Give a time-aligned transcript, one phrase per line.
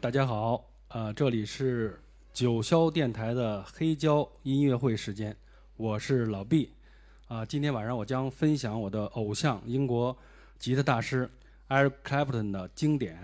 [0.00, 2.00] 大家好，呃，这里是
[2.32, 5.36] 九霄电台的黑胶音乐会时间，
[5.76, 6.72] 我是老毕，
[7.26, 10.16] 啊、今天晚上我将分享我的偶像英国
[10.56, 11.28] 吉他大师
[11.68, 13.16] Eric Clapton 的经典，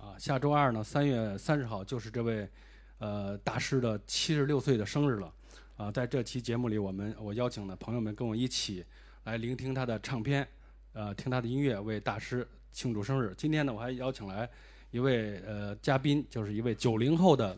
[0.00, 2.48] 啊、下周二呢，三月三十号就是这位
[2.96, 5.34] 呃大师的七十六岁的生日了，
[5.76, 8.82] 啊、在这期节目里，我们我邀请了朋友们跟我一起
[9.24, 10.48] 来聆听他的唱片，
[10.94, 13.34] 呃，听他的音乐，为大师庆祝生日。
[13.36, 14.48] 今天呢，我还邀请来。
[14.92, 17.56] 一位呃嘉宾，就是一位九零后的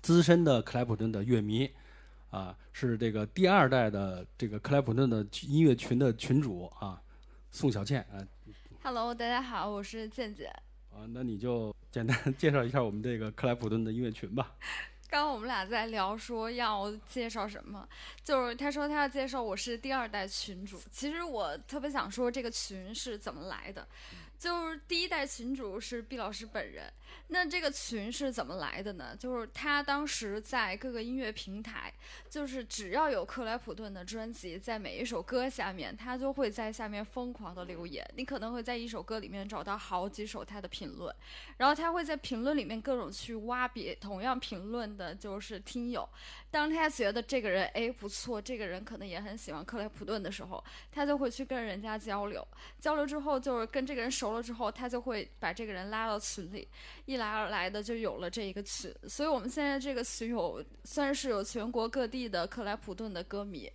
[0.00, 1.70] 资深的克莱普顿的乐迷，
[2.30, 6.98] 啊，是这个第二代的这个克莱普顿的音乐群的群主啊，
[7.50, 8.16] 宋小倩啊
[8.82, 10.50] Hello，大家好，我是健健。
[10.90, 14.54] 啊，那你就简单介绍一下我们这个克莱普顿的音乐群吧。
[15.10, 17.86] 刚刚我们俩在聊说要介绍什么，
[18.24, 20.80] 就是他说他要介绍我是第二代群主。
[20.90, 23.86] 其实我特别想说这个群是怎么来的，
[24.44, 26.92] 就是第一代群主是毕老师本人。
[27.28, 29.16] 那这个群是怎么来的呢？
[29.18, 31.92] 就是他当时在各个音乐平台，
[32.28, 38.08] 就是只要有克莱普顿的专辑，在每一首歌下面，他就会在下面疯狂的留言。
[38.16, 41.14] 你可能会在一首歌里面找到好几首他的评论，
[41.56, 46.08] 然后他会在评论里面各种去挖别同样评论的，就是听友。
[46.50, 52.46] 当他觉得这个人哎不错，这个人可能也很喜欢克莱普顿的时候，他就会去跟人家交流。
[52.78, 56.68] 交流之后，就是跟这个人熟了之后，他就会把这个人拉到群里。
[57.06, 63.70] 一来二来的就有了这一个群，所以我们现在这个群有算是有全国各地的克莱普顿的歌迷。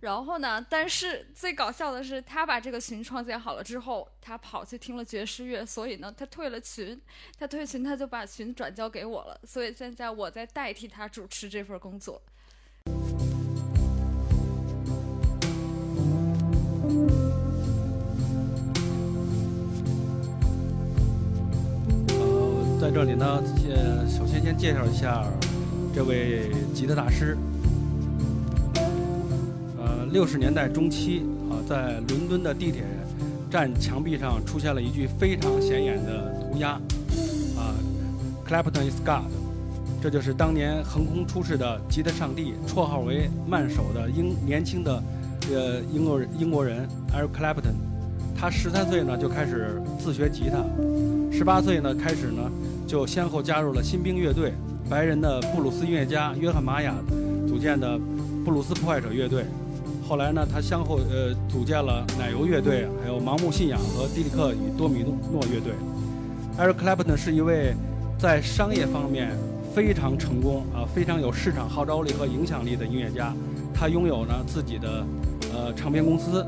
[0.00, 7.00] 然后呢，但是最搞笑的是，他把这个群创建好了之后，他跑去听了爵士乐，所以呢，他退了群。
[7.36, 12.22] 他退群，他就把群转交给我了，所以现在我在代替他主持这份工作。
[22.80, 23.42] 在这里呢，
[23.74, 25.24] 呃，首先先介绍一下
[25.92, 27.36] 这位吉他大师。
[29.76, 32.84] 呃，六十年代中期啊、在伦敦的地铁
[33.50, 36.70] 站墙壁上出现了一句非常显眼的涂鸦，
[37.56, 37.74] 啊、
[38.46, 39.24] c l a p t o n is God，
[40.00, 45.02] 这就是当年横空出世的吉他上帝，绰号为慢手的英年轻的
[45.50, 47.87] 呃英国人英国人 Eric Clapton。
[48.40, 50.64] 他十三岁呢就开始自学吉他，
[51.36, 52.48] 十八岁呢开始呢
[52.86, 54.52] 就先后加入了新兵乐队，
[54.88, 56.94] 白人的布鲁斯音乐家约翰玛雅
[57.48, 57.98] 组建的
[58.44, 59.44] 布鲁斯破坏者乐队。
[60.08, 65.72] 后来呢，他先后呃组建了奶油乐队，还有盲目信仰和迪里克与多米诺乐队。
[66.56, 67.74] Eric Clapton 是一位
[68.18, 69.36] 在商业方面
[69.74, 73.34] 非常成功啊、非常有市场号召力和影响力的音乐家。
[73.74, 75.04] 他拥有呢自己的
[75.52, 76.46] 呃唱片公司，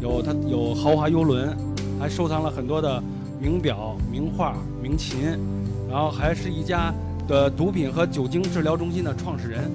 [0.00, 1.54] 有他有豪华游轮，
[1.98, 3.02] 还收藏了很多的
[3.38, 5.20] 名表、名画、名琴，
[5.90, 6.92] 然后还是一家
[7.28, 9.70] 的毒品和酒精治疗中心的创始人。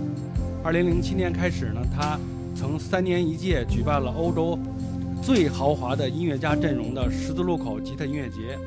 [0.63, 2.19] 二零零七年开始呢，他
[2.55, 4.57] 曾三年一届举办了欧洲
[5.21, 8.57] 最豪华的音乐家阵容的十字路口吉他音乐节，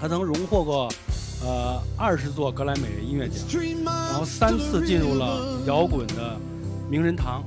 [0.00, 0.88] 他曾荣获过
[1.44, 3.38] 呃二十座格莱美音乐奖，
[3.84, 6.36] 然后三次进入了摇滚的
[6.90, 7.44] 名人堂，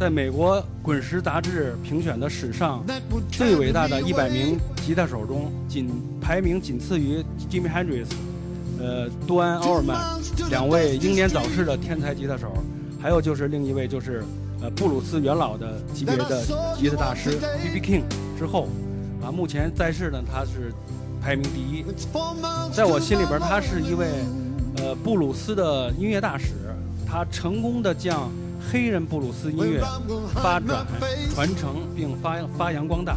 [0.00, 2.82] 在美国《滚石》杂志评选的史上
[3.30, 5.90] 最伟大的一百名吉他手中，仅
[6.22, 8.06] 排名仅次于 Jimi Hendrix，
[8.78, 10.18] 呃，多安·奥尔曼
[10.48, 12.50] 两位英年早逝的天才吉他手，
[12.98, 14.24] 还有就是另一位就是
[14.62, 16.42] 呃布鲁斯元老的级别的
[16.78, 17.32] 吉他大师
[17.62, 17.78] B.B.
[17.86, 18.04] King
[18.38, 18.68] 之后，
[19.22, 20.72] 啊，目前在世呢他是
[21.20, 21.84] 排名第一，
[22.72, 24.06] 在我心里边他是一位
[24.78, 26.54] 呃布鲁斯的音乐大使，
[27.06, 28.30] 他成功的将
[28.70, 29.80] 黑人布鲁斯音乐
[30.34, 30.86] 发展、
[31.34, 33.16] 传承并发发扬光大。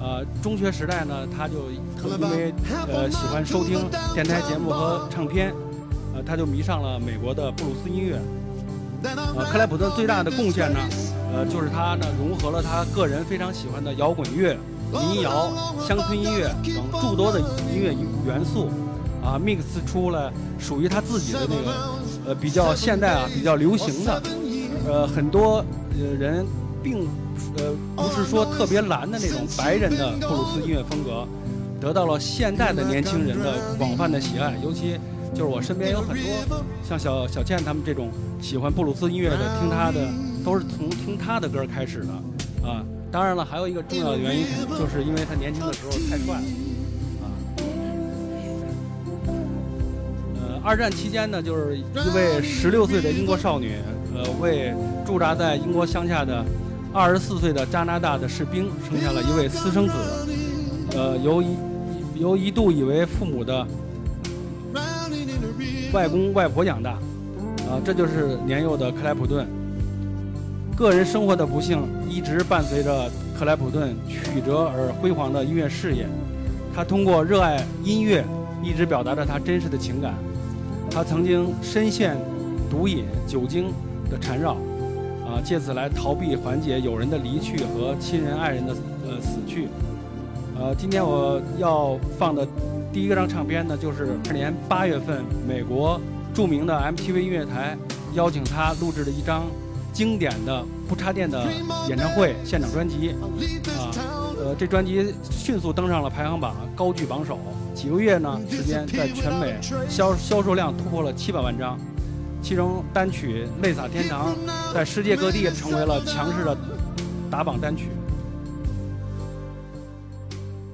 [0.00, 2.52] 呃，中学时代呢，他就因为
[2.92, 5.54] 呃喜欢收听电台节目和唱片，
[6.14, 8.20] 呃，他就迷上了美国的布鲁斯音乐。
[9.36, 10.80] 呃，克莱普顿最大的贡献呢，
[11.32, 14.56] 呃，就是他呢融合了他个人非常喜欢的摇滚乐、
[14.92, 17.94] 民谣、乡村音乐等诸多的音乐
[18.26, 18.68] 元素，
[19.22, 24.22] 啊，mix 出了属于他自己的那个呃比较现代啊、比较流行的，
[24.86, 25.64] 呃，很多
[25.98, 26.44] 呃人
[26.82, 27.06] 并
[27.56, 31.26] 呃不是说特别蓝的那种白人的布鲁斯音乐风格，
[31.80, 34.98] 得到了现代的年轻人的广泛的喜爱，尤其
[35.32, 38.10] 就是我身边有很多像小小倩他们这种
[38.40, 40.06] 喜欢布鲁斯音乐的，听他的
[40.44, 44.44] 都是从听他的歌开始的，啊，当然了，还有一个重要的原因，
[44.78, 46.42] 就是因为他年轻的时候太帅了，
[47.22, 47.26] 啊，
[50.36, 51.84] 呃，二战期间呢，就是一
[52.14, 53.76] 位十六岁的英国少女，
[54.14, 54.72] 呃，为
[55.04, 56.44] 驻扎在英国乡下的
[56.92, 59.92] 二十四岁的加拿大的士兵生下了一位私生子，
[60.96, 61.56] 呃，由一
[62.14, 63.66] 由一度以为父母的
[65.92, 66.90] 外公外婆养大，
[67.68, 69.46] 啊，这就是年幼的克莱普顿。
[70.76, 73.08] 个人生活的不幸一直伴随着
[73.38, 76.06] 克莱普顿曲折而辉煌的音乐事业。
[76.74, 78.24] 他通过热爱音乐，
[78.60, 80.14] 一直表达着他真实的情感。
[80.90, 82.16] 他曾经深陷
[82.68, 83.72] 毒瘾、酒精
[84.18, 84.52] 缠绕，
[85.26, 88.74] 啊，借此来逃避、缓解友人的离去和亲人爱人的
[89.06, 89.68] 呃死去。
[90.58, 92.46] 呃，今天我要放的
[92.92, 96.00] 第一个张唱片呢，就是去年八月份美国
[96.32, 97.76] 著名的 MTV 音乐台
[98.14, 99.44] 邀请他录制的一张。
[99.92, 101.46] 经典的不插电的
[101.88, 103.10] 演唱会现场专辑，
[103.78, 103.94] 啊，
[104.36, 107.38] 呃，这专辑迅速登上了排行榜，高居榜首。
[107.76, 109.56] 几个月呢时间，在全美
[109.88, 111.78] 销销售量突破了七百万张，
[112.44, 114.36] 其中单曲《泪洒天堂》
[114.74, 116.54] 在世界各地成为了强势的
[117.30, 117.88] 打榜单曲。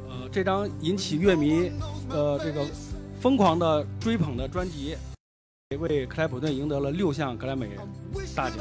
[0.08, 1.70] 呃，这张引起乐迷
[2.08, 2.66] 呃这个
[3.20, 4.96] 疯狂的追捧的专辑。
[5.68, 7.70] 也为克莱普顿赢得了六项格莱美
[8.34, 8.58] 大奖，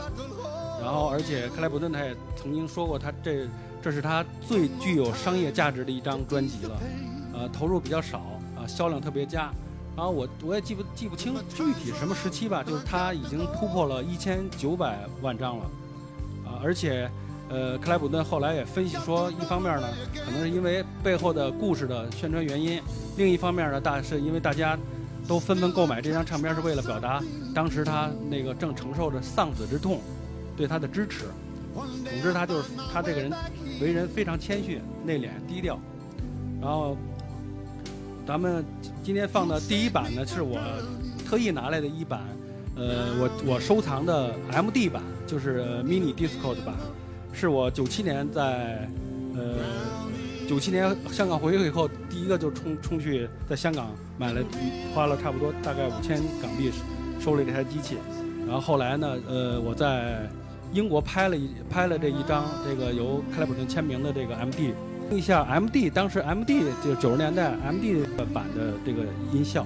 [0.79, 3.47] 然后而且克莱普顿他也曾经说过，他这
[3.81, 6.79] 这是他最具有商业价值的一张专辑了，
[7.33, 8.19] 呃，投入比较少，
[8.55, 9.51] 啊，销量特别佳，
[9.99, 15.65] 然后我我也记不记不清具体什么时期吧，就是他已经突破了一千九百万张了，
[16.45, 17.11] 啊，而且
[17.49, 19.89] 呃，克莱普顿后来也分析说，一方面呢，
[20.23, 22.81] 可能是因为背后的故事的宣传原因，
[23.17, 24.79] 另一方面呢，大是因为大家。
[25.27, 27.21] 都纷纷购买这张唱片，是为了表达
[27.53, 30.01] 当时他那个正承受着丧子之痛，
[30.57, 31.25] 对他的支持。
[31.75, 31.85] 总
[32.23, 33.31] 之，他就是他这个人
[33.79, 35.77] 为人非常谦逊、内敛、低调。
[36.59, 36.97] 然后，
[38.29, 38.63] 咱们
[39.01, 40.59] 今天放的第一版呢，是我
[41.27, 42.21] 特意拿来的一版，
[42.75, 46.75] 呃，我我收藏的 MD 版，就是 Mini Disco 的版，
[47.33, 48.87] 是我九七年在
[49.35, 49.55] 呃。
[50.47, 53.87] 九七年香港回去以后，第一个就冲冲去在香港
[54.17, 54.43] 买了，
[54.93, 56.71] 花了差不多大概五千港币
[57.19, 57.97] 收了这台机器。
[58.45, 60.29] 然后后来呢，呃，我在
[60.71, 64.73] 英国拍了一拍了这一张这个由克莱普顿签名的这个 MD，
[65.17, 69.03] 一下 MD 当时 MD 就九十年代 MD 版的这个
[69.33, 69.65] 音效。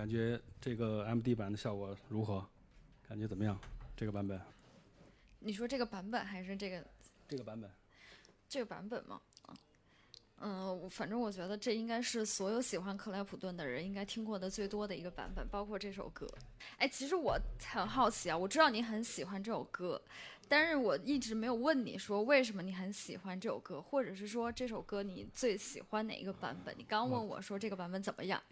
[0.00, 2.42] 感觉这个 MD 版的效果如何？
[3.06, 3.60] 感觉怎么样？
[3.94, 4.40] 这个版本，
[5.40, 6.82] 你说这个版本还是这个
[7.28, 7.70] 这个版本，
[8.48, 9.20] 这个版本吗？
[9.42, 9.54] 啊
[10.38, 16.26] 嗯，我反正我觉得这应该是所有喜欢克莱普顿的人应该听过的最多的一个版本，包括这首歌。
[16.78, 20.00] 哎，其实我很好奇啊，我知道你很喜欢这首歌，
[20.48, 26.74] 但是我一直没有问你说为什么你很喜欢这首歌，或者是说这首歌你最喜欢哪一个版本？
[26.78, 28.42] 你刚问我说这个版本怎么样？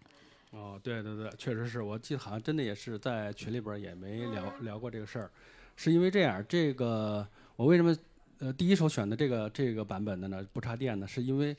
[0.51, 5.29] 哦，对对对，确实是我记得好像真的也是在群里边儿也没聊聊过这个事儿，
[5.75, 7.95] 是因为这样，这个我为什么
[8.39, 11.55] 呃第一首选的这个这个版本的呢，不插电呢，是因为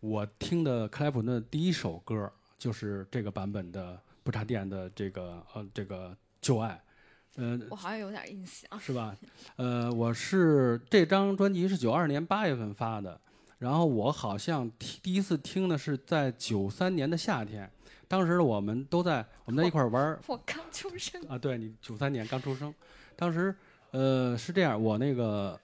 [0.00, 6.78] 我听的克莱普顿的第一首歌就是这个版本的不插电的这个呃这个旧爱，
[7.36, 8.78] 呃我好像有点印象。
[8.78, 9.16] 是吧？
[9.56, 13.18] 呃，我是这张专辑是九二年八月份发的，
[13.58, 17.70] 然后我好像听第一次听的是在九三年的夏天，
[18.08, 22.72] 当时我们都在我们在一块儿玩儿我刚出生，啊，对你九三年刚出生，
[23.16, 23.54] 当时
[23.90, 25.58] 呃是这样，我那个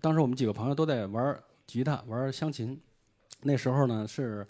[0.00, 2.80] 当时我们几个朋友都在玩吉他玩湘琴，
[3.42, 4.46] 那时候呢是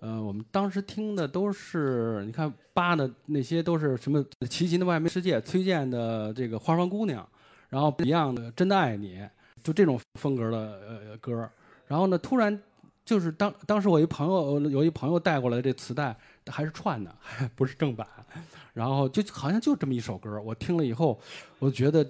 [0.00, 7.28] 呃我们当时听的都是你看扒的那些都是什么齐秦的外面世界，崔健的这个花房姑娘，
[7.68, 9.28] 然后 Beyond 的真的爱你，
[9.62, 10.58] 就这种风格的
[11.10, 11.48] 呃歌，
[11.86, 12.62] 然后呢突然。
[13.08, 16.14] 就是当当时我一朋友有一朋友带过来这磁带，
[16.46, 17.16] 还是串的，
[17.56, 18.06] 不是正版，
[18.74, 21.18] 然后就好像就这么一首歌，我听了以后，
[21.58, 22.06] 我觉得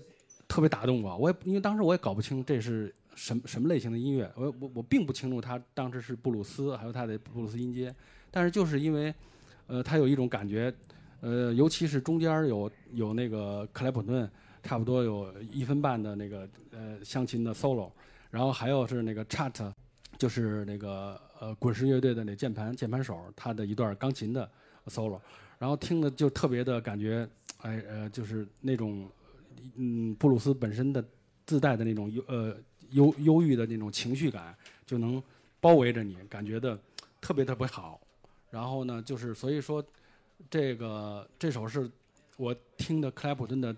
[0.48, 1.16] 特别打动我。
[1.16, 7.94] 我也因为当时我也搞不清这是什么什么类型的音乐，我我我并不清楚它当时是布鲁斯，还有它的布鲁斯音阶。
[8.32, 9.14] 但是就是因为，
[9.68, 10.74] 呃，它有一种感觉，
[11.20, 14.28] 呃，尤其是中间有有那个克莱普顿，
[14.64, 17.88] 差不多有一分半的那个呃湘琴的 solo，
[18.32, 19.72] 然后还有是那个 Chat，
[20.18, 24.50] 就是那个呃滚石乐队的那键盘键盘手他的一段钢琴的
[24.88, 25.20] solo，
[25.58, 27.26] 然后听的就特别的感觉，
[27.58, 29.08] 哎呃就是那种
[29.76, 31.02] 嗯布鲁斯本身的
[31.46, 32.56] 自带的那种忧呃
[32.90, 34.52] 忧忧郁的那种情绪感，
[34.84, 35.22] 就能
[35.60, 36.76] 包围着你，感觉的
[37.20, 38.00] 特别特别好。
[38.50, 39.84] 然后呢，就是所以说
[40.50, 41.88] 这个这首是
[42.36, 43.74] 我听的克莱普顿的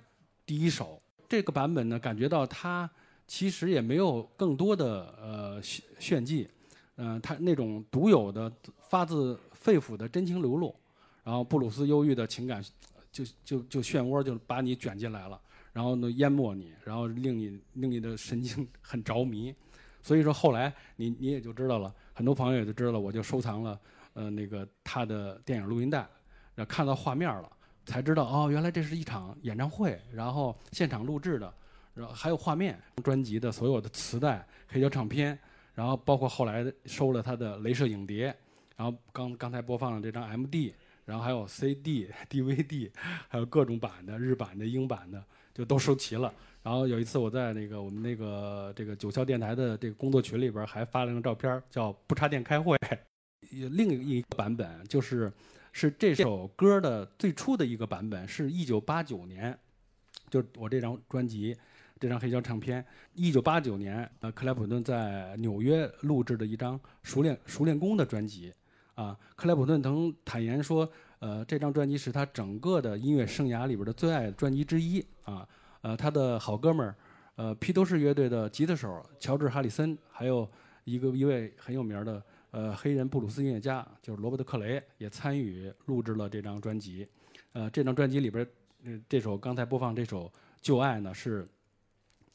[0.46, 2.90] 第一首，这个版本呢，感觉到他。
[3.30, 6.48] 其实也没有更多的呃炫炫技，
[6.96, 8.52] 嗯、他那种独有的
[8.88, 10.74] 发自肺腑的真情流露，
[11.22, 12.60] 然后布鲁斯忧郁的情感
[13.12, 15.40] 就就就漩涡就把你卷进来了，
[15.72, 19.54] 然后呢淹没你，然后令你令你的神经 很着迷，
[20.02, 23.78] 所以说后来你你也就知道了，很多朋友也就知道了，我就收藏了
[24.14, 25.98] 呃那个他的电影录音带，
[26.56, 27.48] 然后看到画面了，
[27.86, 31.54] 才知道哦原来这是一场演唱会，然后现场录制的。
[32.00, 35.38] 然后还有画面，专辑的所有的磁带、黑胶唱片，
[35.74, 38.34] 然后包括后来收了他的镭射影碟，
[38.74, 40.72] 然后刚刚才播放的这张 MD，
[41.04, 42.90] 然后还有 CD、 DVD，
[43.28, 46.32] 还有各种版的、日版的、英版的，就都收齐了。
[46.62, 52.78] 然后有一次我在那个我们那个这个九霄电台的这个工作群里边还发了张照片，叫“不插电开会”。
[53.52, 55.30] 另一个版本就是
[55.72, 59.58] 是这首歌的最初的一个版本，是一九八九年，
[60.30, 61.54] 就我这张专辑。
[62.00, 62.82] 这张黑胶唱片，
[63.12, 68.50] 一九八九年，呃，克莱普顿在纽约录制的一张《熟练熟练工》的专辑，
[68.94, 75.46] 啊，克莱普顿曾坦言说，呃，这张专辑是他整个的音乐生涯里边的最爱专辑之一，啊，
[75.82, 76.96] 呃，他的好哥们儿，
[77.36, 80.48] 呃，披头士乐队的吉他手乔治哈里森，还有
[80.84, 87.06] 一个一位很有名的呃黑人布鲁斯音乐家，就是罗伯特克雷，也参与录制了这张专辑，
[87.52, 88.46] 呃，这张专辑里边，
[88.86, 90.24] 呃，这首刚才播放这首
[90.62, 91.46] 《旧爱》呢是。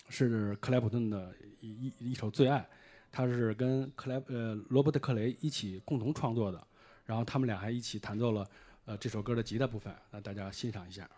[0.09, 2.67] 是克莱普顿的一一一首最爱，
[3.11, 6.67] 他是跟克莱呃罗伯特克雷一起共同创作的，
[7.05, 8.47] 然后他们俩还一起弹奏了
[8.85, 11.09] 呃这首歌的吉他部分，那大家欣赏一下。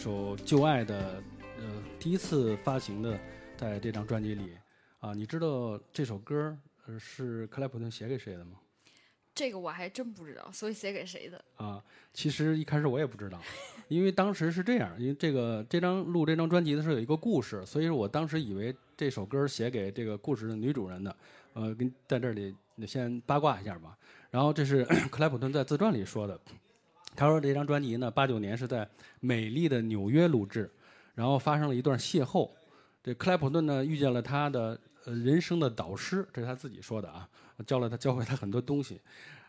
[0.00, 1.22] 首《旧爱》的
[1.58, 3.20] 呃第一次发行的，
[3.54, 4.52] 在这张专辑里
[4.98, 8.52] 啊，你知道这首歌呃是克莱普顿写给谁的吗？
[9.34, 11.44] 这个我还真不知道，所以写给谁的？
[11.56, 11.84] 啊，
[12.14, 13.38] 其实一开始我也不知道，
[13.88, 21.14] 因为当时是这样，因为这个这张录这张专辑的时候有一个故事，所以我当时以为这首歌写给这个故事的女主人的，
[21.52, 23.98] 呃，跟在这里先八卦一下吧。
[24.30, 24.82] 然后这是
[25.12, 26.40] 克莱普顿在自传里说的，
[27.20, 28.88] 他说这张专辑呢，八九年是在
[29.20, 30.70] 美丽的纽约录制，
[31.14, 32.50] 然后发生了一段邂逅，
[33.02, 37.28] 这克莱普顿呢遇见了他的呃人生的导师，这是他自己说的啊，
[37.66, 38.98] 教了他教会他很多东西。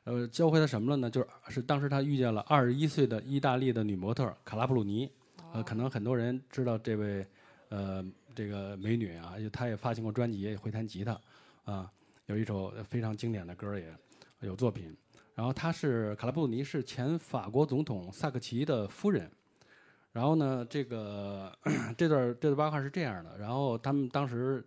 [0.03, 1.10] 呃，教会他什么了呢？
[1.10, 5.10] 就是是当时他遇见了二十一岁的意大利的女模特卡拉布鲁尼，
[5.53, 7.25] 呃，可能很多人知道这位
[7.69, 8.05] 呃
[8.36, 11.17] 这个美女啊，她也发行过专辑，也会弹吉他，
[11.63, 11.89] 啊，
[12.25, 13.95] 有一首非常经典的歌也
[14.41, 14.93] 有作品。
[15.41, 19.27] 然后她是卡拉布鲁尼是前法国总统萨克齐的夫人。
[20.12, 21.51] 然后呢，这个
[21.97, 23.36] 这段这段八卦是这样的。
[23.39, 24.63] 然后他们当时，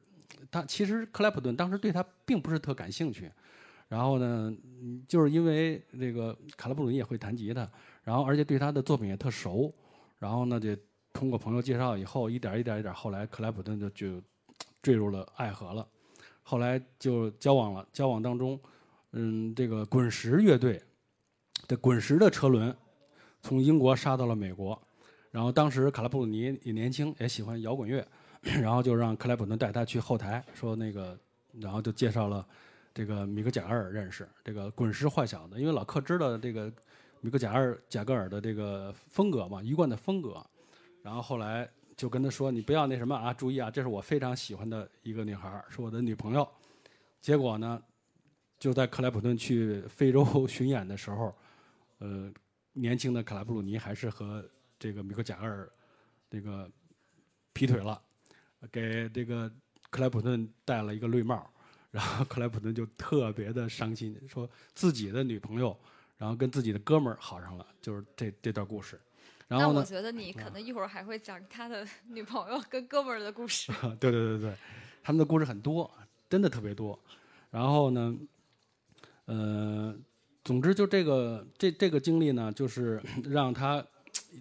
[0.50, 3.30] 他其实克莱普顿当时对他并不是特感兴趣。
[3.86, 4.52] 然后呢，
[5.06, 7.64] 就是因为这个卡拉布鲁尼也会弹吉他，
[8.02, 9.72] 然后而且对他的作品也特熟。
[10.18, 10.76] 然后呢，就
[11.12, 14.20] 通过朋友介绍以后，一点一点一点，后来克莱普顿就就
[14.82, 15.86] 坠入了爱河了。
[16.42, 18.58] 后来就交往了，交往当中，
[19.16, 20.82] 嗯，这个滚石乐队
[21.68, 22.76] 的滚石的车轮
[23.40, 24.80] 从英国杀到了美国。
[25.30, 28.06] 然后当时卡拉布鲁尼也年轻，也喜欢摇滚乐，
[28.42, 31.16] 然后就让克莱普顿带他去后台，说那个，
[31.60, 32.44] 然后就介绍了
[32.92, 36.72] 这个米克贾格尔认识这个滚石坏小子，因为老克知道这个
[37.20, 40.44] 米克贾尔贾格尔的这个风格嘛，一贯的风格，
[41.02, 46.48] 然后后来就跟他说，你不要那什么啊，注意啊，这是我非常喜欢的一个女孩，是我的女朋友。
[47.20, 47.82] 结果呢，
[48.64, 51.34] 就在克莱普顿去非洲 巡演的时候，
[51.98, 52.32] 呃，
[52.72, 54.42] 年轻的卡拉布鲁尼还是和
[54.78, 55.70] 这个米克贾格尔
[56.30, 56.66] 这个
[57.52, 58.00] 劈腿了，
[58.72, 59.52] 给这个
[59.90, 61.46] 克莱普顿戴了一个绿帽，
[61.90, 65.78] 然后克莱普顿就特别的伤心，说自己的女朋友，
[66.16, 68.98] 然后跟自己的哥们儿好上了，就是这这段故事。
[69.46, 73.70] 然那我后呢，觉得你可能一会儿还会讲他的 女朋友跟哥们儿的故事。
[74.00, 74.54] 对对对对，
[75.02, 75.90] 他们的故事很多，
[76.30, 76.98] 真的特别多。
[77.50, 78.16] 然后呢，
[79.26, 79.94] 呃，
[80.42, 83.84] 总之就这个这这个经历呢，就是 让他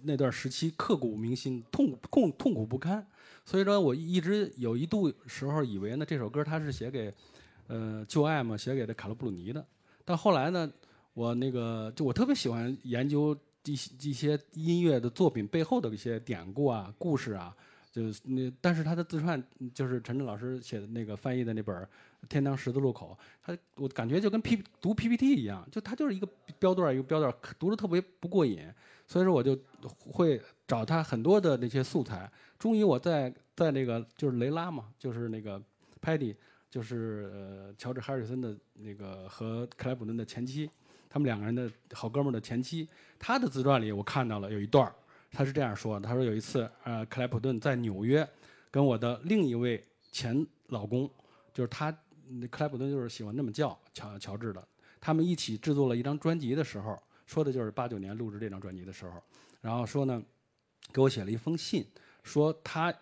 [0.02, 3.06] 那段时期刻骨铭心，痛痛痛苦不堪。
[3.44, 7.12] 所以说我一直有一度时候以为呢，这首歌他是写给
[7.66, 9.64] 呃旧爱嘛，写给这卡罗布鲁尼的。
[10.04, 10.70] 但后来呢，
[11.12, 17.54] 我那个就我特别喜欢研究一些一些音乐的作品背后的一些典故啊、故事啊。
[17.92, 19.40] 就是那，但是他的自传
[19.72, 21.84] 就是陈震老师写的那个翻译的那本儿
[22.28, 28.66] 《天堂十字路口》，他我感觉就跟 P 读 PPT 一样，就他就是一个标段一个标段，读着特别不过瘾，
[29.06, 29.58] 所以说我就
[29.98, 32.30] 会找他很多的那些素材。
[32.58, 35.60] 终于我在在那个就是雷拉嘛，就是那个
[36.00, 36.34] Patty，
[36.70, 40.70] 就是呃乔治哈里森的那个和克莱普顿的前妻，
[41.08, 44.92] 他们两个人的好哥们儿的前妻，他的自传里我看到了有一段。
[45.36, 48.24] 他是这样说的：“他说有一次，呃，克莱普顿在纽约，
[48.70, 49.82] 跟我的另一位
[50.12, 51.10] 前老公，
[51.52, 51.90] 就是他，
[52.40, 54.66] 那克莱普顿就是喜欢那么叫乔乔治的，
[55.00, 59.22] 他们一起制作了一张专辑的时候，说的就是八九年录制这张专辑的时候，
[59.60, 60.22] 然后说呢，
[60.92, 61.86] 给我写了一封信，
[62.22, 62.92] 说他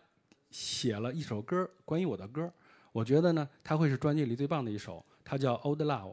[0.51, 2.53] 写了一首歌，关于我的歌，
[2.92, 6.11] 我觉得呢，他会是专辑里最棒的一首，它叫《Old Love》，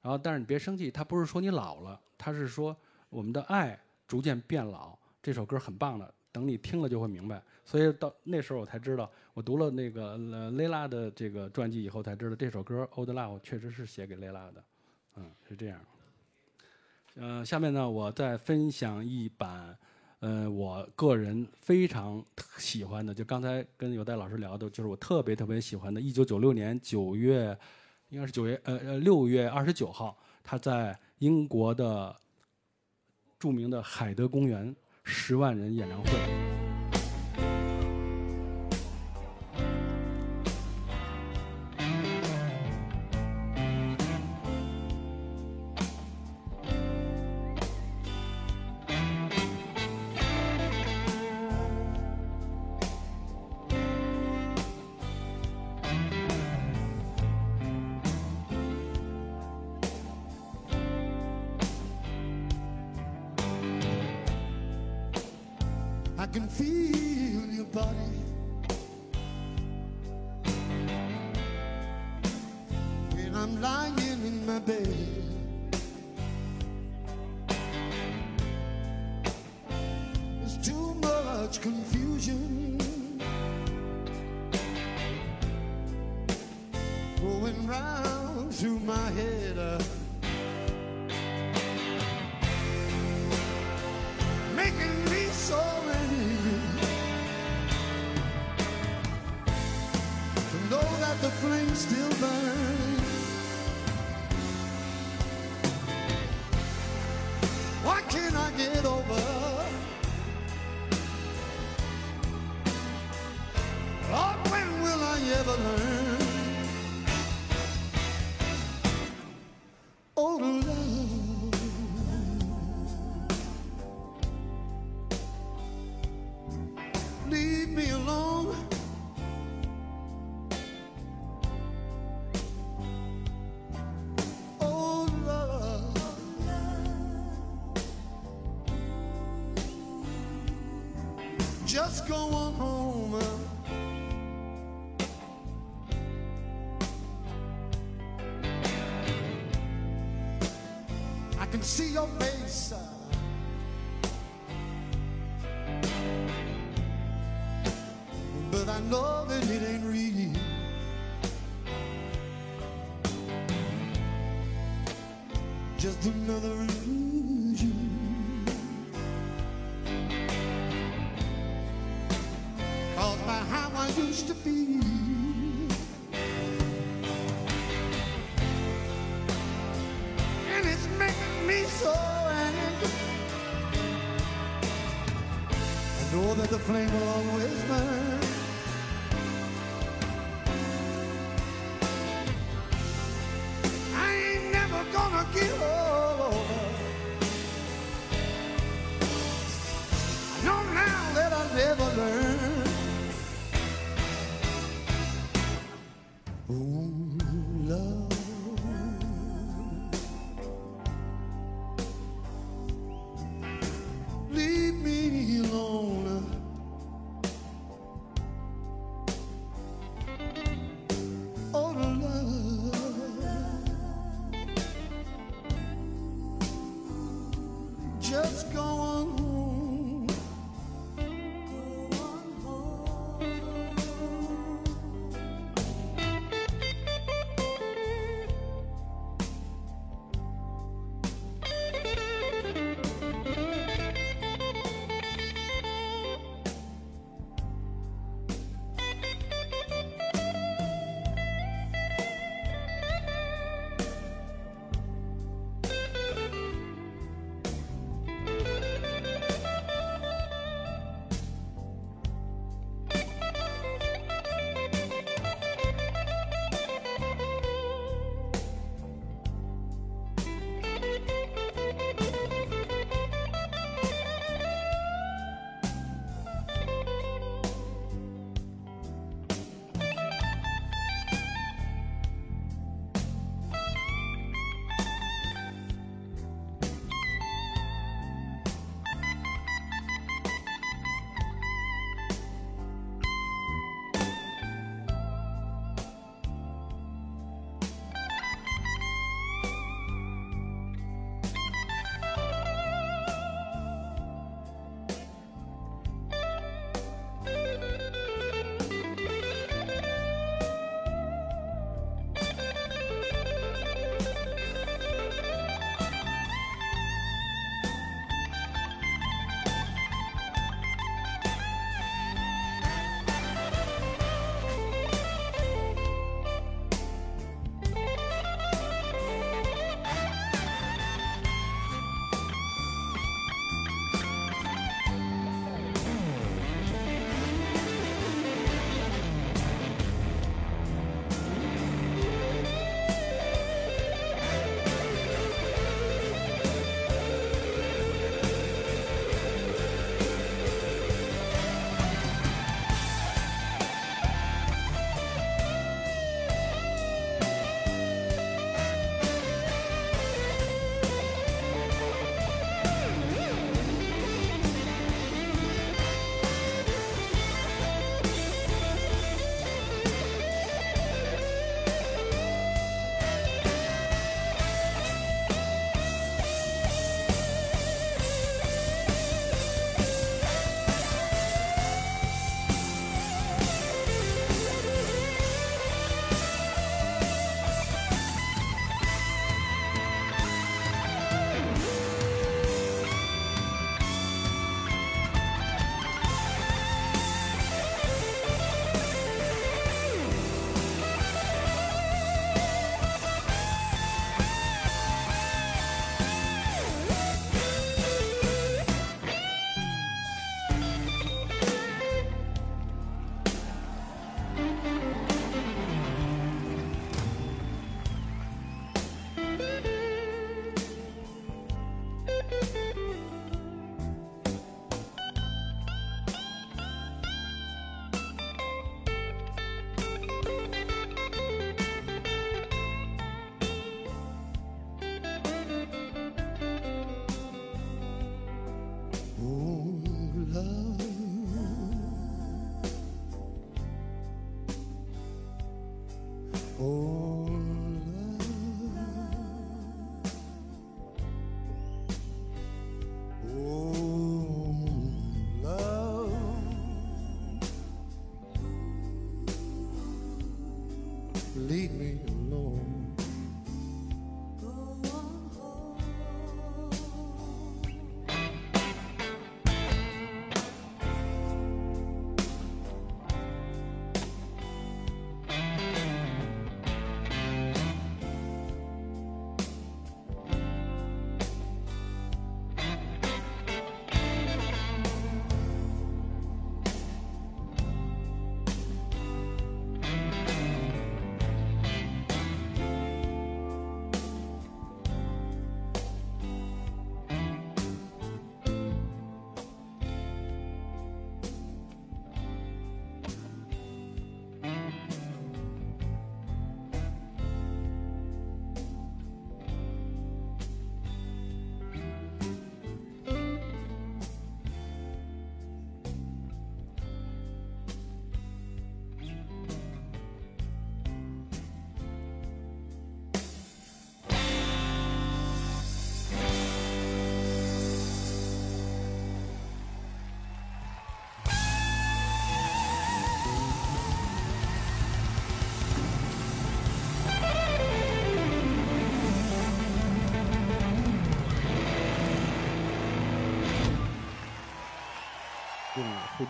[0.00, 2.76] 然后但是你别生气，他不是说你老了，他是说
[3.10, 7.40] 我们的爱逐渐变老。”这首歌很棒的，等你听了就会明白。
[7.64, 14.64] 所以到那时候我才知道，我读了那个呃雷拉的这个传记以后才知道，这首歌《Old Love》确实是写给雷拉的，
[15.16, 15.78] 嗯，是这样。
[17.14, 19.78] 呃，下面呢，我再分享一版，
[20.18, 22.24] 呃，我个人非常
[22.56, 27.56] 喜欢的，就刚才跟有代老师聊的，就是我特别特别喜欢的，一九九六年九月，
[28.08, 32.16] 应该是九月呃呃六月二十九号，他在英国的
[33.38, 34.74] 著名的海德公园。
[35.04, 36.61] 十万人演唱会。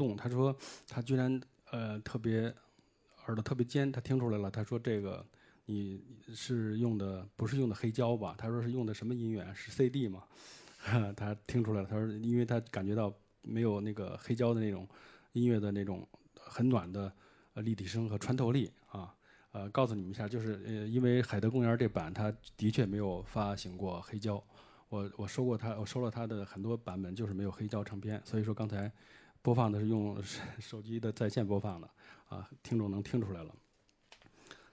[0.09, 0.57] 动，他说
[0.89, 1.41] 他居然
[1.71, 2.53] 呃特别
[3.27, 4.51] 耳朵特别尖，他听出来了。
[4.51, 5.25] 他说这个
[5.67, 6.03] 你
[6.35, 8.35] 是用的不是用的黑胶吧？
[8.37, 9.47] 他说是用的什么音乐？
[9.55, 10.25] 是 CD 吗？
[11.17, 11.89] 他听出来了。
[11.89, 14.89] 他说因为他感觉到没有那个黑胶的那种
[15.33, 17.13] 音乐的那种很暖的
[17.55, 19.15] 呃立体声和穿透力啊。
[19.53, 24.43] 呃，告诉你们一下，就是呃，因为海德公园这版它的确没有发行过黑胶，
[24.89, 28.91] 我我收过它，我收了它的很多版本，就是没有黑胶唱片，所以说刚才
[29.43, 30.17] 播放的是用
[30.61, 31.91] 手机的在线播放的，
[32.29, 33.53] 啊，听众能听出来了。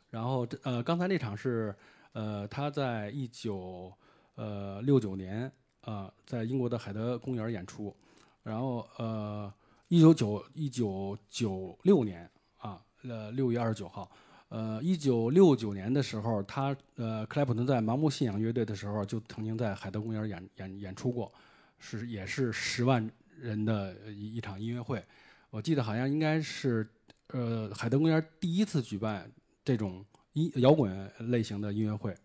[0.09, 1.76] 然后这呃，刚才那场是
[2.13, 3.91] 呃，他在一九
[4.36, 5.51] 呃六九年
[5.82, 7.95] 啊、在英国的海德公园演出，
[8.43, 9.51] 然后呃，
[9.88, 14.09] 一九九一九九六年啊，呃六月二十九号。
[14.49, 21.32] 呃，一九六九年的时候，他呃，克莱普顿在盲目信仰乐队的时候，就曾经在海德公园演演演出过，
[21.78, 23.07] 是也是十万
[23.42, 25.04] 人的一一场音乐会。
[25.50, 26.88] 我记得好像应该是
[27.28, 29.32] 呃海德公园第一次举办
[29.64, 32.16] 这种音摇滚类型的音乐会。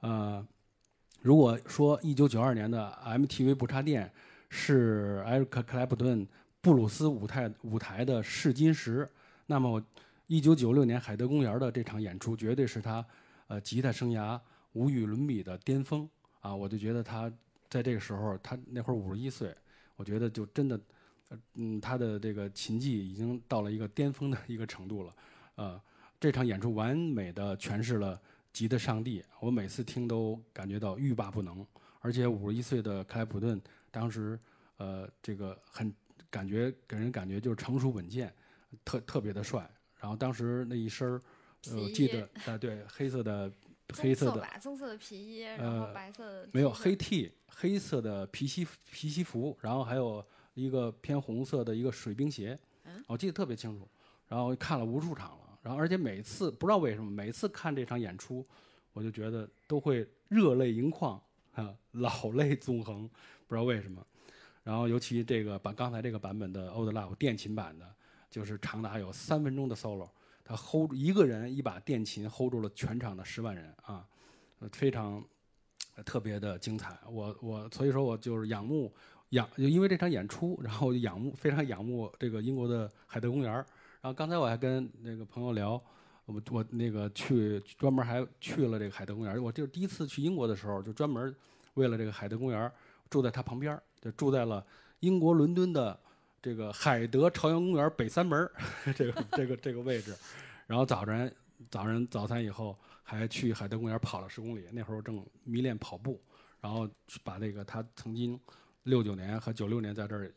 [0.00, 0.46] 呃，
[1.22, 4.12] 如果说一九九二年的 MTV 不插电
[4.48, 6.26] 是埃克克莱普顿
[6.60, 9.08] 布鲁斯舞台舞台的试金石，
[9.46, 9.82] 那么
[10.26, 13.04] 一九九六年海德公园的这场演出，绝对是他
[13.46, 14.40] 呃吉他生涯
[14.72, 16.08] 无与伦比的巅峰
[16.40, 16.54] 啊！
[16.54, 17.32] 我就觉得他
[17.68, 19.54] 在这个时候，他那会儿五十一岁，
[19.96, 20.80] 我觉得就真的，
[21.28, 25.14] 呃嗯，他的这个琴技已经到了一个巅峰的一个程度了。
[25.56, 25.80] 呃，
[26.18, 28.20] 这场演出完美的诠释了
[28.52, 31.64] 吉的上帝，我每次听都感觉到欲罢不能。
[32.00, 34.38] 而且五十一岁的克莱普顿当时
[34.76, 35.92] 呃这个很
[36.28, 38.32] 感觉给人感觉就是成熟稳健，
[38.84, 39.68] 特特别的帅。
[39.98, 41.22] 然后当时那一身儿，
[41.70, 43.50] 呃，我记得啊， 对，黑色的
[43.92, 50.24] 黑色的棕色吧，棕色的皮衣，然后呃白色的没有黑 T，黑色的皮西皮西服，然后还有
[50.54, 53.88] 一个偏红色的一个水冰鞋，嗯我记得特别清楚。
[54.26, 58.44] 然后看了无数场了，然后而且每次不知道为什么，每次看这场演出，
[58.94, 61.22] 我就觉得都会热泪盈眶
[61.52, 63.06] 啊，老泪纵横，
[63.46, 64.04] 不知道为什么。
[64.62, 67.94] 然后尤其这个版刚才这个版本的《Old Love》电琴版的，
[68.30, 70.08] 就是长达有三分钟的 solo，
[70.44, 74.06] 他 hold 一个人一把电琴 hold 住了全场的十万人啊，
[74.72, 75.24] 非常
[76.04, 76.98] 特别的精彩。
[77.10, 78.92] 我我所以说我就是仰慕
[79.30, 83.66] 仰，就因为这场演出，然后就仰慕非常仰慕这个英国的海德公园儿。
[84.02, 85.82] 然后刚才我还跟那个朋友聊，
[86.26, 89.42] 我我那个去专门还去了这个海德公园儿。
[89.42, 91.34] 我就是第一次去英国的时候，就专门
[91.72, 92.72] 为了这个海德公园儿
[93.08, 94.62] 住在他旁边儿，就住在了
[95.00, 95.98] 英国伦敦的
[96.44, 98.46] 这个海德朝阳公园北三门
[98.94, 100.14] 这个这个这个位置。
[100.66, 101.34] 然后早晨
[101.70, 106.20] 早晨早餐以后还去海德公园跑了十公里，那会儿我正迷恋跑步，
[106.60, 106.86] 然后
[107.22, 108.38] 把这个他曾经
[108.82, 110.30] 六九年和九六年在这儿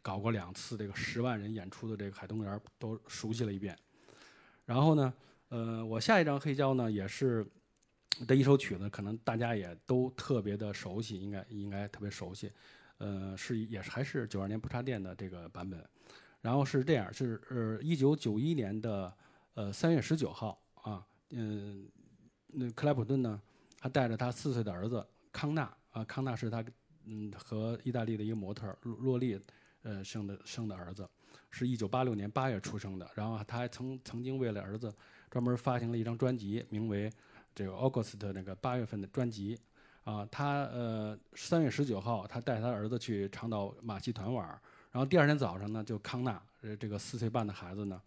[0.00, 3.76] 搞过两次这个十万人演出的这个海德公园都熟悉了一遍。
[4.64, 5.12] 然后呢，
[5.48, 7.44] 呃，我下一张黑胶呢也是
[8.28, 12.52] 的一首曲子，可能大家也都特别的熟悉，应该应该特别熟悉。
[12.98, 15.84] 呃，是也是还是九二年不插电的这个版本。
[16.40, 19.12] 然后是这样，是呃一九九一年的
[19.54, 21.88] 呃三月十九号啊，嗯，
[22.46, 23.42] 那克莱普顿呢，
[23.80, 26.64] 他带着他四岁的儿子康纳啊，康纳是他
[27.06, 29.40] 嗯和意大利的一个模特洛洛丽
[29.82, 31.08] 呃生的生的儿子，
[31.50, 33.10] 是一九八六年八月出生的。
[33.16, 34.94] 然后他还曾曾经为了儿子
[35.28, 37.12] 专门发行了一张专辑，名为
[37.52, 39.58] 这个 August 那个八月份的专辑。
[40.08, 44.58] 啊，他呃三月十九号，他带他儿子去长岛马戏团玩儿，
[44.90, 48.00] 然后第二天早上呢，就康纳呃这个四岁半的孩子呢，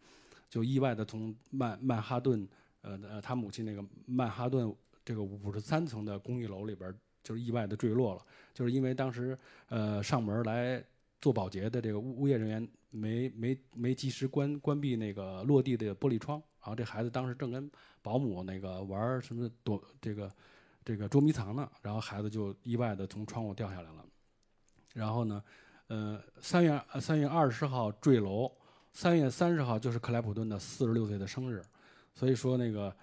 [0.49, 2.49] 就意外的从曼曼哈顿
[2.81, 4.75] 呃呃他母亲那个曼哈顿
[5.05, 6.91] 这个五十三层的公寓楼里边，
[7.21, 9.37] 就是意外的坠落了，就是因为当时
[9.69, 10.83] 呃上门来
[11.19, 17.69] 做保洁的这个物物业人员没没没及时关关闭那个落地的玻璃窗，然后这孩子当时正跟
[18.01, 20.27] 保姆那个玩什么躲这个。
[20.83, 24.05] 这个捉迷藏呢，然后孩子就意外的从窗户掉下来了。
[24.93, 25.43] 然后呢，
[25.87, 28.51] 呃，三月三月二十号坠楼，
[28.91, 31.63] 三月三十号就是克莱普顿的四十六岁的生日，
[32.13, 32.93] 所以说那个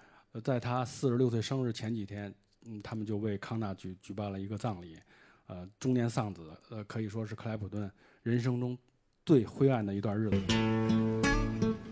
[0.43, 2.33] 在他四十六岁生日前几天，
[2.65, 4.99] 嗯，他们就为康纳举举办了一个葬礼，
[5.47, 8.77] 呃，中年丧子，呃，可以说是克莱普顿人生中
[9.25, 11.88] 最灰暗的一段日子。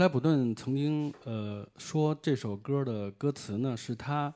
[0.00, 4.34] 克莱普顿曾经呃说这首歌的歌词呢是他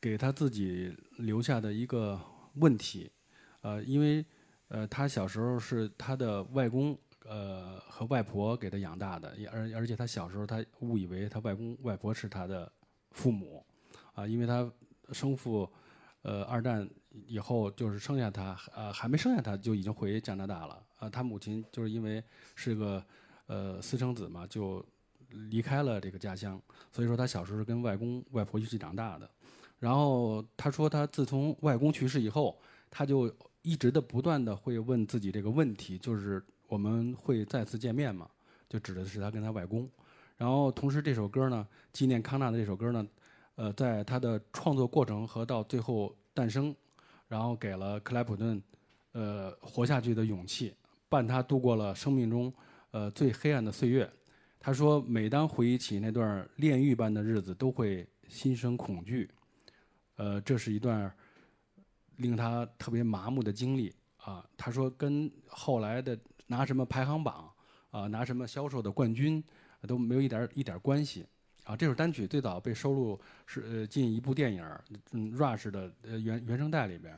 [0.00, 2.18] 给他自己留下的一个
[2.54, 3.12] 问题，
[3.60, 4.24] 呃，因为
[4.68, 12.72] 呃他小时候是他的外公呃和外婆给他养大的，而而且他小时候他误以为他外公外婆是他的
[13.10, 13.62] 父母，
[14.14, 14.72] 啊，因为他
[15.12, 15.70] 生父
[16.22, 16.88] 呃二战
[17.26, 22.24] 以后就是生下他，呃还没生下他就已经回加拿大了，啊，他母亲就是因为
[22.54, 23.04] 是个
[23.48, 24.82] 呃私生子嘛，就
[25.50, 26.58] 离开了这个家乡，
[26.92, 29.28] 所以说他小时候是跟外公外婆一起长大的。
[29.78, 32.58] 然后他说，他自从外公去世以后，
[32.90, 33.32] 他就
[33.62, 38.28] 一直的不断的会问自己这个问题，就是我们会再次见面吗？
[38.68, 39.88] 就指的是他跟他外公。
[40.36, 43.06] 然后同时这首歌呢，纪念康纳的这首歌呢，
[43.54, 46.74] 呃，在他的创作过程和到最后诞生，
[47.28, 48.60] 然后给了克莱普顿
[49.12, 50.74] 呃活下去的勇气，
[51.08, 52.52] 伴他度过了生命中
[52.90, 54.10] 呃最黑暗的岁月。
[54.60, 59.30] 他说，每当回忆起那段炼狱般的日子，都会心生恐惧。
[60.16, 61.10] 呃，这是一段
[62.16, 64.44] 令他特别麻木的经历啊。
[64.56, 66.18] 他说，跟后来的
[66.48, 67.48] 拿什么排行榜
[67.90, 69.42] 啊，拿什么销售的冠军
[69.86, 71.24] 都没有一点一点关系
[71.62, 71.76] 啊。
[71.76, 74.64] 这首单曲最早被收录是呃进一部电影
[75.12, 77.16] 嗯 Rush 的呃原原声带里边。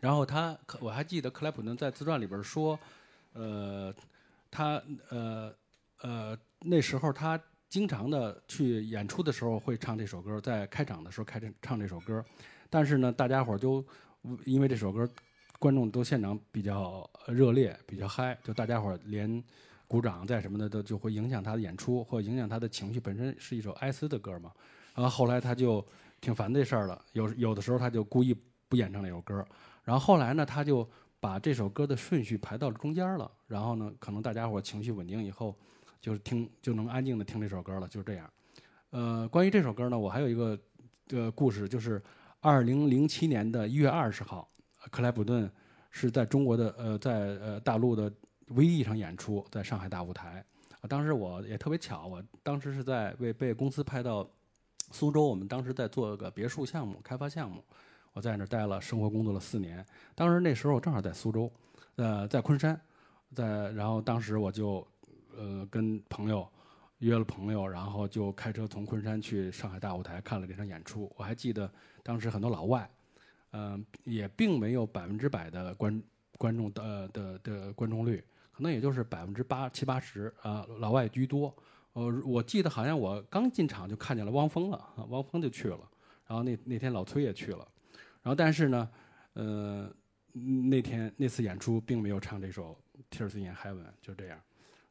[0.00, 2.78] 然后他我还记得克莱普顿在自传里边说，
[3.32, 3.94] 呃，
[4.50, 5.54] 他呃
[6.02, 7.40] 呃那时候他。
[7.70, 12.24] 经常的去演出的时候会唱这首歌，在开场的时候开唱唱这首歌，
[12.70, 13.84] 但是呢，大家伙儿就
[14.46, 15.06] 因为这首歌，
[15.58, 19.44] 观众都现场比较热烈，比较嗨，就大家伙儿连
[19.86, 22.98] 鼓掌在什么的都就会影响他的演出，或影响他的情绪。
[22.98, 24.50] 本身是一首哀思的歌嘛，
[24.94, 25.86] 然后后来他就
[26.22, 28.34] 挺烦这事儿了，有有的时候他就故意
[28.66, 29.46] 不演唱那首歌，
[29.84, 30.88] 然后后来呢，他就
[31.20, 35.56] 把这首歌的顺序排到了中间了，然后呢，可能大家伙情绪稳定以后。
[36.00, 38.30] 就是听就能安静的听这首歌了，就是这样。
[38.90, 40.56] 呃，关于这首歌呢，我还有一个
[41.10, 42.00] 呃故事，就是
[42.38, 44.48] 二零零七年的一月二十号，
[44.92, 45.50] 克莱普顿
[45.90, 48.10] 是在中国的呃在呃大陆的
[48.50, 50.42] 唯一一场演出，在上海大舞台。
[50.88, 54.24] 当时我也特别巧，我当时是在为被公司派到
[54.92, 57.62] 苏州，我们当时在做个别墅项目开发项目，
[58.12, 59.84] 我在那儿待了生活工作了四年。
[60.14, 61.50] 当时那时候我正好在苏州，
[61.96, 62.80] 呃，在昆山，
[63.34, 64.86] 在然后当时我就。
[65.40, 66.48] 呃，跟朋友
[66.98, 71.08] 约了朋友，然后就开车从昆山去上海大舞台看了这场演出。
[71.16, 71.70] 我还记得
[72.02, 72.90] 当时很多老外，
[73.52, 76.02] 嗯，也并没有百分之百的观
[76.36, 81.54] 观众的的的观众率，可能也就是百分之八七八十啊，老外居多。
[81.92, 85.88] 呃，我记得好像我刚进场就看见了汪峰了，汪峰就去了，
[86.26, 87.68] 然后那那天老崔也去了，
[88.28, 88.86] 然后但是呢，
[89.32, 89.90] 呃，
[90.68, 92.78] 那天那次演出并没有唱这首
[93.16, 94.38] 《Tears in Heaven》，就这样。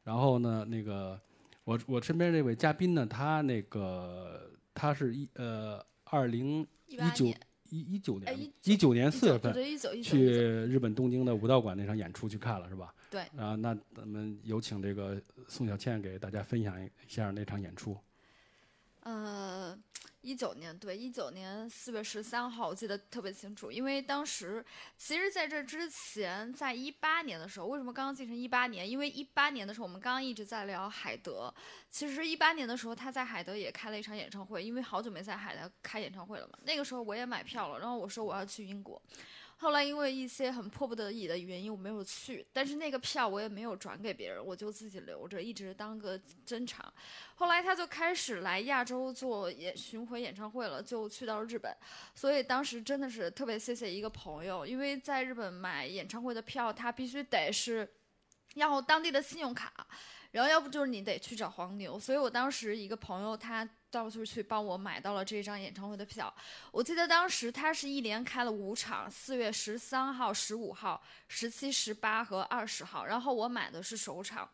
[0.02, 1.16] 然后呢，那个
[1.62, 7.26] 我我身边这位嘉宾呢，他那个他是一呃二零一九
[7.68, 9.54] 一一九年一九年四月份
[10.02, 12.92] 去日本东京的武道馆那场演出去看了是吧？
[13.08, 13.20] 对。
[13.36, 17.96] 啊，那咱们有请这个宋小倩给大家分享一下那场演出。
[19.04, 19.78] 呃。
[20.20, 24.64] 一九年对，一九年四月十三号，我记得特别清楚，因为当时
[24.96, 28.88] 其实在这之前，在一八年的时候，为什么刚刚进成一八年？
[28.88, 31.54] 因为一八年的时候，我们刚刚一直在聊海德，
[31.88, 36.58] 其实一八年的时候他在海德也开了一场演唱会，因为好久没在海德开演唱会了嘛。
[36.64, 39.00] 那个时候我也买票了，然后我说我要去英国。
[39.60, 46.90] 后来因为一些很迫不得已的原因，我没有去，但是那个票我也没有转给别人，我就自己留着，一直当个珍藏。
[47.34, 51.76] 后来他就开始来亚洲做演巡回演唱会了，就去到日本，
[52.14, 57.88] 所以当时真的是特别谢谢一个朋友，因为在日本买演唱会的票，他必须得是
[58.54, 59.84] 要当地的信用卡，
[60.30, 63.68] 然后要不就是你得去找黄牛，所以我当时一个朋友他。
[63.90, 66.30] 到处去帮我买到了这张演唱会的票。
[66.70, 73.06] 我记得当时他是一连开了五场，四月十三号、十五号、十七、十八和二十号。
[73.06, 74.46] 然后我买的是首场，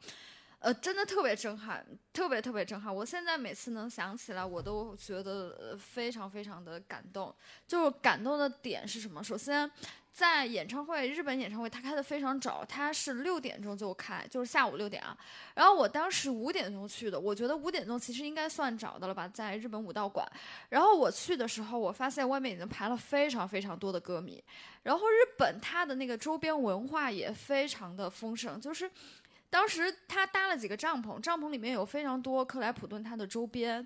[0.61, 2.95] 呃，真的特别震撼，特别特别震撼。
[2.95, 7.35] 我现在每次能想起来，我都觉得非常非常的感动。
[7.67, 9.21] 就是感动的点是什么？
[9.21, 9.69] 首先。
[10.15, 15.19] 在演唱会，日本演唱会他开的非常早，他是六点钟就开，就是下午六点啊。
[15.57, 20.25] 然后我当时五点钟去的，我觉得五点钟其实应该算早的了吧，在日本武道馆。
[20.69, 24.41] 然后我去的时候，我发现外面已经排了非常非常多的歌迷。
[24.85, 28.89] 然后日本它的那个周边文化也非常的丰盛，就是
[29.51, 33.85] 当时他搭了几个帐篷，帐篷里面有非常多克莱普顿他的周边。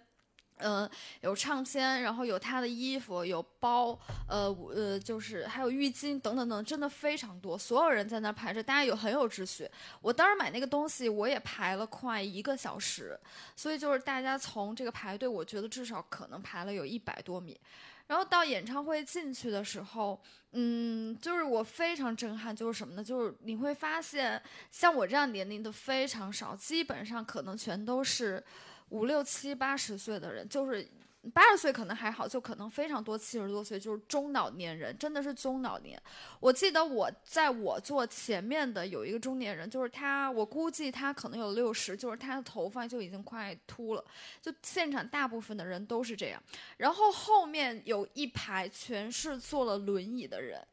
[0.59, 0.91] 呃，
[1.21, 3.99] 有唱片，然后有他的衣服，有包，
[4.29, 7.57] 呃呃，就是还有浴巾等等等，真的非常多。
[7.57, 9.69] 所有人在那儿排着，大家有很有秩序。
[10.01, 13.19] 我当时买那个东西，我也排了快一个小时，
[13.57, 17.59] 所以就是大家从这个排队，我觉得至少可能排了有一百多米。
[18.07, 20.19] 然后到演唱会进去的时候，
[20.53, 23.05] 嗯，就是我非常震撼，就是什么呢？
[23.05, 28.43] 就是你会发现，像我这样年龄的非常少，基本上可能全都是。
[28.91, 30.89] 五六七八十岁的人，就是
[31.35, 36.01] 八十岁可能还好，就可能非常多七十多岁，就是中老年人，真的是中老年。
[36.41, 44.05] 我记得我在我坐前面的有一个中年人，就是他，我估计他可能有六十，就是他的头发就已经快秃了。
[44.41, 46.43] 就现场大部分的人都是这样，
[46.79, 50.65] 然后后面有一排全是坐了轮椅的人。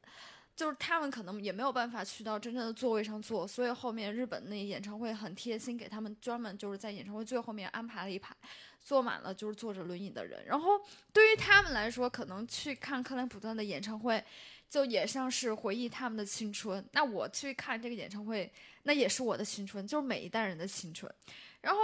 [0.56, 8.34] 就是他们可能也没有办法去到真正的座位上坐，所以后面日本那演唱会很贴心，给他们专门就是在演唱会最后面安排了一排，
[8.82, 10.46] 坐满了就是坐着轮椅的人。
[10.46, 10.80] 然后
[11.12, 14.24] 对于他们来说，可能去看克莱普顿的演唱会，
[14.70, 16.84] 就也像是回忆他们的青春。
[16.94, 18.50] 那我去看这个演唱会，
[18.84, 21.14] 那也是我的青春，就是每一代人的青春。
[21.62, 21.80] 然后。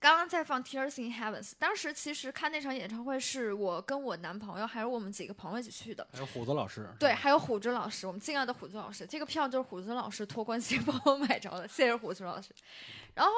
[0.00, 12.48] 刚刚在放《Tears in Heavens》，当时其实看那场演唱会是我跟我男朋友还有我们几个朋友一起去的，还有虎子老师，对，还有虎子老师，我们敬爱的虎子老师，这个票就是虎子老师托关系帮我买着的，谢谢虎子老师。
[13.14, 13.30] 然后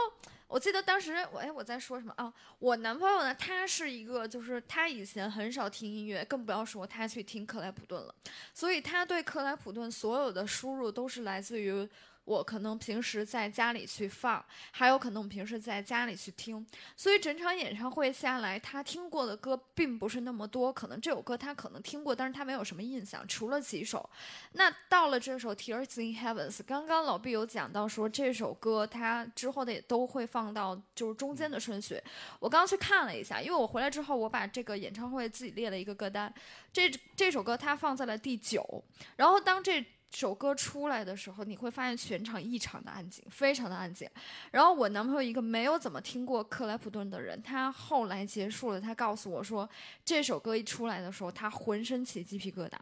[0.46, 2.32] 我记得当时我哎我在说什么啊？
[2.60, 8.14] 我男朋友呢，他是一个就是他以前很少听音乐，更不要说他去听克莱普顿了，
[8.54, 11.88] 所以他对克莱普顿所有的输入都是来自于。
[12.24, 16.64] 我可能平时在家里去放，还有可能我们平时在家里去听，
[16.96, 20.72] 所以整场演唱会下来，他听过的歌并不是那么多。
[20.72, 24.08] 可能这首歌他可能听过，但是他没有什么印象，除了几首。
[24.52, 32.00] 那到了这首《Tears in Heavens》，刚刚老毕有讲到说这首歌他之后的也都会放到就是中间的顺序。
[32.38, 36.32] 我刚刚去看了一下，因为我回来之后我把这个演唱会自己列了一个歌单，
[36.72, 38.84] 这这首歌它放在了第九，
[39.16, 39.84] 然后当这。
[40.12, 44.08] 首歌出来的时候，你会发现全场异常的安静，非常的安静。
[44.50, 49.68] 然后我男朋友一个没有怎么听过克莱普顿的人，他后来结束了，他告诉我说，
[50.04, 52.76] 这首歌一出来的时候，他浑身起鸡皮疙瘩。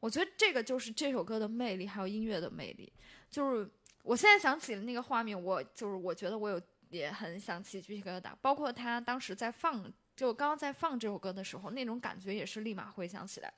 [0.00, 2.90] 我觉得这个就是这首歌的魅力，还有音乐的魅力。
[3.30, 3.70] 就是
[4.02, 8.32] 我现在想起了那个画面，我就是我觉得我有也很想起鸡皮疙瘩。
[8.40, 9.84] 包括他当时在放，
[10.16, 13.52] 就刚刚在放这首歌的时候，那种感觉也是立马回想起来。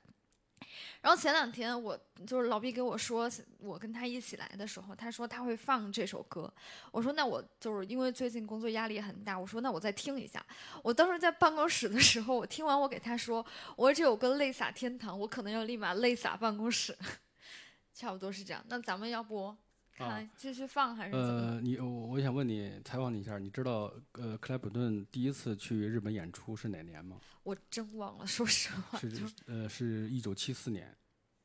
[1.01, 6.51] 然后前两天我就是老毕给我说，我跟他一起来的时候，他说他会放这首歌。
[6.91, 10.45] 我说那我就是因为最近工作压力很大，我说那我再听一下。
[10.81, 13.45] 我当时在办公室的时候，我听完我给他说，
[13.75, 16.97] 我说这首歌泪洒天堂，我可能要立马泪洒办公室，
[17.93, 18.63] 差不多是这样。
[18.69, 19.55] 那咱们要不？
[19.95, 21.15] 看，继续放还是？
[21.15, 27.17] 呃，你我我想问你，采访你一下，你知道呃克莱普顿第一次去日本演出是哪年吗？
[27.43, 28.97] 我真忘了，说实话。
[28.99, 29.09] 是
[29.45, 30.95] 呃，是一九七四年，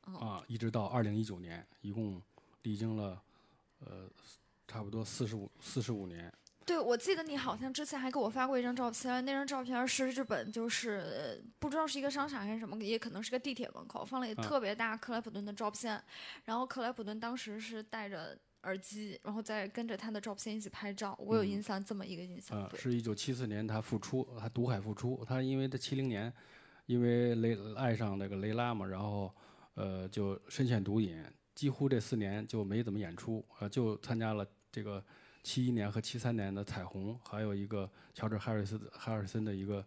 [0.01, 2.21] 啊，一直到二零一九年，一共
[2.63, 3.21] 历经了
[3.79, 4.09] 呃
[4.67, 6.33] 差不多四十五四十五年。
[6.69, 15.99] 对，我记得你好像之前还给我发过一张照片，那张照片是日本，就是不知道是一个商场还是什么，也可能是个地铁门口放了一个特别大克莱普顿的照片，
[16.45, 22.55] 然后克莱普顿当时是戴着耳机，然后再跟着他的照片一起拍照，我有印象这么一个印象。
[22.55, 26.31] 啊，是一九七四年他复出，他独海复出，他因为他七零年
[26.85, 29.33] 因为雷爱上那个雷拉嘛，然后
[29.73, 31.19] 呃就深陷毒瘾，
[31.55, 35.03] 几乎这四年就没怎么演出，呃就参加了这个。
[35.43, 39.85] 七一年和七三年的彩虹，还有一个乔治·哈里斯·哈尔森的一个，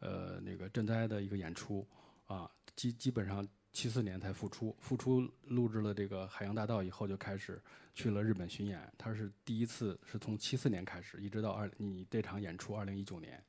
[0.00, 1.86] 呃，那个赈灾的一个演出，
[2.26, 7.60] 啊，基基本上七四年才复出，复出录制了这个《海洋大道》以后，就开始
[7.94, 8.80] 去了日本巡演。
[8.96, 13.42] 他是第一次是从七四年开始，一直到二你这场演出二零一九年。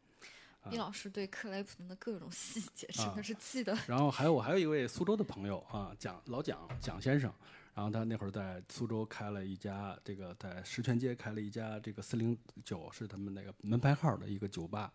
[0.71, 3.77] 李老师对克莱普顿的各种细节真的是记得。
[3.87, 7.31] 然后还有我还有一位苏州的朋友啊，蒋老蒋蒋先生。
[7.75, 14.93] 然后他那会儿在苏州开了一家，这个在石泉街开了一家，这个四零九是他们那个门牌号的一个酒吧。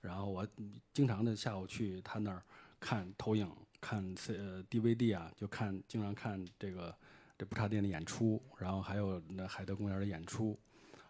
[0.00, 0.44] 然后我
[0.92, 2.42] 经常的下午去他那儿
[2.80, 3.48] 看投影，
[3.80, 6.92] 看呃 DVD 啊，就看经常看这个
[7.38, 10.58] 这不插电的演出，然后还有那海德公园的演出，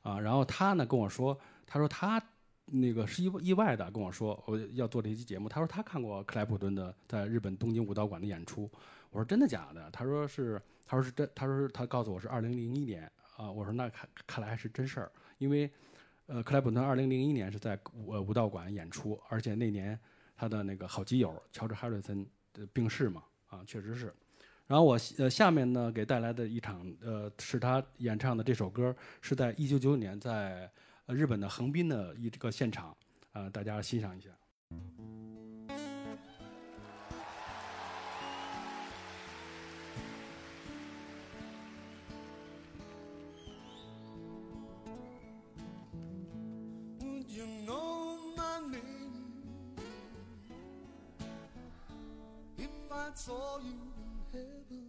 [0.02, 2.22] 啊，然后他呢跟我说，他说他
[2.66, 8.70] 那个是意意外的跟我说我要做这期节目，他说他看过克莱普顿的在日本东京武道馆的演出，
[9.08, 9.90] 我说真的假的？
[9.90, 10.60] 他说是。
[10.86, 15.70] 他说是真，他说是他告诉我是二零零一年啊，我说那看看来还是真事儿，因为，
[16.26, 19.98] 呃，克莱普顿二零零一年是在武武道馆演出，而且那年
[20.36, 24.14] 他的那个好基友乔治·哈里森的病逝嘛，啊，确实是。
[24.66, 30.70] 然后我呃下面呢给带来的一场呃是他演唱的这首歌，是在一九九九年在
[31.06, 32.96] 日本的横滨的一个现场，
[33.32, 34.30] 啊，大家欣赏一下。
[53.16, 54.86] Saw you in heaven?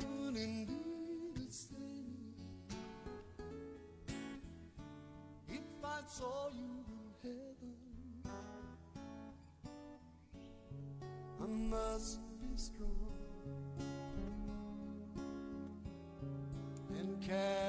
[0.00, 0.74] Would it be
[1.34, 1.48] the
[5.48, 7.76] if I saw you in heaven?
[11.38, 13.20] I must be strong
[16.98, 17.63] and carry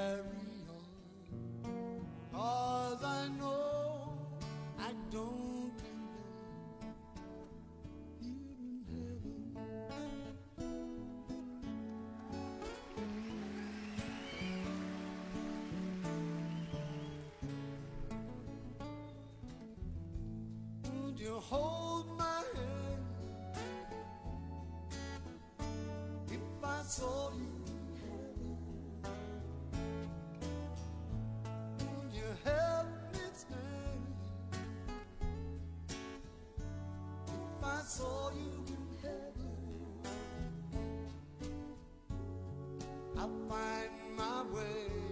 [43.50, 45.05] find my way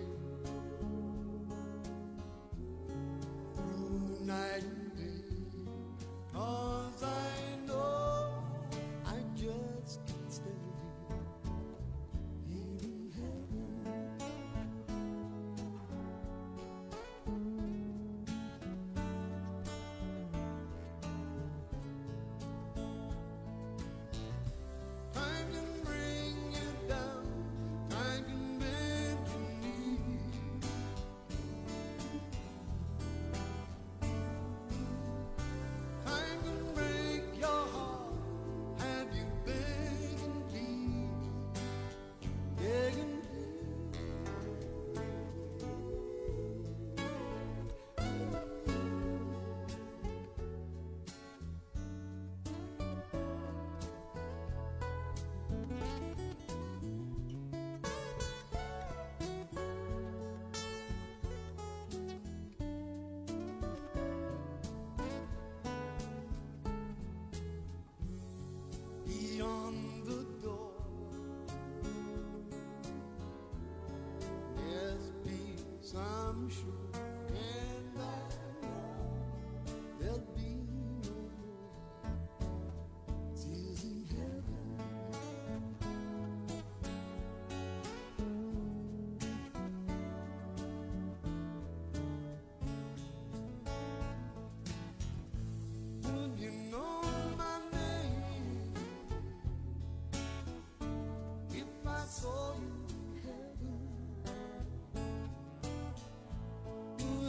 [76.43, 76.92] crucial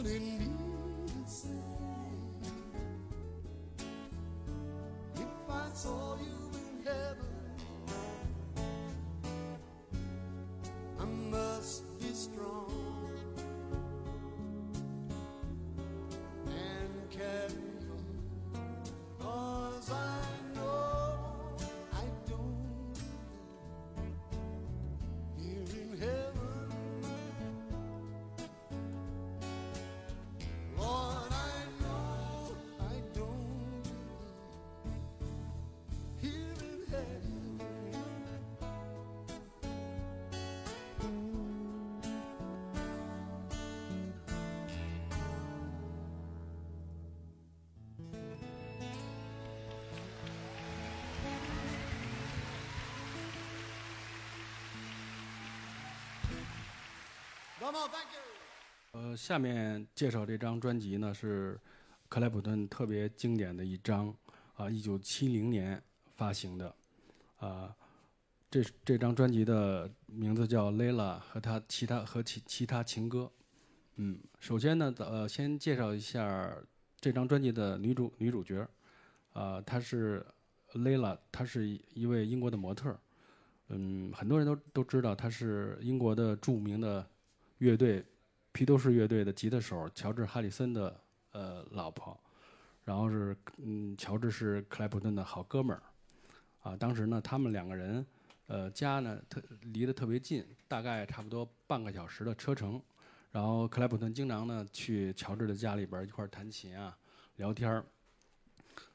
[0.05, 0.45] Would it be
[5.15, 7.14] if I saw you in heaven?
[58.91, 61.59] 呃，下面介绍这张专辑呢是
[62.07, 64.15] 克莱普顿特别经典的一张
[64.55, 65.81] 啊，一九七零年
[66.15, 66.75] 发行的
[67.37, 67.75] 啊。
[68.49, 73.29] 这这张专辑的名字叫《Layla》和他其他和其其他情歌。
[73.95, 76.55] 嗯，首先呢，呃，先介绍一下
[77.01, 78.65] 这张专辑的女主女主角，
[79.33, 80.25] 啊，她是
[80.73, 82.97] Layla，她是一位英国的模特。
[83.69, 87.05] 嗯，很多人都都知道她是英国的著名的
[87.59, 88.05] 乐队
[88.51, 91.01] 披头士乐队的吉他手乔治·哈里森的
[91.31, 92.17] 呃老婆，
[92.83, 95.83] 然后是嗯，乔治是克莱普顿的好哥们儿，
[96.61, 98.05] 啊，当时呢，他们两个人
[98.47, 99.41] 呃家呢特
[99.73, 102.81] 离得特别近，大概差不多半个小时的车程，
[103.31, 106.97] 然后克莱普顿经常呢去乔治的家里边一块弹琴啊、
[107.37, 107.85] 聊天儿，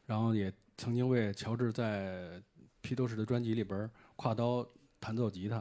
[0.07, 2.43] 然后也曾经为乔治在
[2.81, 4.67] 披头士的专辑里边挎刀
[4.99, 5.57] 弹奏吉他。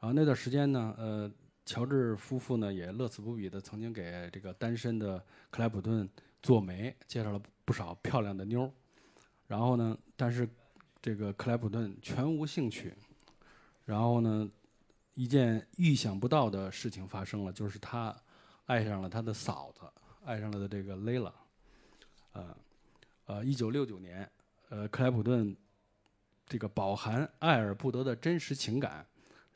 [0.00, 1.30] 然后那段时间呢，呃，
[1.70, 6.08] 乔治夫妇呢也乐此不疲的曾经给这个单身的克莱普顿
[6.42, 8.70] 做媒，介绍了不少漂亮的妞儿。
[9.46, 10.48] 然后呢，但是
[11.00, 12.92] 这个克莱普顿全无兴趣。
[13.84, 14.50] 然后呢，
[15.14, 18.12] 一件意想不到的事情发生了，就是他
[18.66, 19.82] 爱上了他的嫂子，
[20.24, 21.32] 爱上了的这个 Layla。
[22.32, 22.56] 呃，
[23.26, 24.28] 呃，一九六九年，
[24.70, 25.56] 呃，克莱普顿
[26.48, 29.06] 这个饱含爱而不得的真实情感，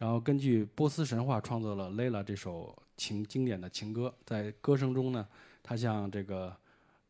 [0.04, 4.14] 然后根据波斯神话创作了《Layla》这首情经典的情歌。
[4.26, 5.26] 在歌声中呢，
[5.62, 6.54] 他向这个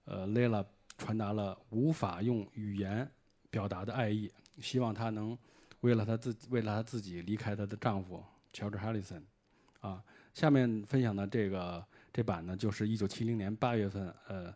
[0.04, 0.64] 呃 Layla
[0.96, 3.10] 传达了无法用语言
[3.50, 4.30] 表达的爱意，
[4.60, 5.36] 希望她能
[5.80, 8.22] 为了她自己为了她自己离开她的丈夫
[8.52, 9.20] 乔治·哈里森。
[9.80, 10.00] 啊，
[10.32, 14.54] 下面分享的这个这版呢，就是一九七零年八月份，呃，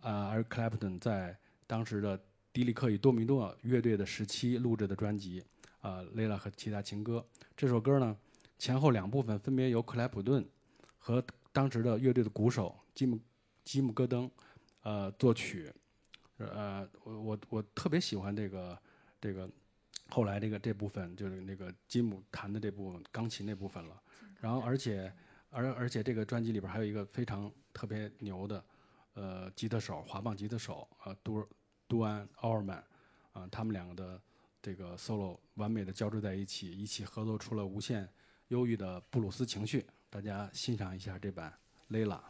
[0.00, 1.36] 啊而 clapton 在
[1.66, 2.16] 当时的
[2.52, 5.42] 迪里克与多米诺乐队的时期录制的专辑
[5.80, 7.26] 啊，Layla 和其他情歌》
[7.60, 8.16] 这首歌呢，
[8.56, 10.42] 前后两部分分别由克莱普顿
[10.96, 13.20] 和当时的乐队的鼓手吉姆
[13.64, 14.30] 吉姆戈登
[14.80, 15.70] 呃作曲，
[16.38, 18.78] 呃，我我我特别喜欢这个
[19.20, 19.46] 这个
[20.08, 24.02] 后来这个这部分就是那个吉姆弹的这部分钢琴那部分了，
[24.40, 25.12] 然后而且
[25.50, 28.64] 而而且这个专辑里边还有一个非常特别牛的
[29.12, 31.46] 呃吉他手滑棒吉他手呃杜
[31.86, 32.82] 杜安奥尔曼
[33.32, 34.20] 啊、他们两个的
[34.62, 38.06] 这个 solo 完美的交织在一起，一起合作出了无限
[38.48, 41.50] 忧郁的布鲁斯情绪，大家欣赏一下这版
[41.94, 42.20] 《Layla》。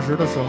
[0.00, 0.46] 十的时候，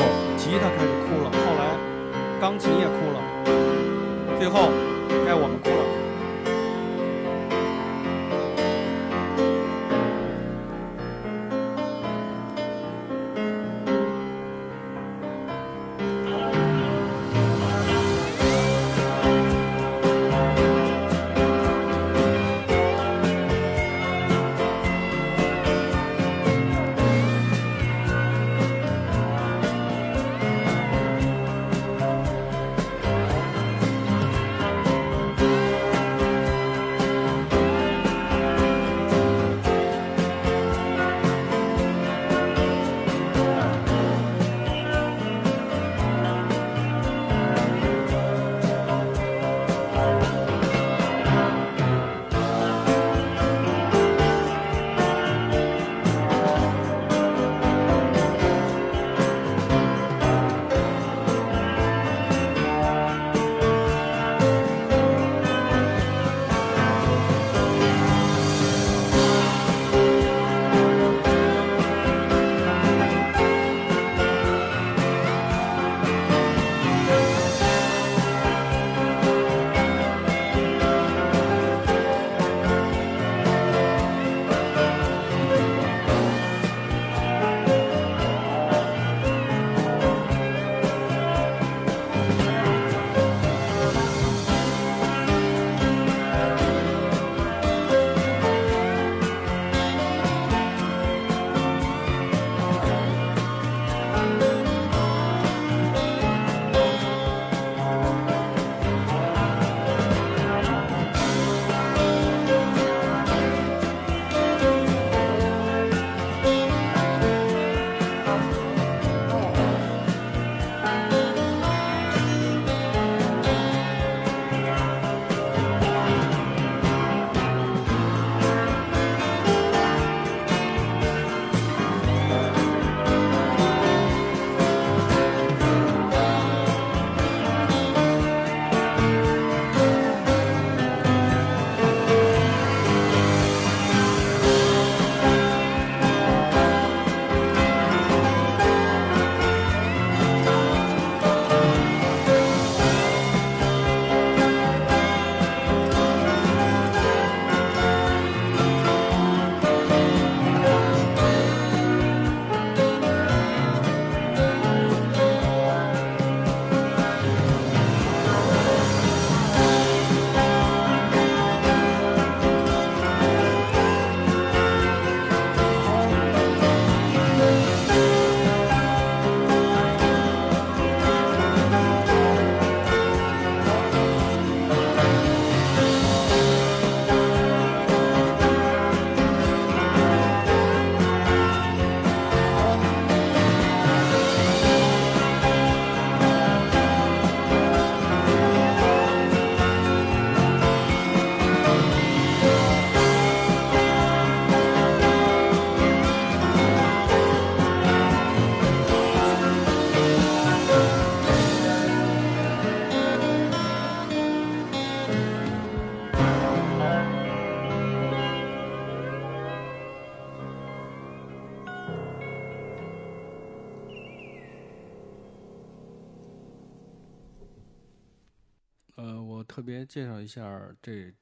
[229.86, 231.14] 介绍一下这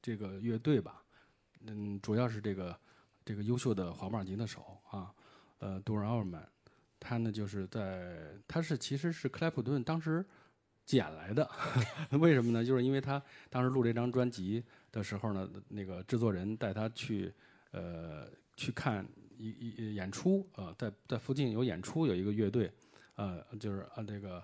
[0.00, 1.02] 这个乐队吧，
[1.66, 2.78] 嗯，主要是这个
[3.24, 5.12] 这个优秀的滑棒吉他手啊，
[5.58, 6.46] 呃，杜尔奥尔曼，
[7.00, 10.24] 他呢就是在他是其实是克莱普顿当时
[10.84, 11.50] 捡来的，
[12.18, 12.64] 为什么呢？
[12.64, 13.20] 就是因为他
[13.50, 14.62] 当时录这张专辑
[14.92, 17.32] 的时候呢，那个制作人带他去
[17.72, 19.04] 呃去看
[19.36, 22.72] 一一演出啊、呃，在在附近有演出，有一个乐队，
[23.16, 24.42] 呃，就是啊这个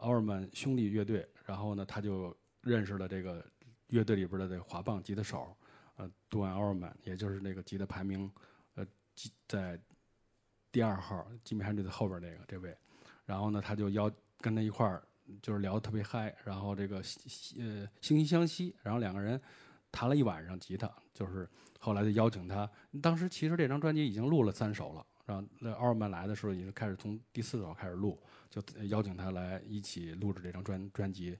[0.00, 2.36] 奥尔曼兄弟乐队，然后呢他就
[2.66, 3.46] 认识了这个
[3.88, 5.56] 乐队里边的这滑棒吉他手，
[5.94, 8.30] 呃，杜安奥尔曼，也就是那个吉他排名
[8.74, 8.84] 呃
[9.46, 9.80] 在
[10.72, 12.76] 第二号吉米·汉队的后边那个这位，
[13.24, 14.10] 然后呢他就邀
[14.40, 15.02] 跟他一块儿
[15.40, 19.40] 就是聊得特别嗨，然后这个呃惺惺相惜，然后两个人
[19.90, 21.48] 弹了一晚上吉他，就是
[21.78, 22.68] 后来就邀请他。
[23.00, 28.20] 当时其实这张专辑已经录了三首了，然后那奥尔曼来的时候已经开始从第四首开始录，
[28.50, 31.38] 就邀请他来一起录制这张专专辑，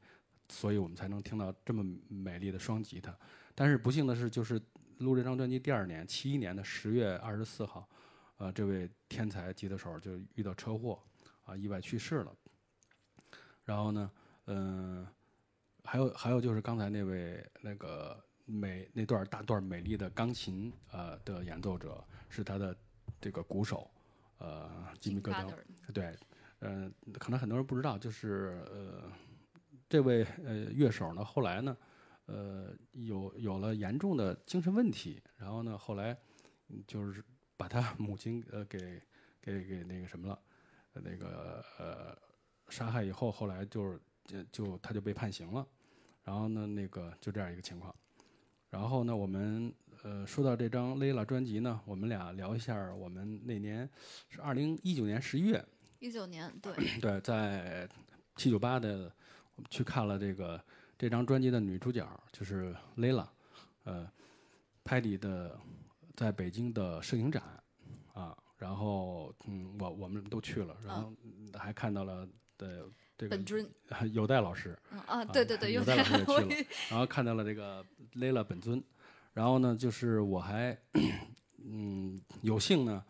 [0.49, 3.17] 所以我们才能听到这么美丽的双吉他。
[3.55, 4.61] 但是不幸的是，就是
[4.99, 7.89] 录这张专辑第二年，七一年的十月二十四号，
[8.37, 11.03] 呃，这位天才吉他手就遇到车祸，
[11.45, 12.35] 啊意外去世了。
[13.65, 14.11] 然后呢，
[14.47, 15.07] 嗯、
[15.85, 22.77] 还有还有就是刚才那位那个美那段大段美丽的钢琴呃的演奏者是他的
[23.21, 23.91] 这个鼓手，
[24.39, 24.71] 呃
[25.01, 25.53] 吉米戈登。
[25.93, 26.17] 对，
[26.61, 29.11] 呃，可能很多人不知道，就是呃，
[29.89, 31.77] 这位呃乐手呢，后来呢，
[32.27, 36.17] 呃，有有了严重的精神问题，然后呢，后来
[36.69, 37.23] 嗯就是
[37.57, 39.01] 把他 母亲呃给
[39.41, 40.39] 给给那个什么了，
[40.95, 42.19] 呃那个呃
[42.69, 45.67] 杀害以后，后来就是就就他就被判刑了，
[46.25, 47.95] 然后呢，那个就这样一个情况。
[48.69, 49.73] 然后呢，我们
[50.03, 53.89] 呃说到这张 Layla 专辑呢，我们俩聊一下我们那年
[54.29, 55.65] 是二零一九年十一月，
[56.01, 57.89] 一九年，对， 对，在
[58.35, 59.11] 七九八的，
[59.57, 60.63] 我们去看了这个
[60.99, 63.27] 这张专辑的女主角，就是 Layla，
[63.85, 64.11] 呃
[64.85, 65.59] ，Patty 的
[66.15, 67.43] 在北京的摄影展
[68.13, 72.27] 啊，然后嗯，我我们都去了，然后嗯还看到了
[72.59, 73.69] 的这个本尊，
[74.13, 77.85] 有代老师，嗯啊，对对对，有有代老师也去了然后看到了这个
[78.15, 78.83] Layla 本尊，
[79.33, 80.79] 然后呢，就是我还
[81.65, 83.05] 嗯有幸呢，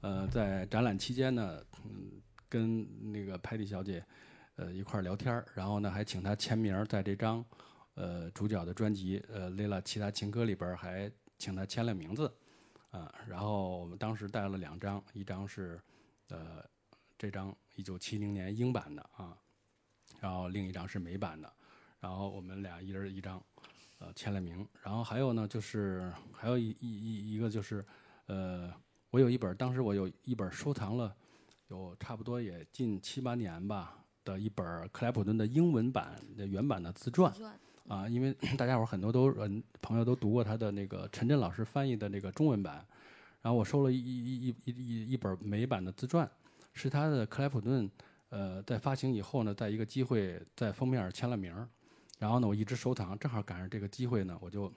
[0.00, 4.04] 呃，在展览期间呢，嗯，跟那个 Patty 小姐
[4.60, 7.42] 呃一块儿聊天儿，然后呢还请他签名，在这张
[7.94, 12.30] 呃主角的专辑呃蕾拉其他情歌里边儿还请他签了名字
[12.90, 15.80] 啊，然后我们当时带了两张，一张是
[16.28, 16.62] 呃
[17.16, 19.34] 这张一九七零年英版的啊，
[20.20, 21.50] 然后另一张是美版的。
[21.98, 23.42] 然后我们俩一人一张，
[23.98, 24.66] 呃，签了名。
[24.82, 27.84] 然后还有呢，就是还有一一一一个就是，
[28.26, 28.72] 呃，
[29.10, 31.14] 我有一本，当时我有一本收藏了，
[31.68, 37.32] 有差不多也近七八年吧的一本克莱普顿的英文版的原版的自传
[37.88, 42.74] 啊，因为大家伙儿很多都嗯朋友都读过他的那个陈震老师翻译的那个中文版，
[43.42, 46.30] 然后我收了一一一一一一本美版的自传，
[46.72, 47.90] 是他的克莱普顿。
[48.32, 51.66] 呃，在发行以后呢，在一个机会在封面儿签了名儿，
[52.20, 54.72] 然后呢，我一直收藏，正好赶上这个机会呢，我就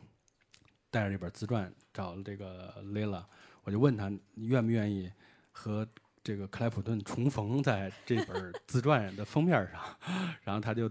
[0.89, 3.23] 带着这本自传找了这个 Layla，
[3.63, 5.11] 我就问他你愿不愿意
[5.51, 5.88] 和
[6.23, 9.81] 这个克莱普顿重逢在这本自传的封面上，
[10.43, 10.89] 然后他就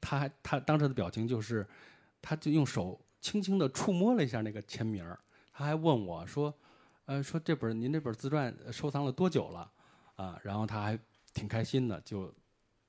[0.00, 1.66] 他还他当时的表情就是，
[2.22, 5.04] 他就用手轻轻地触摸了一下那个签名，
[5.52, 6.54] 他还问我说，
[7.06, 9.70] 呃，说这本您这本自传收藏了多久了
[10.14, 10.38] 啊？
[10.44, 10.96] 然后他还
[11.34, 12.32] 挺开心的，就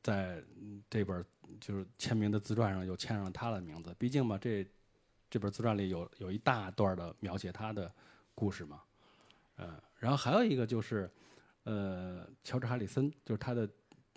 [0.04, 0.44] 在
[0.90, 1.26] 这本
[1.60, 3.96] 就是签名的自传上又签上他的名字。
[3.98, 4.64] 毕竟嘛，这
[5.28, 7.92] 这本自传里有有一大段的描写他的
[8.36, 8.82] 故事嘛，
[9.56, 11.10] 呃，然后还有一个就是，
[11.70, 13.70] 呃，乔治哈里森，就是他的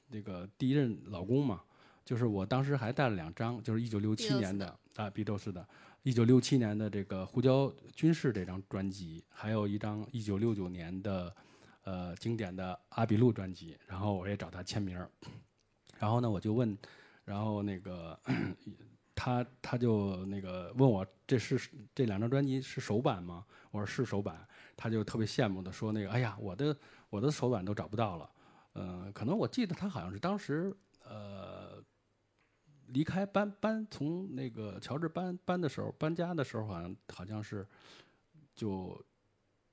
[0.08, 1.60] 那个第一任老公嘛，
[2.02, 5.68] 就是我当时还带了两张，就是一九六七年的啊，比斗士的，
[6.02, 11.36] 一九六七年的这个胡椒军事这张专辑，还有一张一九六九年的
[11.84, 15.10] 呃经典的阿比路专辑，然后我也找他签名儿，
[15.98, 16.74] 然后呢我就问，
[17.22, 18.18] 然后那个
[19.14, 21.60] 他他就那个问我这是
[21.94, 23.44] 这两张专辑是首版吗？
[23.70, 26.74] 我说是首版，他就特别羡慕的说那个哎呀我的
[27.12, 28.30] 我的首版都找不到了，
[28.72, 30.74] 呃可能我记得他好像是当时
[31.04, 31.78] 呃
[32.86, 37.68] 离开搬搬从那个乔治搬搬的时候搬家的时候好像好像是
[38.54, 38.98] 就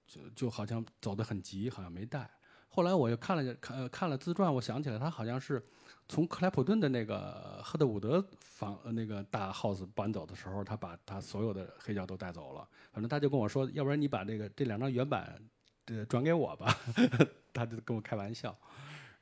[0.06, 2.30] 就就好像走得很急，好像没带。
[2.68, 5.66] 后来我又看了看呃看了自传，我想起来他好像是
[6.10, 12.68] 从克莱普顿的那个赫德伍德房那个大 house 搬走的时候，他把他所有的黑胶都带走了。
[12.92, 15.42] 反正他就跟我说，要不然你把这个这两张原版
[15.90, 16.78] 呃转给我吧，
[17.54, 18.58] 他就跟我开玩笑。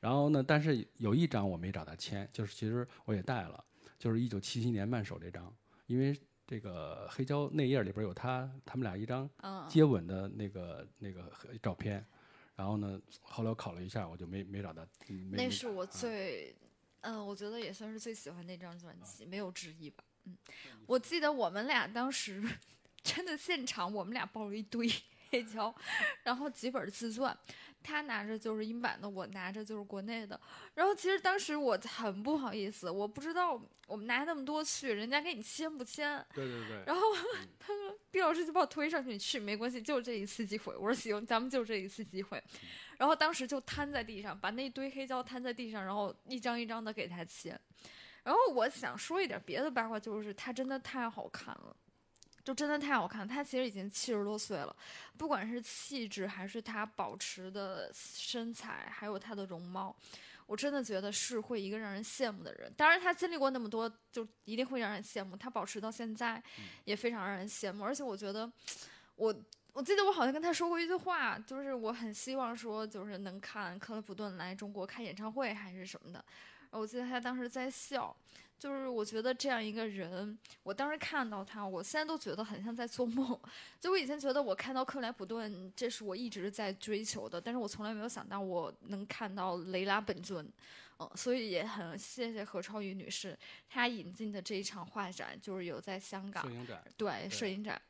[0.00, 3.64] 然后呢，但是有一张我没找他签，就是其实我也带了，
[3.98, 5.52] 就是一九七七年慢手这张，
[5.86, 6.16] 因为
[6.46, 11.30] 这个黑胶内页里边有他他们俩一张嗯，接吻的那个那个
[11.60, 12.04] 照片，
[12.54, 14.84] 然后呢，后来我考了一下，我就没没找到。
[15.08, 16.54] 嗯没没那是我啊最，
[17.00, 20.04] 嗯、我觉得也算是最喜欢那张专辑，没有之一吧。
[20.26, 20.36] 嗯，
[20.86, 22.42] 我记得我们俩当时
[23.02, 24.88] 真的现场，我们俩抱了一堆
[25.30, 25.74] 黑胶，
[26.22, 27.36] 然后几本自传，
[27.82, 30.40] 他拿着就是英版的，我拿着就是国内的。
[30.74, 36.24] 然后其实当时我很不好意思，我不知道我们拿那么多去，人家给你签不签？
[36.34, 37.02] 对对对，然后
[37.58, 40.74] 他说毕老师就把我推上去，你去没关系，就这一次机会。
[40.76, 42.42] 我说行，咱们就这一次机会。
[42.96, 47.58] 然后当时就瘫在地上，把那堆黑胶摊在地上，然后一张一张的给他签。
[48.24, 51.76] 然后我想说一点别的八卦，就是他真的太好看了。
[52.48, 54.74] 就真的太好看，她其实已经七十多岁了，
[55.18, 59.94] 不管是气质还是她保持的身材，还有她的容貌，
[60.46, 62.72] 我真的觉得是会一个让人羡慕的人。
[62.74, 65.36] 当然，她经历过那么多，就一定会让人羡慕。
[65.36, 66.42] 她保持到现在，
[66.86, 67.84] 也非常让人羡慕。
[67.84, 68.50] 而且我觉得，
[69.16, 69.34] 我
[69.74, 76.24] 我记得我好像跟他说过一句话，就是我很希望说，就是能看克雷普顿来中国开演唱会还是什么的。
[76.70, 78.16] 我记得他当时在笑，
[78.58, 83.38] 就是我觉得这样一个人，我当时看到他，我现在都觉得很像在做梦。
[83.78, 90.50] 就我以前觉得我看到克莱普顿，这是我一直在追求的，但是我从来没有想到我能看到雷拉本尊。
[90.98, 97.80] 嗯，所以也很谢谢何超宇女士，她引进的这一场画展，就是有在香港摄影展，对摄影展。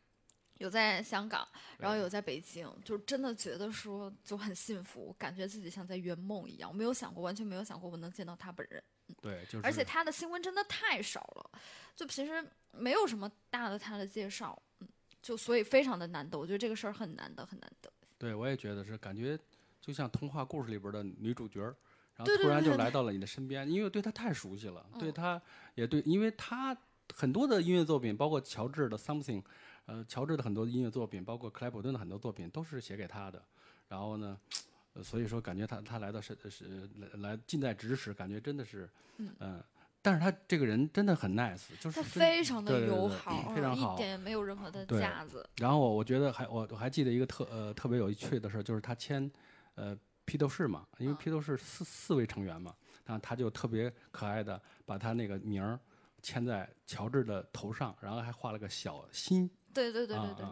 [0.59, 1.47] 有在香港，
[1.78, 6.69] 然后有在北京，就真的觉得说就很幸福，感觉自己像在圆梦一样。
[6.69, 8.82] 我没有想过，完全没有想过我能见到他本人。
[9.21, 9.65] 对，就是。
[9.65, 11.51] 而且他的新闻真的太少了，
[11.95, 14.89] 就其实没有什么大的他的介绍，嗯，
[15.23, 16.39] 就所以非常的难得。
[16.39, 17.91] 我觉得这个事儿很难得，很难得。
[18.17, 19.39] 对，我也觉得是，感觉
[19.81, 21.61] 就像童话故事里边的女主角，
[22.17, 25.41] 然后突然就来到了你的身边，因为对他太熟悉了，对他
[25.75, 26.77] 也对，因为他
[27.15, 29.43] 很多的音乐作品，包括乔治的《Something》。
[29.87, 33.43] 呃，乔治的很多音乐作品，包括克莱普顿的很多作品，都是写给他的。
[33.89, 34.39] 然后呢，
[35.03, 39.62] 所以说感觉他他来到是是来近在咫尺，感觉真的是，嗯，
[40.03, 45.49] 但是他这个人真的很 nice，就是他非常的友好，非常好，一点没有任何的架子。
[45.57, 49.31] 然后我我觉得还我我还记得一个特呃特别有趣的事，就是他签
[49.75, 55.79] 呃披头士嘛，因为披头士四四位成员嘛，然后他就特别可爱的把他那个名儿
[56.23, 59.51] 签在乔治的头上，然后还画了个小心。
[59.73, 60.47] 对对对对对。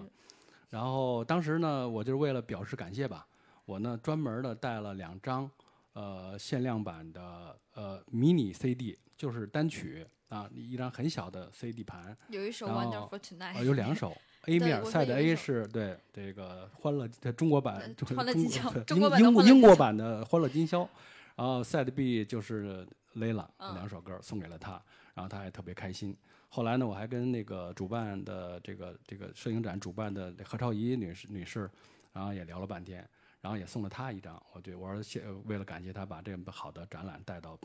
[0.68, 3.26] 然后当时呢，我就是为了表示感谢吧，
[3.66, 5.50] 我呢专门的带了两张，
[5.92, 12.16] 呃，限量版的呃迷你 CD，就是单曲啊，一张很小的 CD 盘。
[12.28, 13.64] 有一首 Wonderful Tonight。
[13.64, 14.16] 有两首，
[14.46, 20.88] A 面赛的 A 是对这个欢乐的中国版，欢乐今宵，中国英英国版的欢乐今宵，
[21.34, 22.86] 然后 Side B 就是
[23.16, 24.80] Layla 两首歌送给了他，
[25.14, 26.16] 然后他还特别开心。
[26.48, 31.68] 后来呢，我还跟那个主办的这个这个摄影展主办的何超仪女士女士，
[32.12, 33.06] 然后也聊了半天，
[33.46, 34.42] 然后也送了他一张。
[34.52, 37.56] 我对我说谢，为了感谢他把这么好的展览带到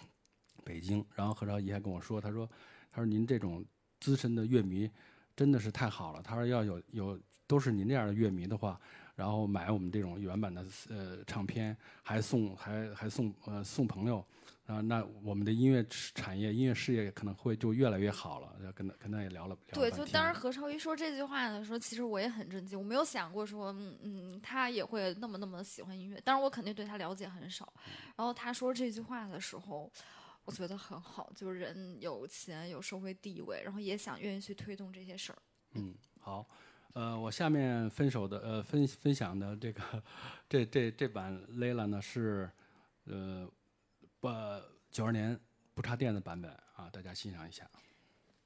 [0.63, 1.03] 北京。
[1.15, 2.47] 然后何超仪还跟我说，他说
[2.91, 3.65] 他说您这种
[3.99, 4.87] 资深的乐迷
[5.35, 6.21] 真的是太好了。
[6.21, 8.79] 他说要有有都是您这样的乐迷的话，
[9.15, 14.23] 然后买我们这种原版的呃唱片，还送还还送呃送朋友。
[14.71, 15.85] 啊，那我们的音乐
[16.15, 18.55] 产业、音乐事业可能会就越来越好了。
[18.63, 19.57] 要跟他跟他也聊了。
[19.73, 22.79] 对，就当时何超一说这句话的时候，其实我也很震惊。
[22.79, 26.21] 我没有想过说，嗯嗯，他也会那么那么喜欢音乐。
[26.23, 27.73] 当然，我肯定对他了解很少。
[28.15, 29.91] 然后他说这句话的时候，
[30.45, 35.39] 我觉得很好，就是人有钱有社会地位，然后也想愿意去推动这些事儿。
[35.73, 36.47] 嗯，好，
[36.93, 39.81] 呃，我下面分手的呃分分享的这个
[40.47, 42.49] 这这这版 Layla 呢是
[43.03, 43.51] 呃。
[44.21, 44.29] 不，
[44.89, 45.37] 九二年
[45.73, 47.69] 不插电的版本啊，大家欣赏一下。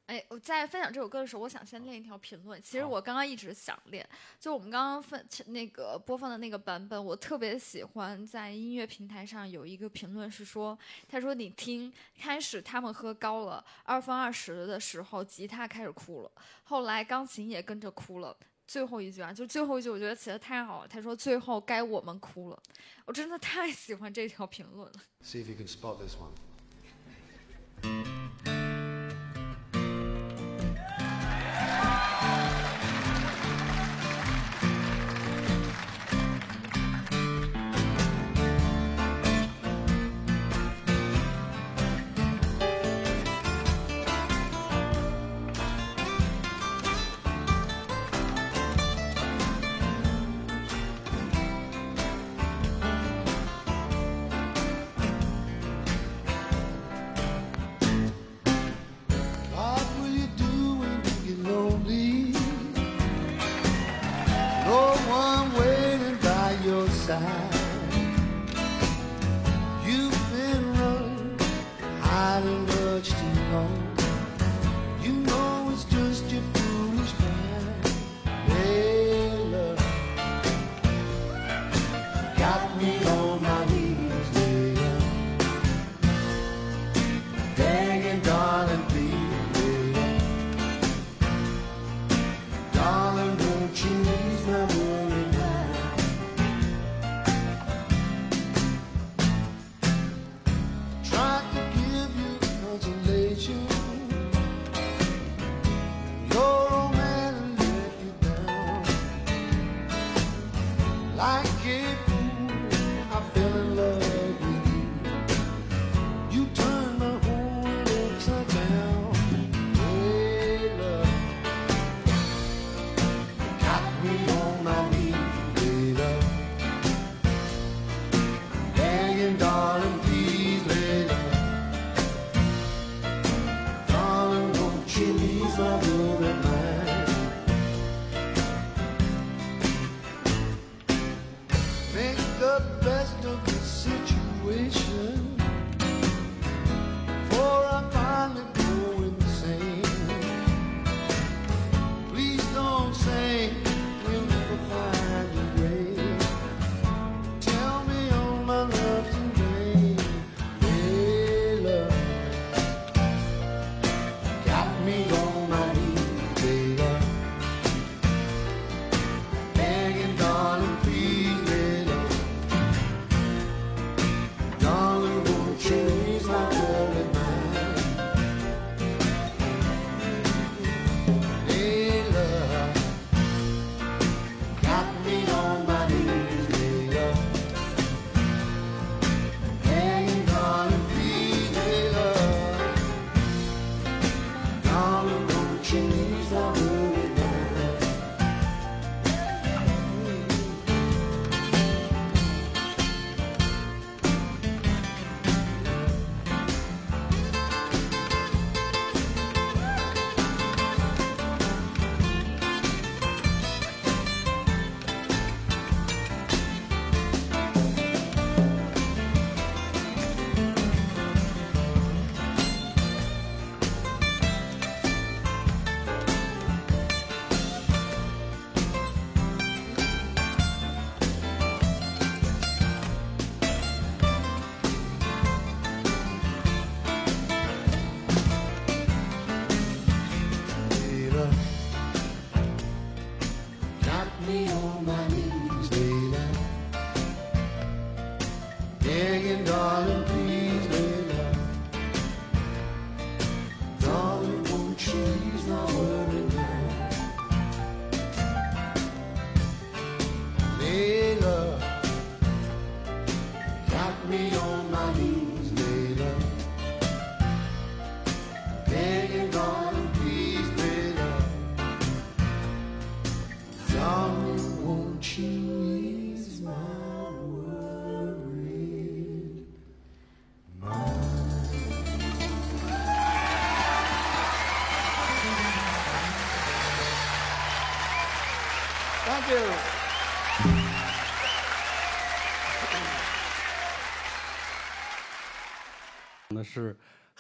[0.08, 2.62] 哎，我在分享这首歌的时候，我想先练一条评论。
[2.62, 4.08] 其实我刚刚一直想练，
[4.40, 10.78] 就我们刚刚分那个播放的那个版本，我特别喜欢在音乐平台上有一个评论是说，
[11.10, 16.32] 他说你听，开始他们喝高了，二分二十的时候，吉他开始哭了，
[16.66, 18.38] 后来钢琴也跟着哭了。
[18.68, 20.88] 最后一句啊，就最后一句，我觉得写的太好了。
[20.88, 22.60] 他说：“最后该我们哭了。”
[23.06, 24.94] 我真的太喜欢这条评论了。
[25.24, 26.32] See if you can spot this one.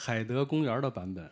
[0.05, 1.31] 海德公园的版本。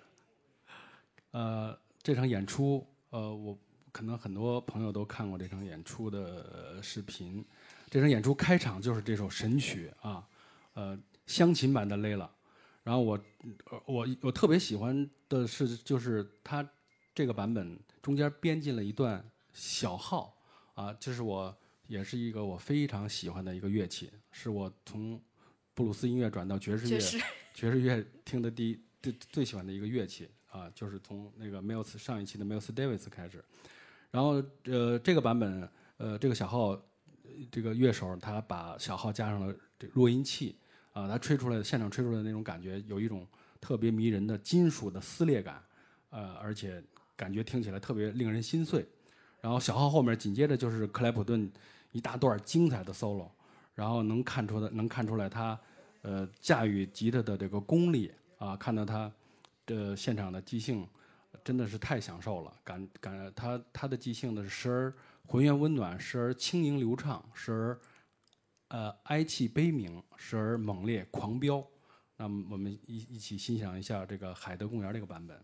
[1.30, 3.56] 呃，这场演出，呃，我
[3.92, 7.46] 可能很多朋友都看过这场演出的视频。
[7.92, 10.28] 这场演出开场就是这首神曲啊，
[10.74, 10.98] 呃，
[11.28, 12.26] 湘琴版的《累了》。
[12.82, 13.20] 然后我，
[13.86, 16.68] 我我特别喜欢的是，就是它
[17.14, 19.24] 这个版本中间编进了一段
[19.54, 20.36] 小号
[20.74, 21.56] 啊，这是我
[21.86, 25.22] 也是一个我非常喜欢的一个乐器，是我从
[25.76, 27.00] 布鲁斯音乐转到爵士乐
[27.54, 33.44] 爵士乐听的第一最最喜欢的一个乐器啊，就是从那个 Miles 上一期的 Miles Davis 开始，
[34.12, 36.80] 然后呃这个版本呃这个小号
[37.52, 40.56] 这个乐手他把小号加上了这弱音器
[40.94, 43.28] 啊，他吹出来现场吹出来的那种感觉有一种
[43.62, 45.62] 特别迷人的金属的撕裂感，
[46.10, 46.84] 呃而且
[47.16, 48.86] 感觉听起来特别令人心碎。
[49.42, 51.52] 然后小号后面紧接着就是克莱普顿
[51.92, 53.30] 一大段精彩的 solo，
[53.76, 55.60] 然后能看出的能看出来他
[56.04, 59.12] 呃驾驭吉他的这个功力啊，看到他
[59.66, 60.88] 的现场的即兴
[61.44, 64.94] 真的是太享受了，感感他他的即兴呢时而
[65.26, 67.80] 浑圆温暖，时而轻盈流畅，时而
[68.68, 71.66] 呃哀戚悲鸣，时而猛烈狂飙。
[72.16, 75.42] 那么我们一一起欣赏一下这个海德公园这个版本。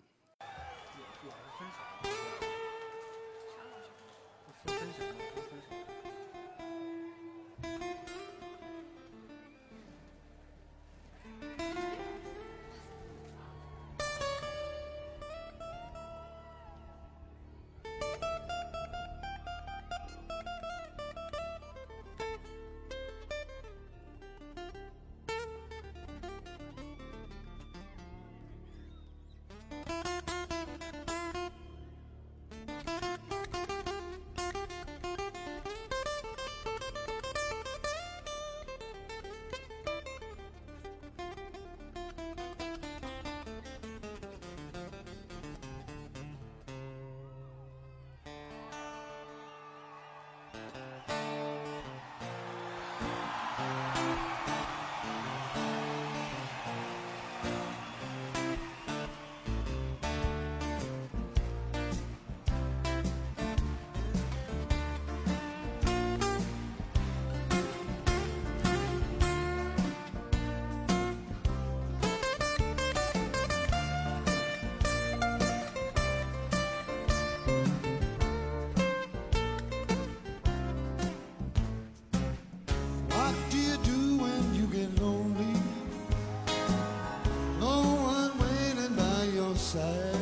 [89.70, 90.19] Side.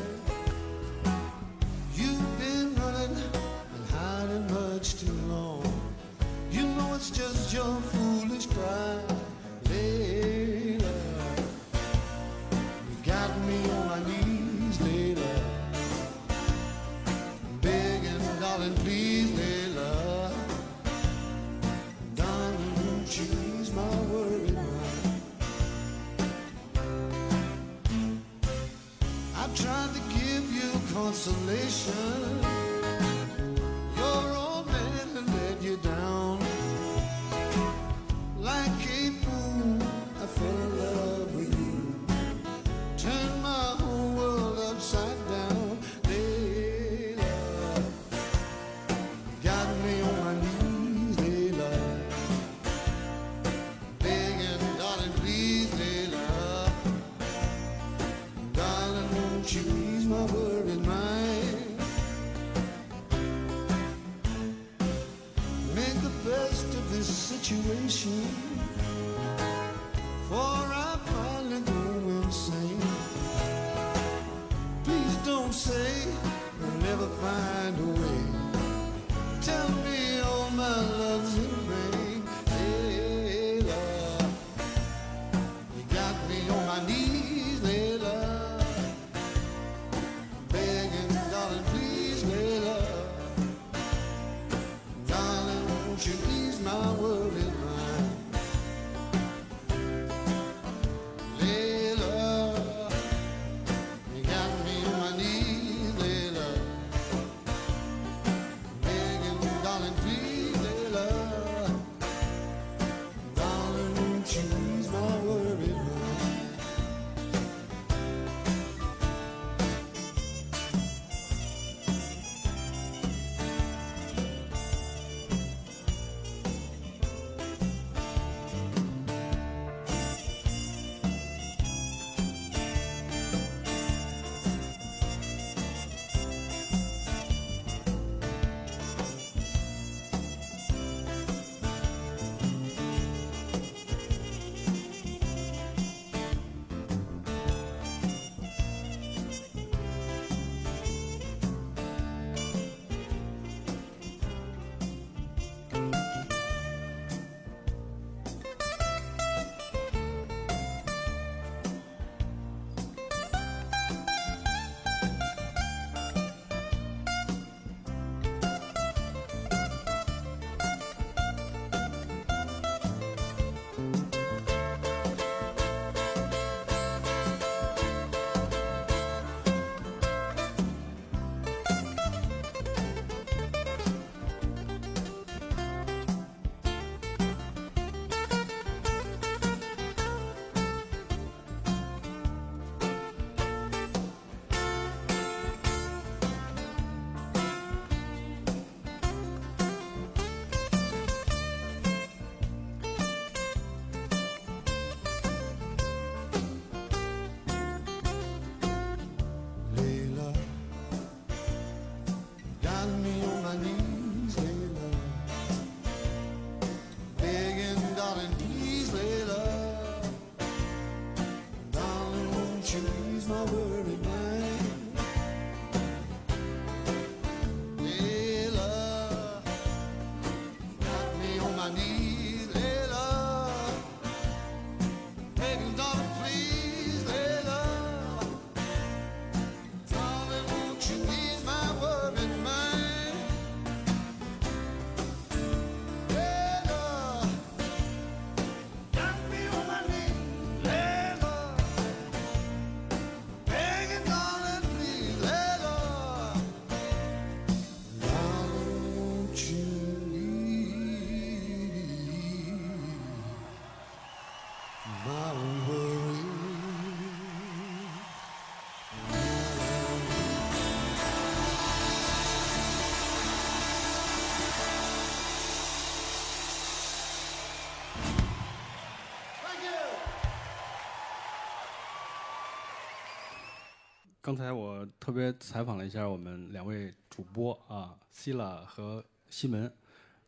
[284.27, 289.71] 刚才我特别采访了一下我们两位主播啊，希拉和西门，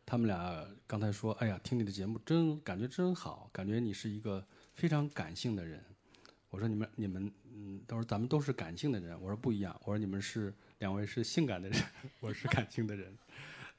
[0.06, 5.84] 他们俩刚才说，哎呀，听你的节目真感觉真好，感觉你是一个非常感性的人。
[6.48, 9.20] 我说你们你们嗯，他说咱们都是感性的人。
[9.20, 11.82] 我说不一样，我说你们是两位是性感的人，
[12.20, 13.14] 我是感性的人。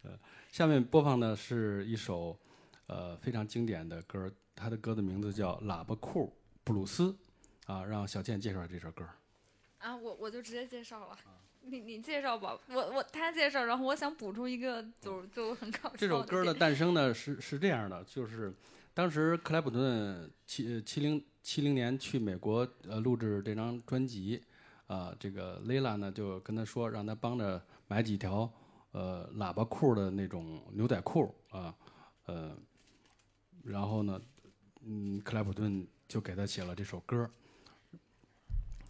[0.03, 0.11] 呃，
[0.51, 2.37] 下面播放的是一首
[2.85, 6.31] 呃非常经典的歌，它的歌的名字叫《喇叭裤
[6.63, 7.05] 布鲁斯》
[7.73, 9.03] 啊，让小健介绍这首歌。
[9.81, 11.17] 啊，我我就直接介绍了。
[11.63, 15.95] 你你介绍吧，我我他介绍，然后我想补充一个，就就很搞笑。
[15.95, 18.51] 这首歌的诞生呢是是这样的，就是
[18.95, 24.41] 当时克莱普顿七七零七零年去美国呃录制这张专辑，
[24.87, 28.51] 啊，这个 Layla 呢就跟他说，让他帮着买几条
[28.91, 31.75] 呃喇叭裤的那种牛仔裤啊，
[32.25, 32.57] 呃，
[33.63, 34.19] 然后呢，
[34.83, 37.29] 嗯，克莱普顿就给他写了这首歌。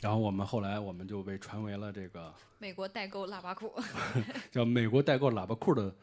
[0.02, 3.72] 然后我们后来我们就被传为了这个美国代购喇叭裤，
[4.52, 5.96] 叫美国代购喇叭裤的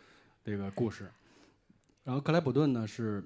[0.44, 1.10] 这个故事。
[2.04, 3.22] 然后克莱普顿呢是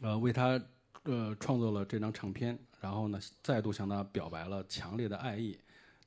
[0.00, 0.60] 呃为他
[1.02, 5.58] 呃创作了这张唱片，然后呢再度向他表白了强烈的爱意，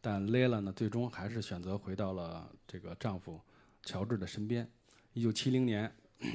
[0.02, 3.40] 但 Layla 呢最终还是选择回到了这个丈夫
[3.84, 4.68] 乔治的身边。
[5.14, 5.90] 一九七零年，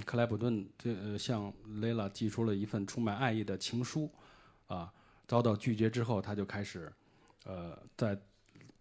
[0.06, 4.09] 克莱普顿这呃向 Layla 寄出了一份充满爱意的情书，
[4.69, 4.93] 啊，
[5.27, 6.90] 遭到拒绝之后，他就开始
[7.44, 8.16] 呃在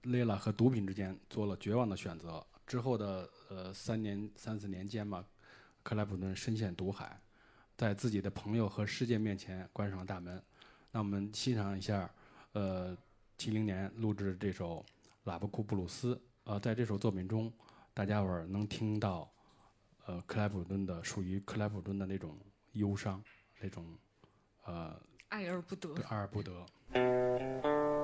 [0.03, 2.45] Layla 和毒品之间做了绝望的选择。
[2.65, 5.25] 之后的呃三年三四年间吧，
[5.83, 7.19] 克莱普顿深陷毒海，
[7.75, 10.41] 在自己的朋友和世界面前关上了大门。
[10.91, 12.09] 那我们欣赏一下，
[12.53, 12.97] 呃，
[13.37, 14.85] 七零年录制这首
[15.29, 16.15] 《喇叭裤布鲁斯》。
[16.45, 17.51] 呃，在这首作品中，
[17.93, 19.31] 大家伙儿能听到，
[20.05, 22.37] 呃，克莱普顿的属于克莱普顿的那种
[22.71, 23.23] 忧伤，
[23.59, 23.85] 那种
[24.63, 24.97] 呃
[25.27, 25.93] 爱而不得。
[26.09, 26.65] 爱而不得。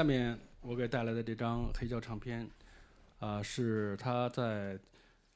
[0.00, 2.50] 下面我给带来的这张黑胶唱片，
[3.18, 4.80] 啊、是他在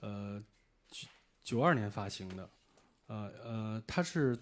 [0.01, 0.43] 呃
[0.89, 1.07] 九
[1.43, 2.49] 九二年发行的，
[3.09, 4.35] 呃呃，它是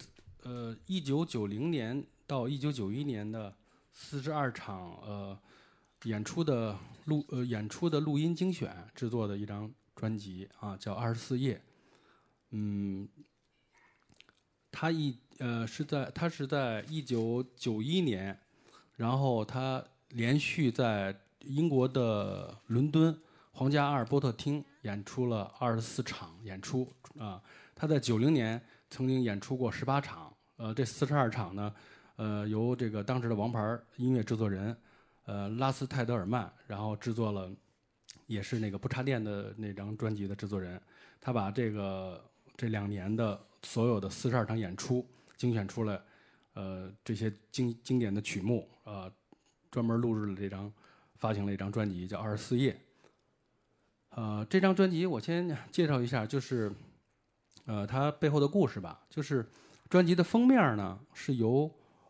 [0.43, 3.53] 呃一九九零年到一九九一年的
[3.91, 5.37] 四十二场呃
[6.03, 11.55] 演出的录呃演出的录音精选制作的一张专辑啊，叫《二十四夜》。
[12.51, 13.09] 嗯，
[14.71, 18.39] 他一呃是在他是在一九九一年，
[18.95, 19.83] 然后他
[20.13, 23.15] 连续在英国的伦敦
[23.51, 27.41] 皇家阿尔伯特厅演出了二十四场演出啊。
[27.75, 31.73] 他在九零年曾经演出过十八场，呃，这四十二场呢，
[32.15, 33.59] 呃，由这个当时的王牌
[33.97, 34.75] 音乐制作人，
[35.25, 37.51] 呃，拉斯泰德尔曼，然后制作了，
[38.27, 40.79] 也是那个不插电的那张专辑的制作人，
[41.19, 42.23] 他把这个
[42.55, 45.99] 这两年的所有的四十二场演出精选出来，
[46.53, 49.11] 呃，这些经经典的曲目，呃，
[49.73, 50.71] 专门录制了这张，
[51.15, 52.71] 发行了一张专辑叫《二十四页》。
[54.09, 56.71] 呃，这张专辑我先介绍一下，就是，
[57.65, 59.03] 呃，它背后的故事吧。
[59.09, 59.43] 就是
[59.89, 61.67] 专辑的封面呢，是由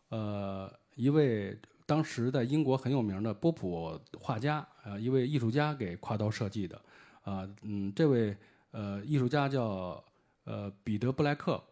[0.09, 6.75] 呃一位当时在英国很有名的波普画家，呃，一位艺术家给挎刀设计的。
[7.21, 8.35] 啊、嗯，这位
[8.71, 10.03] 呃艺术家叫
[10.43, 11.63] 呃彼得布莱克，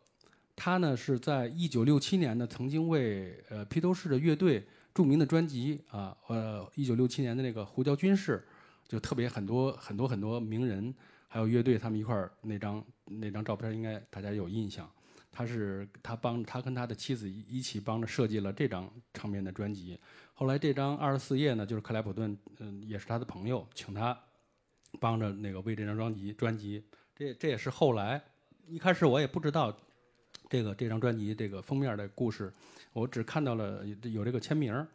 [0.55, 8.43] 他呢是在一九六七年呢曾经为呃披头士的乐队著名的专辑啊呃一九六七年的那个胡椒军事，
[8.87, 10.93] 就特别很多很多很多名人
[11.27, 14.89] 还有乐队他们一块儿那张那张照片应该大家有印象。
[15.33, 19.97] 他是他帮他跟他的妻子一起帮着设计了这张唱片的专辑。
[20.33, 24.17] 后来这张二十四页呢，就是克莱普顿，嗯，也是他的朋友，请他
[24.99, 26.83] 帮着那个为这张专辑专辑。
[27.15, 28.21] 这这也是后来
[28.67, 29.73] 一开始我也不知道
[30.51, 32.51] 这个这张专辑这个封面的故事，
[32.91, 34.85] 我只看到了有这个签名。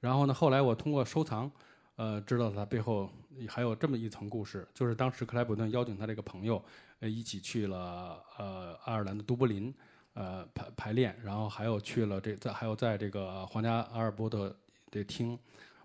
[0.00, 1.48] 然后呢，后来我通过收藏，
[1.94, 3.08] 呃，知道他背后
[3.48, 6.60] 还有这么一层故事，就是当时克莱普顿邀请他这个朋友，
[6.98, 9.72] 呃，一起去了呃爱尔兰的都柏林，
[10.14, 14.52] 呃排排练，然后还有去了这在还有在这个皇家阿尔伯特
[14.90, 15.38] 的厅，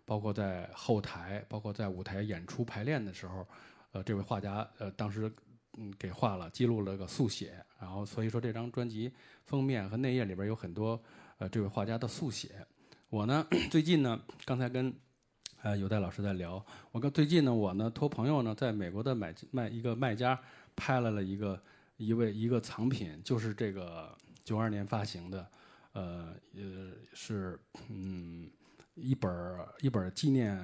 [0.05, 3.47] 包括在后台，包括在舞台演出排练的时候，
[3.91, 5.31] 呃，这位画家呃当时
[5.77, 9.11] 嗯给画了记录了个速写，然后所以说这张专辑
[9.45, 11.01] 封面和内页里边有很多
[11.37, 12.65] 呃这位画家的速写。
[13.09, 14.93] 我呢 最近呢刚才跟
[15.61, 20.39] 呃有代老师在聊，我跟最近呢我呢托朋友呢在美国的买卖一个卖家
[20.75, 21.61] 拍来了一个
[21.97, 25.47] 一位一个藏品，就是这个九二年发行的，
[25.93, 27.59] 呃呃是
[27.89, 28.49] 嗯
[28.95, 30.55] 一本儿一本纪念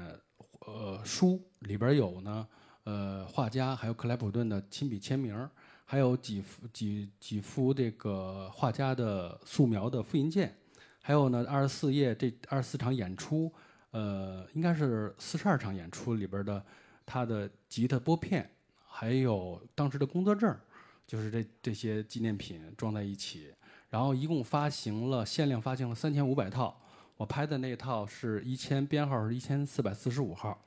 [0.65, 2.47] 呃书，里边有呢
[2.89, 5.47] 呃画家还有克莱普顿的亲笔签名，
[5.85, 10.55] 还有几幅几几幅这个画家的素描的复印件，
[10.99, 13.53] 还有呢二十四页这二十四场演出，
[13.91, 16.65] 呃应该是四十二场演出里边的
[17.05, 18.49] 他的吉他拨片，
[18.87, 20.57] 还有当时的工作证，
[21.05, 23.53] 就是这这些纪念品装在一起，
[23.91, 26.75] 然后一共发行了限量发行了三千五百套，
[27.17, 30.59] 我拍的那套是一千编号是一千四百四十五号，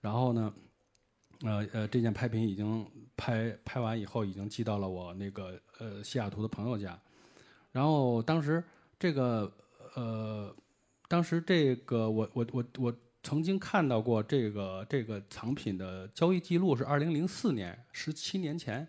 [0.00, 0.50] 然后呢，
[1.42, 2.86] 呃呃这件拍品已经
[3.16, 6.98] 拍拍完以后已经寄到了我那个呃西雅图的朋友家，
[7.72, 8.62] 然后当时
[8.98, 9.52] 这个
[9.94, 10.54] 呃
[11.08, 18.86] 当时这个我我我我曾经看到过这个这个藏品的交易记录是二零零四年，十七年前，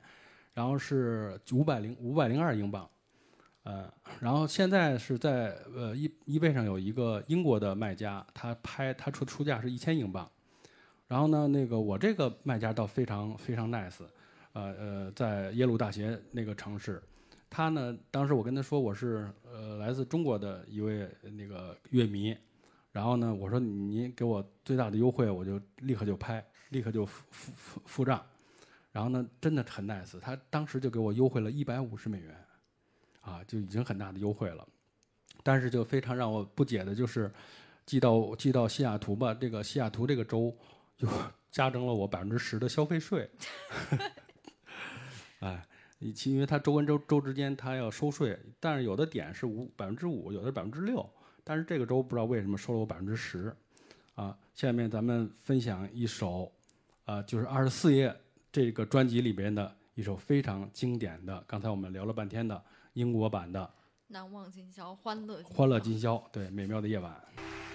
[0.53, 2.89] 然后是五百零五百零二英镑，
[3.63, 10.29] 呃，然后现在是在呃易易贝上有一个英国的卖家，他拍他出出价是一千英镑，
[11.09, 13.97] 然后呢，那个我这个卖家倒非常非常 nice，
[14.53, 17.01] 呃呃，在耶鲁大学那个城市，
[17.49, 22.37] 他呢，当时我跟他说我是呃来自中国的一位那个乐迷，
[22.91, 27.23] 然后呢，我说你给我最大的优惠，我就立刻就拍，立刻就付
[27.55, 28.23] 付付账，
[28.91, 32.35] 然后呢，真的很 nice，他当时就给我优惠了一百五十美元，
[33.21, 34.63] 啊，就已经很大的优惠了，
[35.41, 37.31] 但是就非常让我不解的就是，
[37.83, 40.55] 寄到寄到西雅图吧，这个西雅图这个州
[40.99, 41.07] 就
[41.49, 43.27] 加征了我百分之十的消费税，
[45.41, 45.65] 哎。
[46.01, 51.05] 以其因为它州跟州州之间它要收税，但是有的点是五百分之五，有的百分之六，
[51.43, 53.53] 但是这个州不知道为什么收了我百分之十，
[54.15, 56.49] 啊，下面咱们分享一首，
[57.03, 58.15] 啊，就是二十四页
[58.49, 62.63] 这个专辑里边的一首非常经典的，刚才我们聊了半天的
[62.93, 63.69] 英国版的
[64.07, 67.21] 难忘今宵，欢乐《欢乐今今宵》，对，美妙的夜晚。「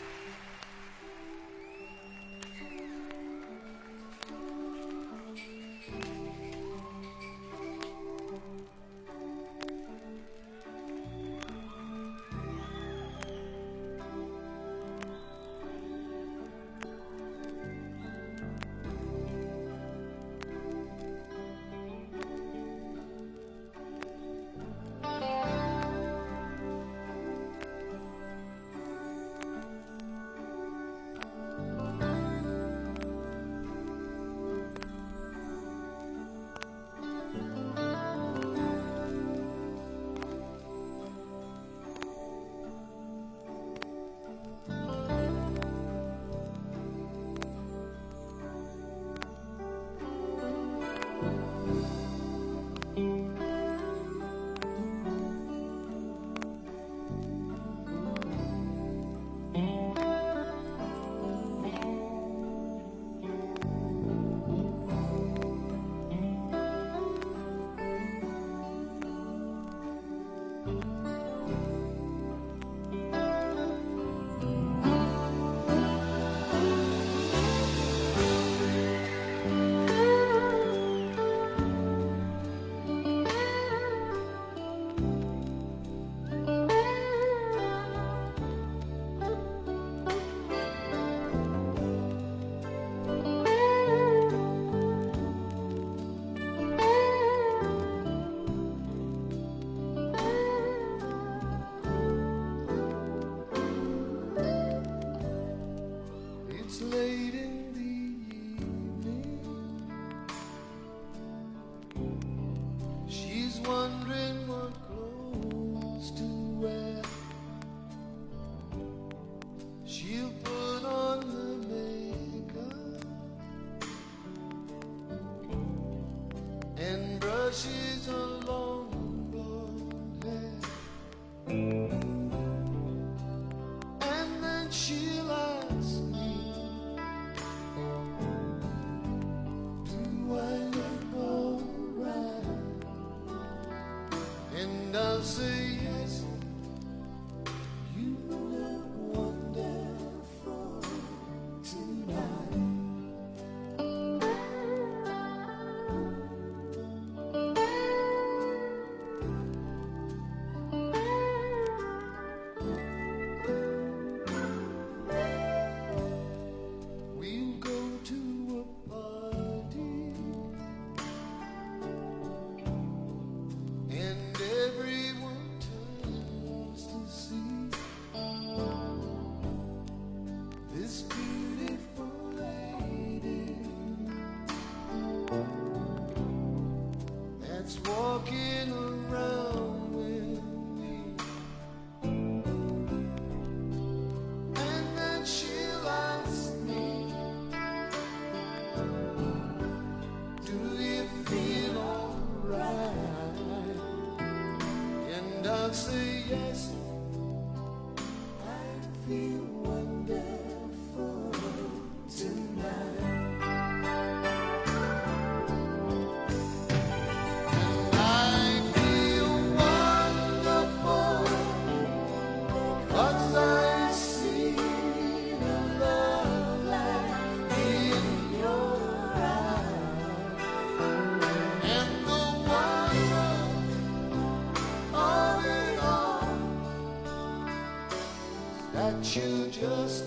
[239.65, 240.04] just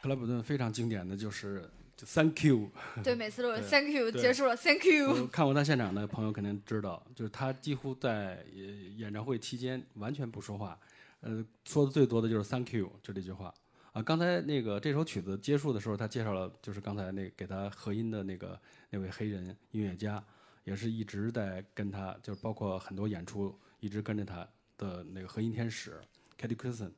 [0.00, 2.70] 克莱普顿非常经典的就是就 Thank you。
[3.02, 5.26] 对，每次都是 Thank you，结束了 Thank you。
[5.26, 8.60] 看过他现场的朋友肯定知道，就是他几乎在呃
[8.96, 10.78] 演唱会期间完全不说话，
[11.20, 13.52] 呃，说的最多的就是 “Thank you” 就这句话。
[13.92, 18.58] 啊，刚才那个这首曲子结束的时候，他介绍了就是刚才那给他合音的那个
[18.90, 20.22] 那位黑人音乐家，
[20.64, 24.48] 也是一直在跟他，就是包括很多演出一直跟着他
[24.78, 26.00] 的那个合音天使
[26.38, 26.92] Katy Kristen。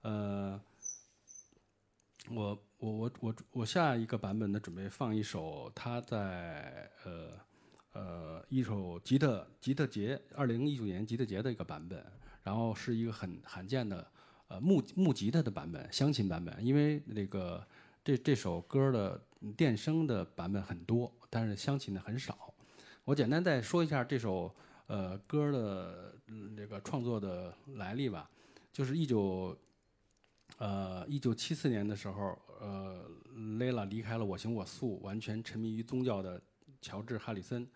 [0.00, 0.58] 呃，
[2.30, 7.38] 我我我我我下一个版本呢，准备放一首他在呃
[7.92, 12.04] 呃一首吉他吉他节二零一九年吉他节的一个版本，
[12.42, 14.10] 然后是一个很罕见的
[14.48, 17.64] 呃木木吉他的版本，乡琴版本，因为那个
[18.02, 19.20] 这这首歌的
[19.56, 22.52] 电声的版本很多，但是乡琴的很少。
[23.04, 24.54] 我简单再说一下这首
[24.86, 28.30] 呃歌的嗯这个创作的来历吧，
[28.72, 29.56] 就是一九
[30.58, 33.04] 呃，一九七四年的时候，呃
[33.58, 36.40] 莱拉离开了我行我素，完全沉迷于宗教的
[36.80, 37.66] 乔治·哈里森。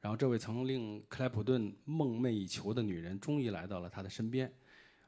[0.00, 4.52] 然后，这位曾令克莱普顿梦寐以求的女人，终于来到了他的身边。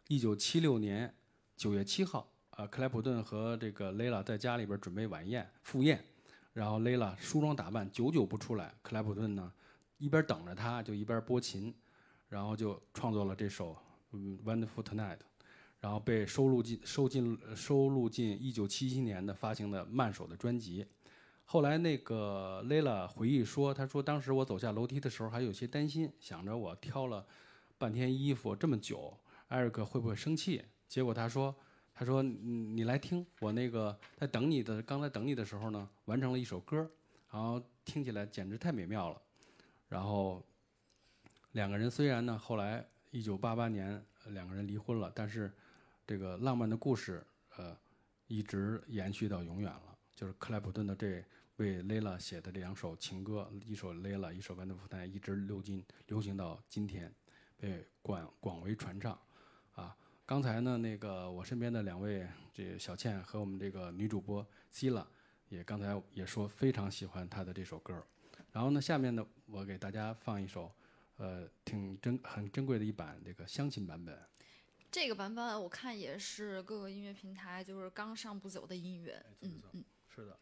[0.09, 1.12] 一九七六年
[1.55, 6.02] 九月七号，呃，克莱普顿和这个莱拉在家里边准备晚宴赴宴，
[6.55, 8.73] 然后莱拉梳妆打扮，久久不出来。
[8.81, 9.52] 克莱普顿呢，
[9.98, 11.74] 一边等着他，就一边拨琴，
[12.28, 13.77] 然后就创作了这首
[14.12, 15.16] 嗯《Wonderful Tonight》。
[15.78, 20.85] 然后被收录进收进收录进一九七七年的发行的慢手的专辑。
[21.44, 27.24] 后来那个 Layla 回忆说，她说当时我走下楼梯的时候还有些担心，想着我挑了
[27.78, 29.16] 半天衣服这么久，
[29.48, 30.64] 艾瑞克会不会生气？
[30.89, 31.55] 结果他说，
[31.94, 36.90] 他说你来听，我那个在等你的刚才等你的时候呢，完成了一首歌，
[37.31, 39.23] 然后听起来简直太美妙了。
[39.89, 40.45] 然后
[41.53, 45.53] 两个人虽然呢后来一九八八年两个人离婚了，但是
[46.07, 47.25] 这个浪漫的故事，
[47.57, 47.77] 呃，
[48.27, 49.97] 一直延续到永远了。
[50.15, 51.25] 就是克莱普顿的这
[51.57, 57.15] 为 Layla 写的这两首情歌，一首 Layla，一首 Wonderful Time，一直流进流行到今天，
[57.57, 59.19] 被广广为传唱。
[59.75, 65.07] 啊，刚才呢，那个我身边的两位这小倩和我们这个女主播 Sila
[65.49, 68.03] 也刚才也说非常喜欢她的这首歌。
[68.57, 70.73] 然后呢，下面呢，我给大家放一首，
[71.19, 74.19] 呃，挺珍很珍贵的一版这个乡亲版本。
[74.91, 79.85] 这个版本我看也是各个音乐平台就是刚上不久的音乐，嗯嗯。
[80.09, 80.39] 是的。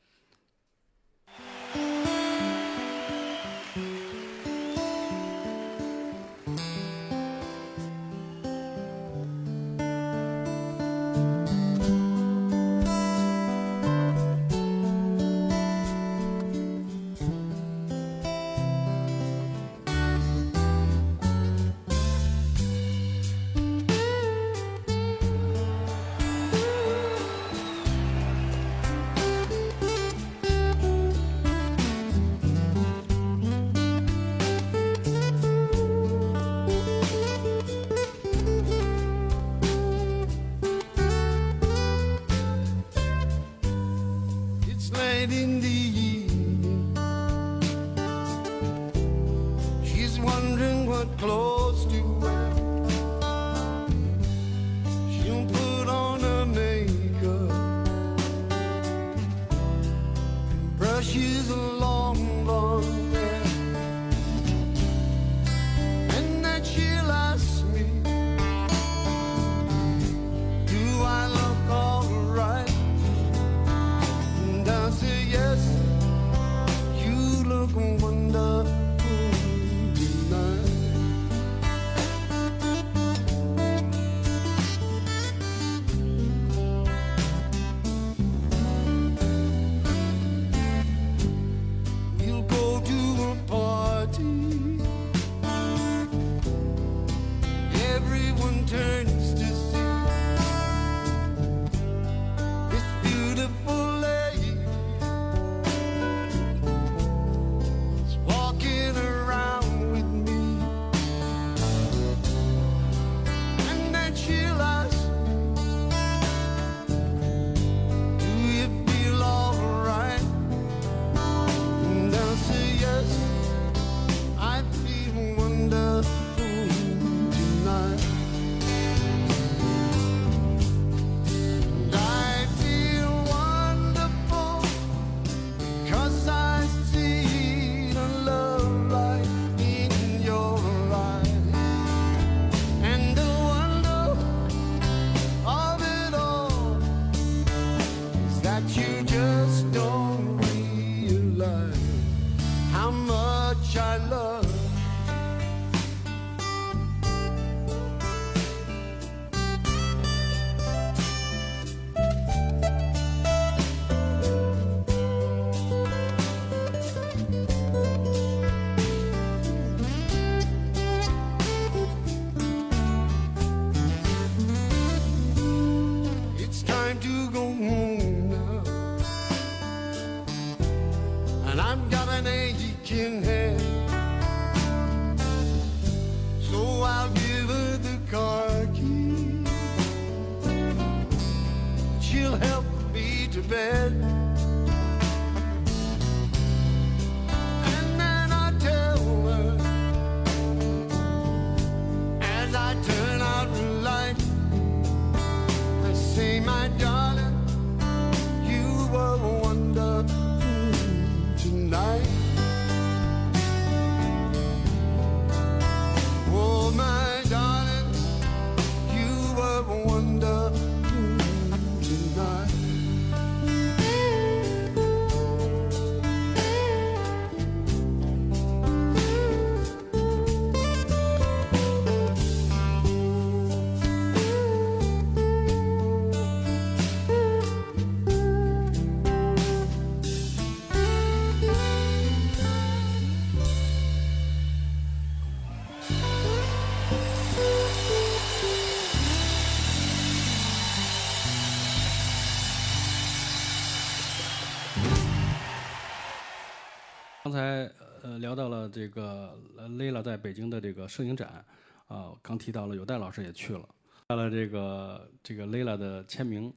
[257.35, 257.70] 才
[258.02, 261.44] 呃聊到了这个呃 Layla 在北京的这个摄影展，
[261.89, 263.69] 啊、刚提到了有戴老师也去了，
[264.06, 266.55] 带了这个这个 Layla 的签名，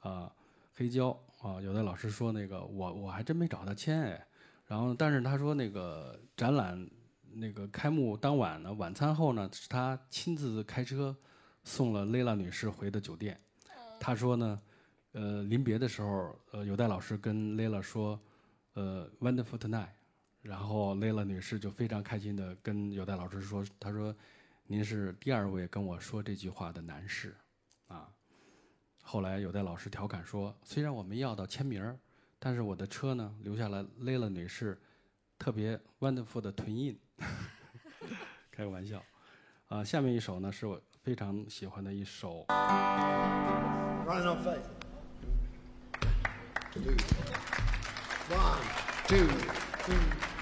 [0.00, 0.32] 啊、
[0.74, 1.10] 黑胶
[1.42, 4.26] 啊、有戴老师说那个我我还真没找他签哎，
[4.66, 6.88] 然后但是他说那个展览
[7.32, 11.14] 那个开幕当晚呢，晚餐后呢是他亲自开车
[11.62, 13.38] 送了 Layla 女士回的酒店，
[14.00, 14.60] 他说呢，
[15.12, 18.18] 呃临别的时候，呃有戴老师跟 Layla 说。
[18.78, 19.88] 呃，Wonderful Tonight，
[20.46, 24.14] 然后 Layla 女士就非常开心的跟有戴老师说，她说
[24.66, 27.36] 您是第二位跟我说这句话的男士，
[27.88, 28.08] 啊。
[29.02, 31.98] 后来有戴老师调侃说，虽然我没要到签名，
[32.38, 34.80] 但是我的车呢留下了 Layla 女士
[35.36, 36.96] 特别 wonderful 的臀印，
[38.52, 39.02] 开个玩笑。
[39.66, 42.46] 啊，下面一首呢是我非常喜欢的一首
[44.06, 44.62] Run on faith.
[48.28, 48.60] One,
[49.08, 49.26] two,
[49.82, 50.35] three.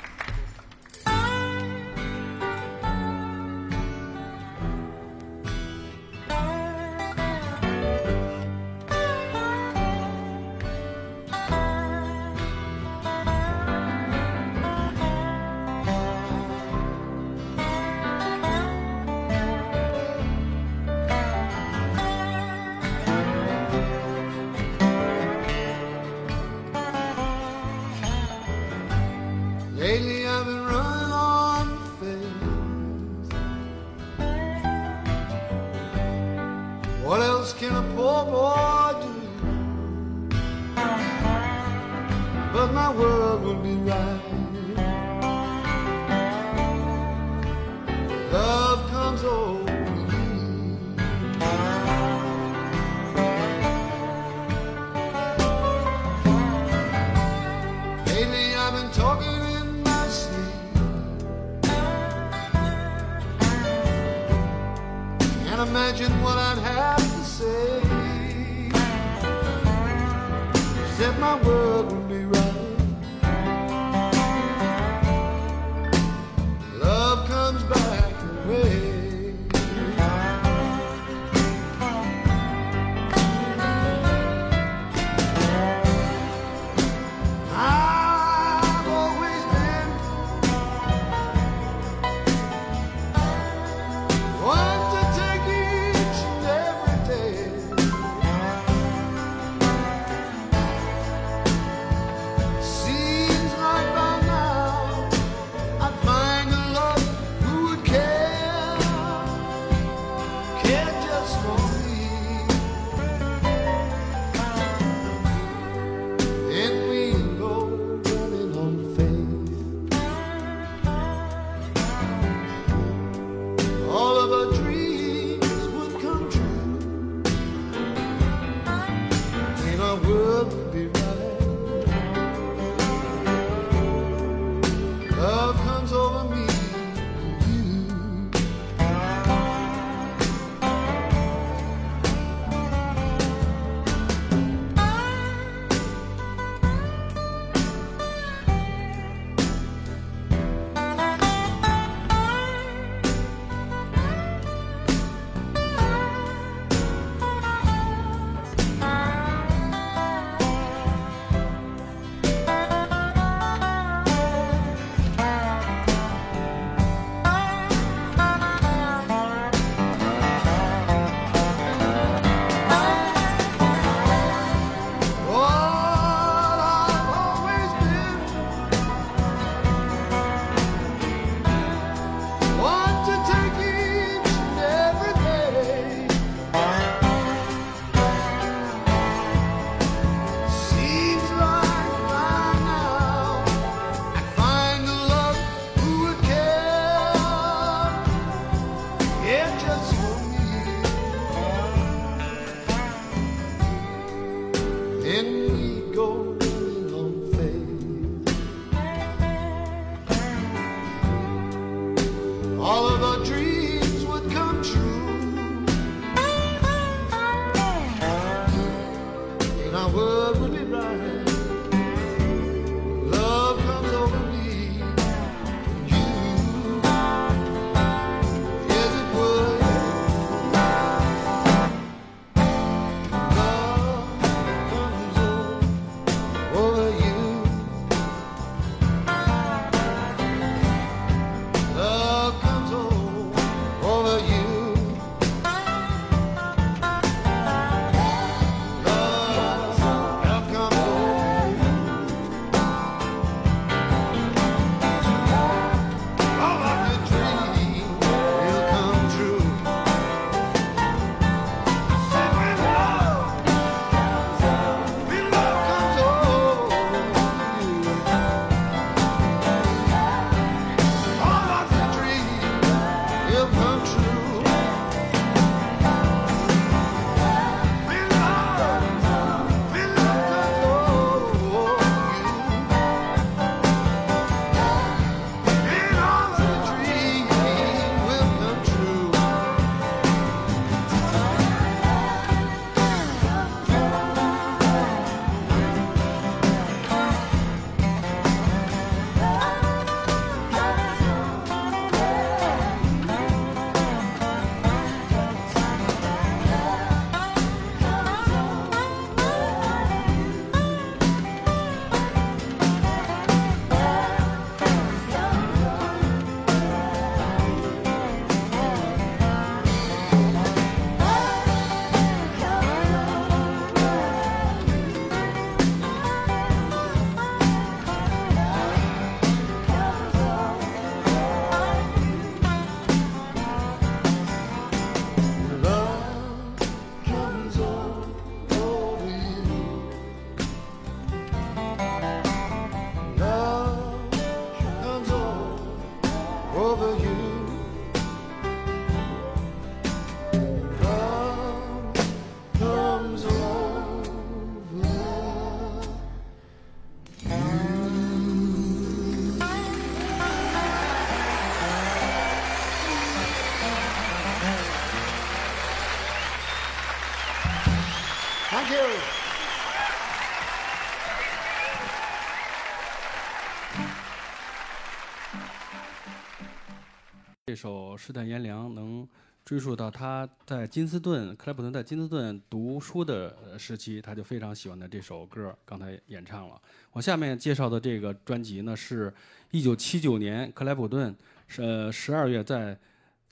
[377.64, 379.08] 首《世态炎凉》能
[379.42, 386.60] 追溯到他在金斯顿，克莱普顿在金斯顿读书的时期，他就非常喜欢的这首歌，刚才演唱了。
[386.92, 389.10] 我下面介绍的这个专辑呢，是
[389.52, 391.16] 1979年克莱普顿
[391.56, 392.78] 呃12月在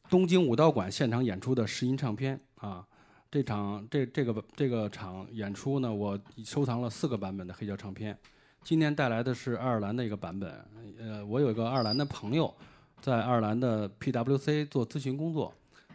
[0.09, 2.82] 东京武道馆现场演出的试音唱片啊。
[3.30, 8.16] 这场这这个这个场演出呢，我收藏了四个版本的黑胶唱片。
[8.64, 10.50] 今天带来的是爱尔兰的一个版本。
[10.98, 12.54] 呃，我有一个爱尔兰的朋友，
[13.03, 15.53] 在爱尔兰的 PWC 做咨询工作，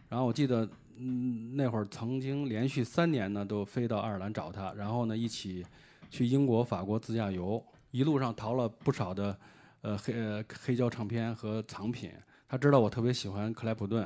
[0.09, 0.67] 然后我记得，
[0.97, 5.65] 嗯，那会儿曾经连续三年呢都飞到爱尔兰找他，然后呢一起
[6.09, 9.39] 去英国、法国自驾游，一路上淘了不少的
[9.83, 12.11] 呃黑呃黑胶唱片和藏品。
[12.45, 14.05] 他知道我特别喜欢克莱普顿，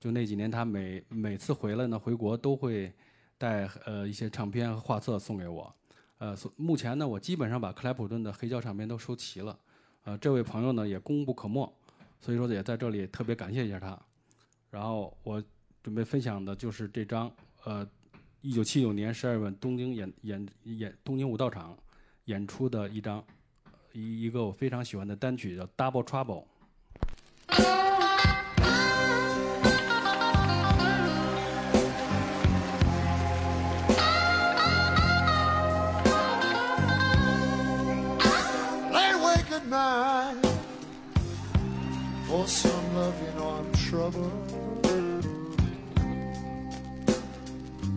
[0.00, 2.92] 就那几年他每每次回来呢回国都会
[3.38, 5.72] 带呃一些唱片和画册送给我。
[6.18, 9.56] 呃，目前呢我基本上把克莱普顿的黑胶唱片都收齐了。
[10.04, 11.70] 呃，这位朋友呢也功不可没，
[12.20, 13.98] 所以说也在这里特别感谢一下他。
[14.70, 15.42] 然后我
[15.82, 17.30] 准备分享的就是这张
[17.64, 17.86] 呃，
[18.40, 21.76] 一九七九年十二月份东京演演演东京武道场
[22.26, 23.24] 演出的一张
[23.92, 26.44] 一一个我非常喜欢的单曲叫《Double Trouble》。
[42.30, 44.30] For some love, you know I'm troubled.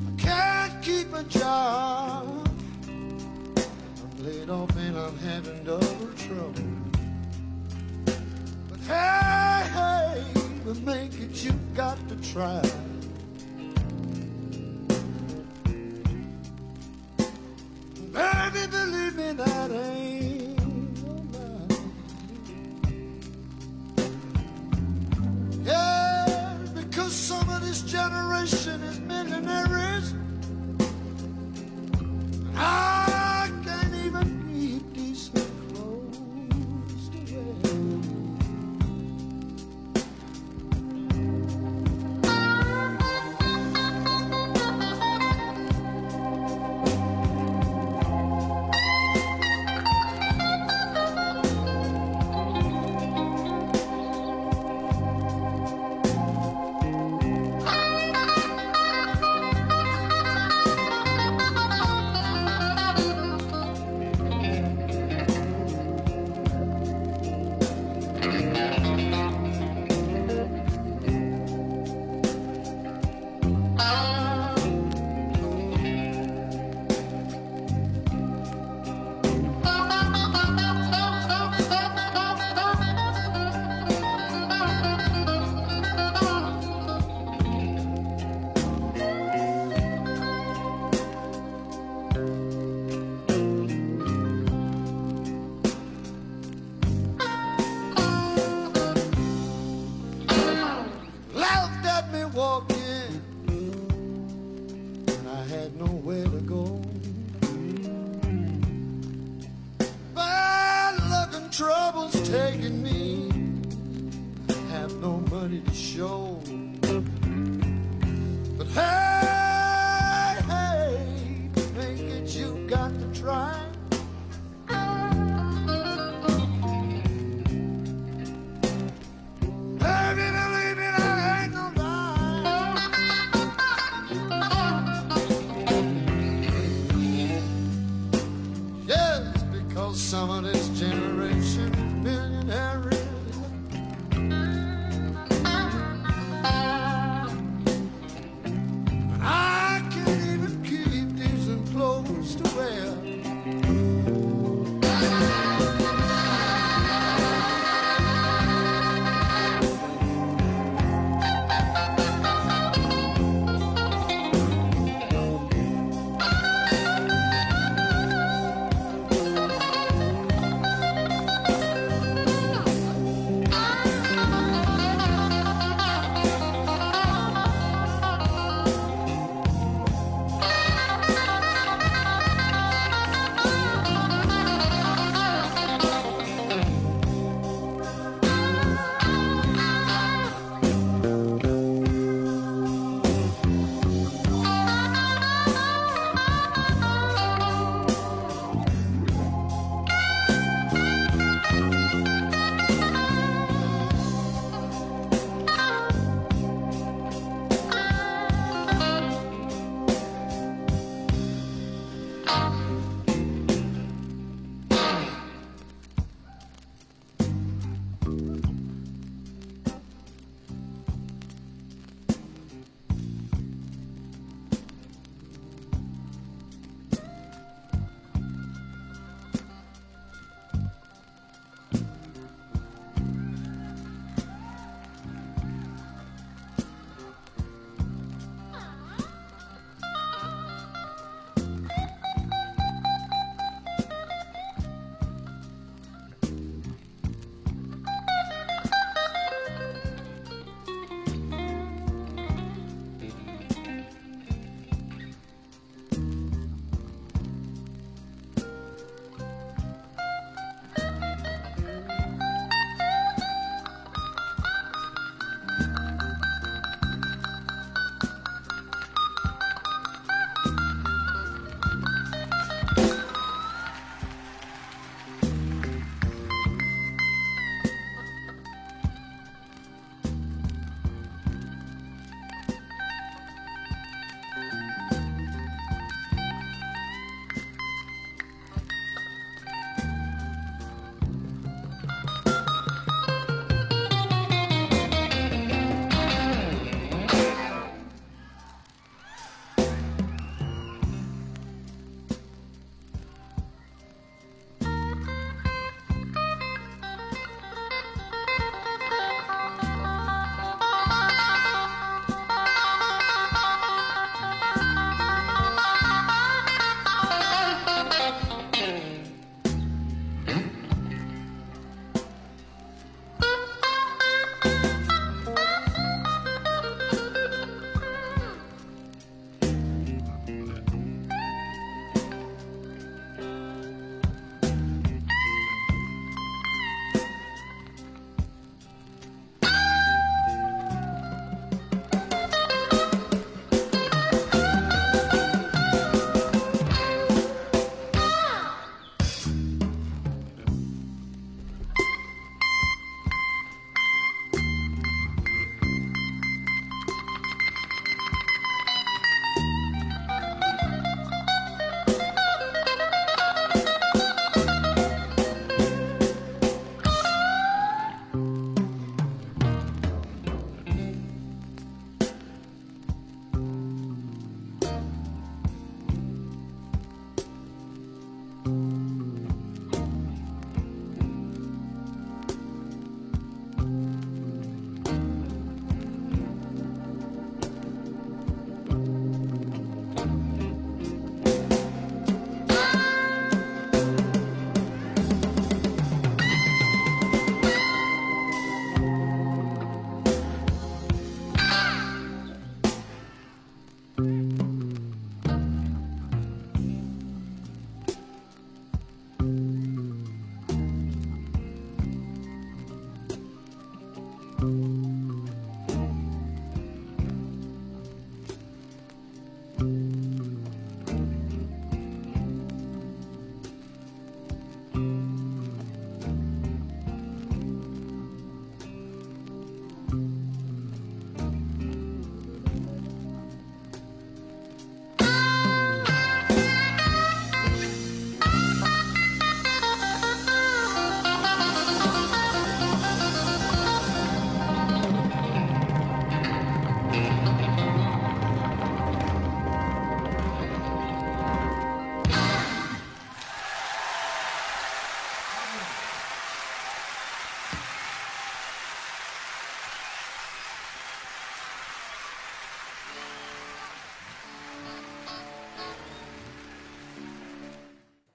[0.07, 2.49] I can't keep a job.
[2.87, 6.71] I'm laid off and I'm having double trouble.
[8.69, 10.23] But hey, hey,
[10.63, 12.61] to make it, you've got to try.
[18.11, 20.02] Baby, believe me, that ain't
[28.43, 29.02] question is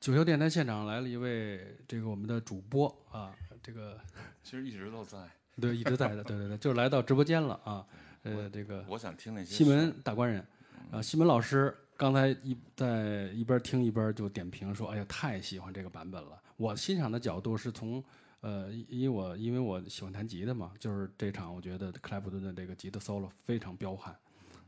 [0.09, 3.31] 九霄电台现场来了一位这个我们的主播啊，
[3.63, 4.01] 这个
[4.43, 5.19] 其实一直都在。
[5.61, 7.87] 对一直在的，对对对，就来到直播间了啊。
[8.23, 10.43] 呃，这个我想听那些西门大官人
[10.91, 18.03] 啊，西门老师刚才一在一边听一边就点评说：“哎呀，太喜欢这个版本了。”我欣赏的角度是从
[18.41, 24.17] 呃，因为我因为我喜欢弹吉他嘛，就是这场我觉得克莱普顿的这个吉他 solo 非常彪悍。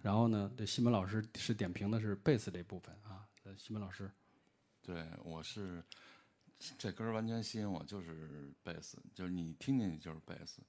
[0.02, 3.24] 然后呢，这西门老师是点评的是贝斯这部分啊。
[3.44, 4.10] 呃，西门老师，
[4.82, 5.82] 对，我是
[6.78, 10.62] 这歌完全吸引我，就是贝斯，就是你听进去就是贝斯，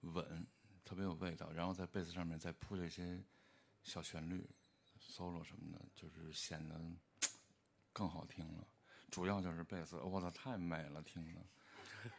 [0.00, 0.46] 稳，
[0.84, 1.50] 特别有味道。
[1.52, 3.22] 然后在贝斯上面再铺这些
[3.82, 4.48] 小旋律、
[5.00, 6.80] solo 什么的，就是显得
[7.92, 8.66] 更好听了。
[9.10, 11.40] 主要就是贝斯，我操，太美了，听的，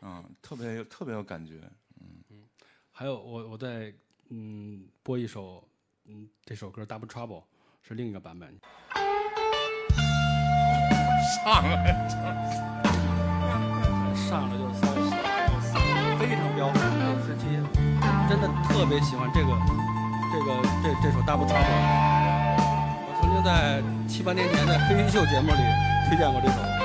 [0.01, 1.69] 嗯，特别有特别有感觉。
[1.99, 2.23] 嗯
[2.91, 3.93] 还有我我再
[4.29, 5.67] 嗯播一首
[6.05, 7.43] 嗯这首歌《Double Trouble》
[7.83, 8.59] 是另一个版本。
[11.27, 11.93] 上来
[14.15, 15.11] 上来就是三十，
[16.17, 17.43] 非常标准的时期，
[18.29, 19.49] 真的特别喜欢这个
[20.31, 20.47] 这个
[20.81, 21.53] 这这首《大步走》。
[21.57, 25.59] 我曾经在七八年前在飞行秀节目里
[26.07, 26.76] 推荐过这首。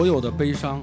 [0.00, 0.82] 所有的悲伤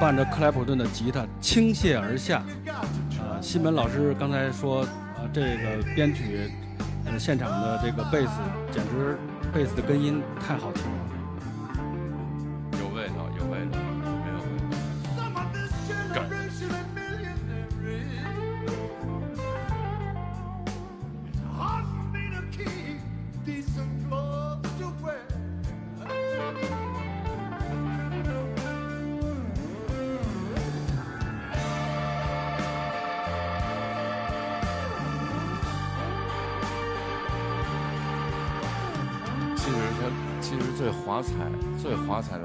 [0.00, 2.44] 伴着克莱普顿的吉他倾泻而下。
[2.64, 3.34] You got to try.
[3.34, 4.86] 呃，西门老师刚才说，
[5.18, 6.48] 呃，这个编曲，
[7.06, 8.30] 呃，现场的这个贝斯，
[8.70, 9.18] 简直
[9.52, 10.79] 贝斯的根音太好听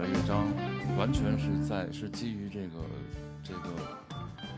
[0.05, 0.45] 的乐章，
[0.97, 2.85] 完全是在是基于这个
[3.43, 3.73] 这个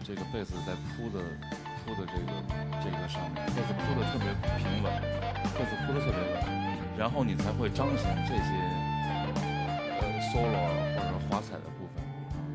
[0.04, 1.24] 这个贝斯在铺的
[1.86, 2.28] 铺的这个
[2.84, 4.28] 这个上面，贝斯铺的特别
[4.58, 4.92] 平稳，
[5.56, 6.44] 贝斯铺的特别稳，
[6.98, 8.52] 然后你才会彰显这些
[10.02, 12.04] 呃 solo 或者华彩的部分。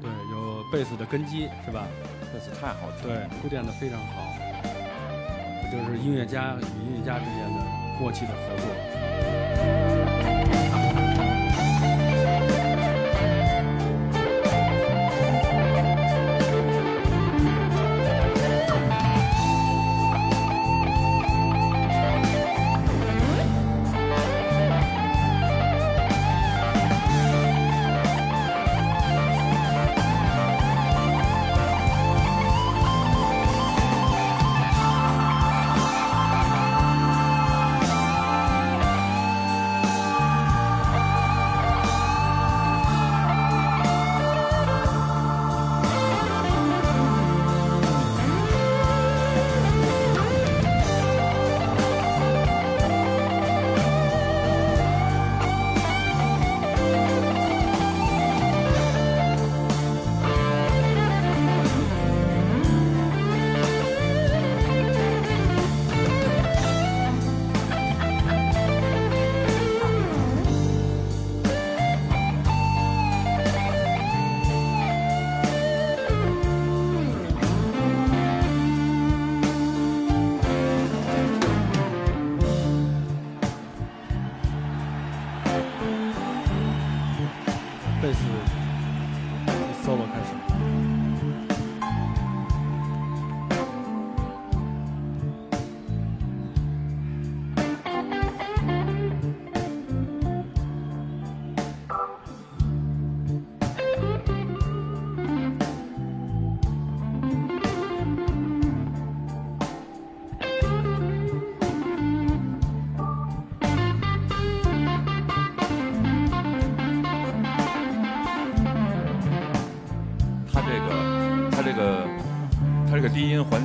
[0.03, 1.87] 对，有贝斯的根基是吧？
[2.33, 4.23] 贝斯太好听了，对，铺垫的非常好，
[5.63, 7.65] 这就是音乐家与音乐家之间的
[7.99, 8.92] 默契的合作。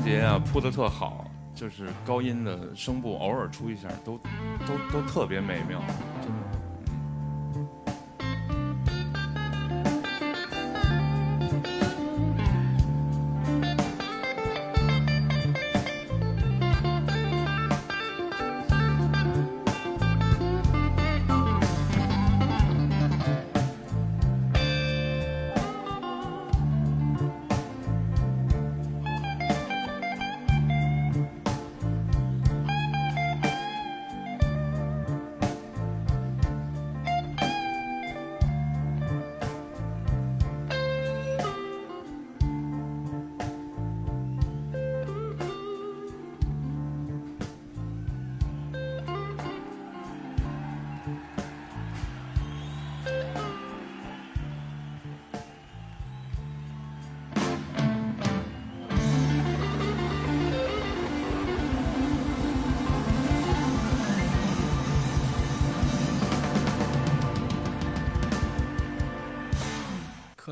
[0.08, 4.18] 节啊铺的特好，就是高音的声部偶尔出一下，都
[4.66, 5.82] 都都特别美妙。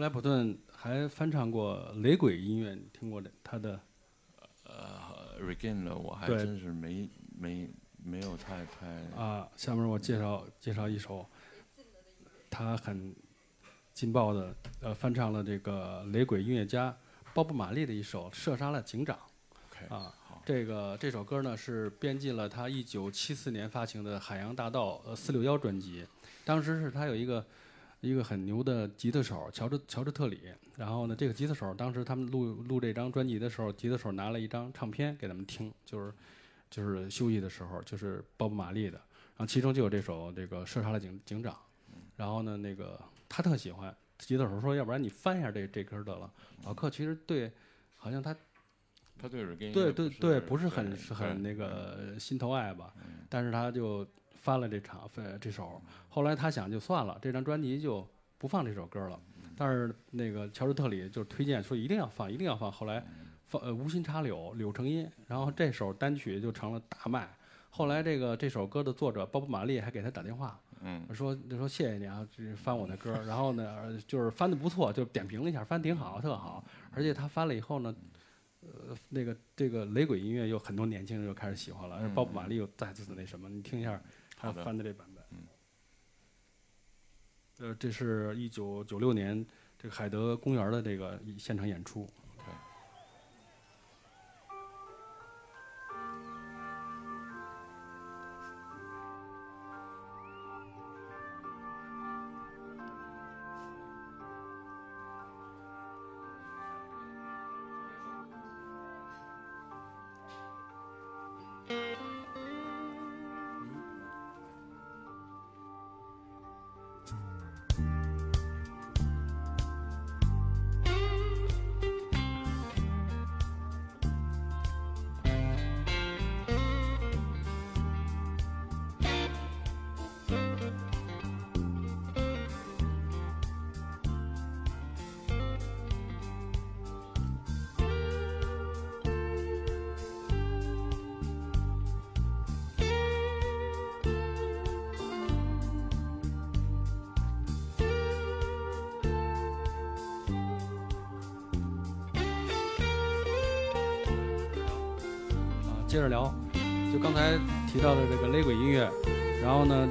[0.06, 3.80] 莱普顿还翻唱过雷鬼音乐，你听过的他的
[4.64, 7.68] 呃 Regain 的我还真是没没
[8.04, 8.86] 没有太太
[9.20, 11.28] 啊，下面我介绍介绍一首，
[12.52, 13.16] 他很
[13.96, 16.96] 劲爆的呃翻唱了这个雷鬼音乐家
[17.34, 19.18] 鲍勃马利的一首《射杀了警长》
[19.72, 20.40] OK 啊好。
[20.46, 26.06] 这个这首歌呢是编进了他一九七四年发行的《海洋大道》呃四六幺专辑，
[26.44, 27.44] 当时是他有一个
[28.10, 30.42] 一个很牛的吉他手乔治乔治特里，
[30.76, 36.14] 然后呢这个吉他手当时他们录录这张专辑的时候，吉他手拿了一张唱片给他们听，就是
[36.70, 41.58] 就是休息的时候，就是鲍勃马利的，然后其中就有这首这个射杀了警警长，
[42.16, 46.32] 然后呢那个他特喜欢，吉他手说要不然你翻一下这这歌得了，
[46.64, 47.52] 老克其实对
[47.96, 48.36] 好像他
[49.18, 53.26] 他对 Regain 对对对，不不是很是很那个心头爱吧，嗯。
[53.30, 54.06] 但是他就
[54.46, 58.08] 翻了这场呃这首，后来他想就算了，这张专辑就
[58.38, 59.20] 不放这首歌了。
[59.58, 62.72] 但是那个乔治特里就推荐说一定要放，一定要放。
[62.72, 63.04] 后来
[63.48, 67.28] 放呃无心插柳柳成荫，然后这首单曲就成了大卖。
[67.72, 76.64] 后来这个这首歌的作者鲍勃马利还给他打电话，嗯说就说谢谢你啊，这翻我的歌，然后呢呃就是翻的不错，就点评了一下，翻挺好，特好。
[76.92, 77.96] 而且他翻了以后呢，
[78.62, 84.02] 呃那个这个雷鬼音乐有很多年轻人又开始喜欢了，鲍勃马利又再次的那什么，你听一下
[84.36, 85.24] 他翻的这版本。
[87.58, 89.46] 呃这是一九九六年
[89.78, 92.10] 这个海德公园的这个现场演出。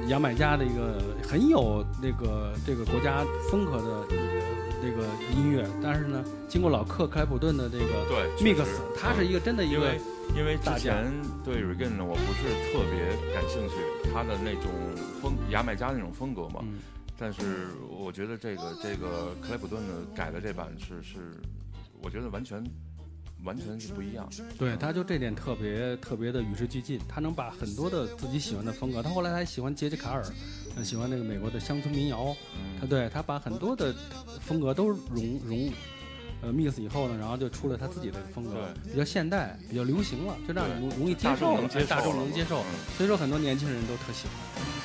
[0.07, 4.17] 牙买加的一个很有那个这个国家风格的呃
[4.81, 5.03] 这个
[5.35, 10.01] 音乐，但是呢，经过老克克莱普顿的这个对 mix，实它是一个真的一个因为
[10.37, 11.11] 因为之前
[11.43, 13.75] 对 Regan 呢，我不是特别感兴趣，
[14.13, 14.71] 他的那种
[15.21, 16.61] 风牙买加那种风格嘛。
[16.63, 16.79] 嗯
[17.17, 21.39] 但是我觉得这个这个克莱普顿的改的这版是是，
[22.03, 22.61] 我觉得完全
[23.45, 24.27] 完全是不一样。
[24.57, 30.25] 对，他就这点特别特别的与时俱进，他能把很多的自己喜欢的风格，他后来还喜欢杰吉卡尔，
[30.75, 32.35] 呃喜欢那个美国的乡村民谣，
[32.79, 33.93] 他对他把很多的
[34.41, 35.71] 风格都融融
[36.41, 41.55] 呃 mix 以后呢，然后就出了他自己的风格，比较现代，比较流行了，就让你容容易接受
[41.87, 44.84] 大众能接受，嗯所以说很多年轻人都特喜欢。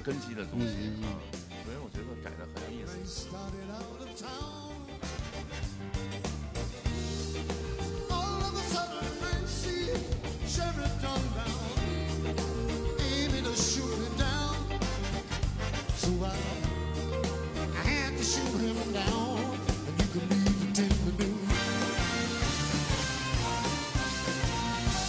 [0.00, 0.66] 根基的东西
[1.04, 1.06] 啊，
[1.64, 3.28] 所以我觉得改的很有意思。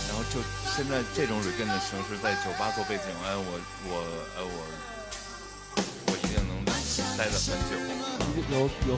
[0.08, 0.42] 然后就
[0.76, 4.03] 现在这种 Regan 的形式，在酒吧做背景，哎，我我
[4.36, 4.66] 呃我
[7.22, 7.77] 待了很久。
[8.50, 8.98] 有有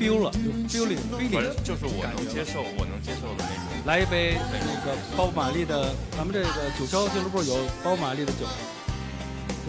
[0.00, 3.68] feel 了，有 feeling 反 feeling，正就是我能接受，我能接受的那种。
[3.84, 4.56] 来一杯那
[4.86, 6.48] 个包玛丽的，咱们这个
[6.78, 8.48] 九霄俱乐部有包玛丽的酒。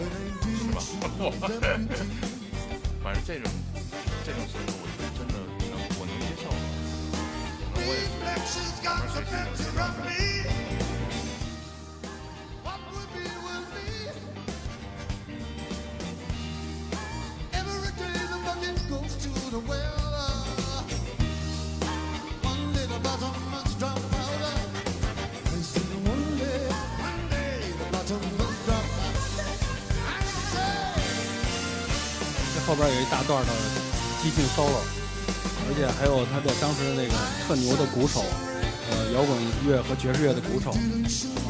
[0.72, 0.80] 吧？
[1.20, 1.28] 我
[3.04, 3.52] 反正这种
[4.24, 5.34] 这种形式，我是真的
[5.68, 6.48] 能我能接受。
[6.48, 8.00] 可能我也
[8.48, 10.08] She's got the fancy rough me.
[10.44, 10.73] What
[33.34, 33.52] 段的
[34.22, 34.78] 激进 solo，
[35.66, 37.14] 而且还有他的当时的那个
[37.46, 38.22] 特牛的鼓手，
[38.90, 40.70] 呃，摇滚乐和爵士乐的鼓手，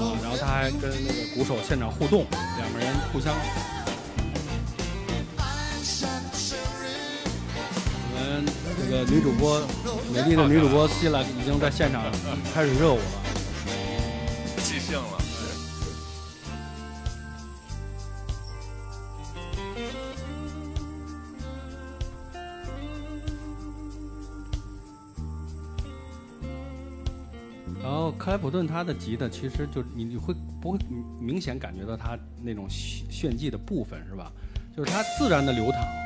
[0.01, 2.25] 啊，然后他还跟那个鼓手现场互动，
[2.57, 3.35] 两个人互相，
[8.09, 8.47] 我们
[8.81, 9.61] 这个女主播，
[10.11, 12.03] 美丽的女主播希拉已经在现场
[12.55, 13.05] 开始热舞了。
[14.65, 15.24] 即兴了。
[27.85, 30.79] 然后克莱普顿他的吉他其实就你你会不会
[31.21, 34.33] 明显感觉到他那种炫炫技的部分是吧？
[34.75, 36.04] 就是他自然的流淌。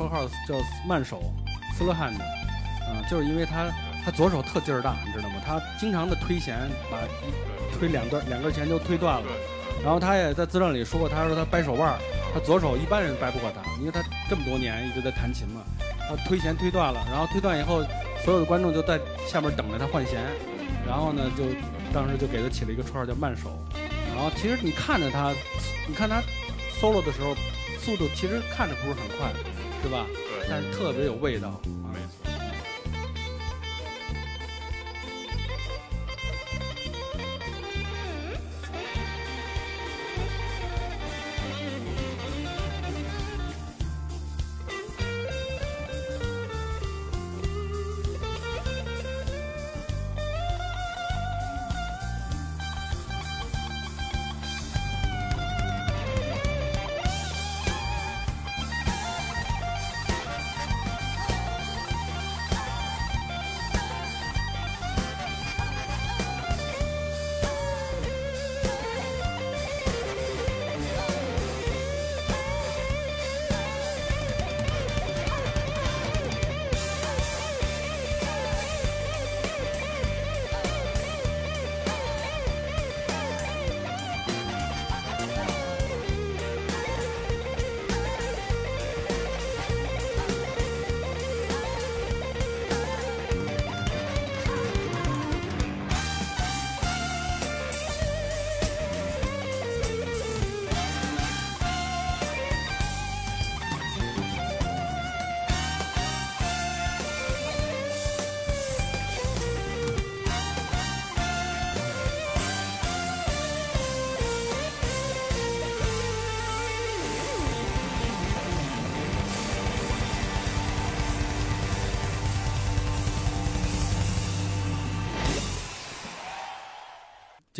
[0.00, 0.54] 绰号叫
[0.86, 1.22] 慢手
[1.78, 3.70] slow hand，啊、就是因为他
[4.02, 5.34] 他左手特劲儿大，你知道吗？
[5.44, 6.56] 他经常的推弦，
[6.90, 9.26] 把一推两段两根弦就推断了。
[9.84, 11.98] 然后他也在自传里说过，他说他掰手腕，
[12.32, 15.60] 他左手一般人掰不过他，因为他这么多年一直在弹琴嘛，
[16.08, 17.82] 他推弦推断了，然后推断以后，
[18.24, 20.24] 所有的观众就在下面等着他换弦，
[20.86, 21.44] 然后呢就
[21.92, 23.50] 当时就给他起了一个绰号叫慢手。
[24.14, 25.32] 然后其实你看着他，
[25.86, 26.22] 你看他
[26.80, 27.34] solo 的时候，
[27.78, 29.32] 速度其实看着不是很快，
[29.82, 30.06] 是吧？
[30.12, 31.60] 对，但是特别有味道。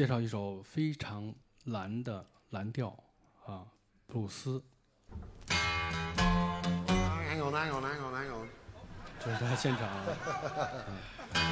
[0.00, 1.30] 介绍一首非常
[1.64, 2.88] 蓝的蓝调
[3.44, 3.66] 啊，
[4.06, 4.64] 布鲁斯.
[9.22, 9.86] 这是他现场。
[11.36, 11.44] 嗯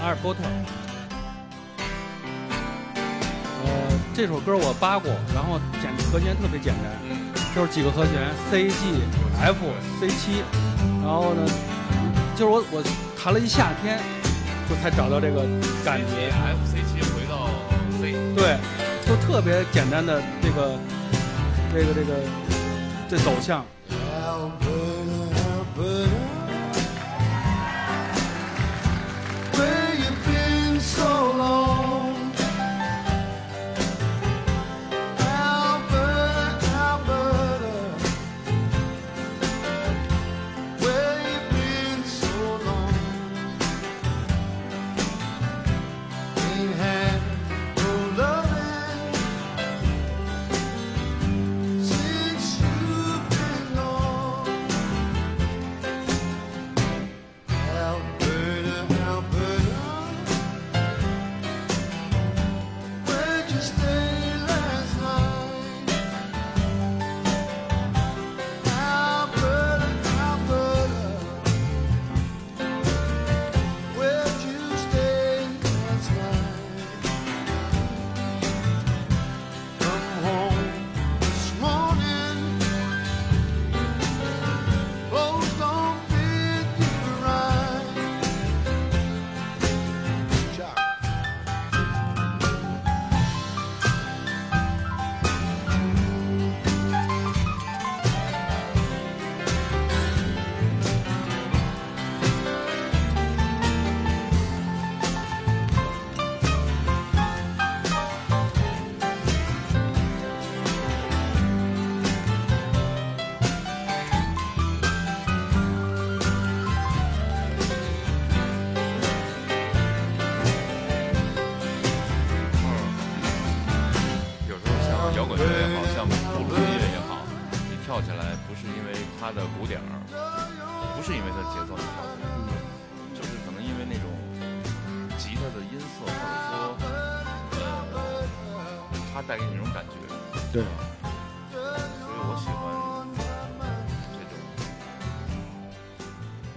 [0.00, 0.42] 阿尔波特，
[3.62, 7.15] 呃，这首歌我扒过，然后简和弦特别简单，嗯，
[7.56, 8.12] 就是几个和弦
[8.50, 9.00] C G
[9.40, 9.56] F
[9.98, 10.42] C 七，
[11.00, 11.42] 然后呢，
[12.36, 12.84] 就是我我
[13.18, 13.98] 弹了一夏天，
[14.68, 15.40] 就才找到这个
[15.82, 16.28] 感觉。
[16.28, 17.48] F C 七回到
[17.98, 18.58] C，对，
[19.06, 20.78] 就特别简单的这个
[21.72, 22.12] 这个这个
[23.08, 23.64] 这走向，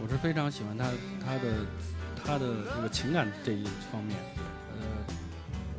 [0.10, 0.86] 是非常喜欢他
[1.24, 1.66] 他的
[2.26, 4.18] 他的这个情感这一方面。
[4.72, 5.14] 呃，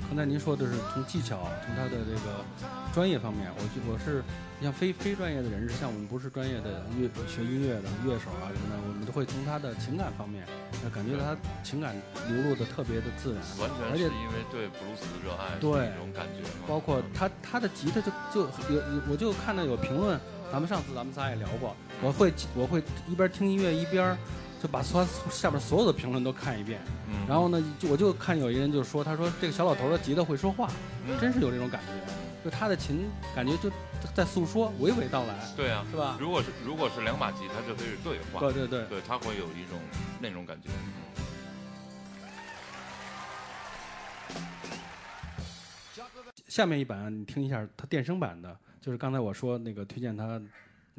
[0.09, 2.45] 刚才您说的是从技巧，从他的这个
[2.95, 4.23] 专业方面，我就我是
[4.63, 10.45] 像非非专业的人士，像我们不是专业的乐学音乐的乐手啊什么的，我们都会从他的情感方面，
[10.85, 11.95] 那感觉到他情感
[12.29, 16.67] 流露的特别的自然，完全而且是因为对布鲁斯的热爱，对这种感觉嘛。
[16.69, 20.19] 包括他他的吉他就就有有我就看到有评论，
[20.53, 24.17] 咱们上次咱们仨也聊过，我会我会一边听音乐一边
[24.63, 30.71] 就把所下边所有的评论都看一遍，嗯，然后呢就我就看有一个人就说，他说这个小老头儿的吉他会说话，
[31.07, 31.19] 嗯。
[31.21, 33.71] 真是有这种感觉，就他的琴感觉就
[34.15, 36.17] 在诉说，娓娓道来，对啊，是吧？
[36.21, 39.79] 如果是如果是两把吉他，就可以对话，对对对，对，他会有一种
[40.21, 40.69] 那种感觉。
[46.49, 50.41] 下面一版你听一下他电声版的，就是刚才我说那个推荐他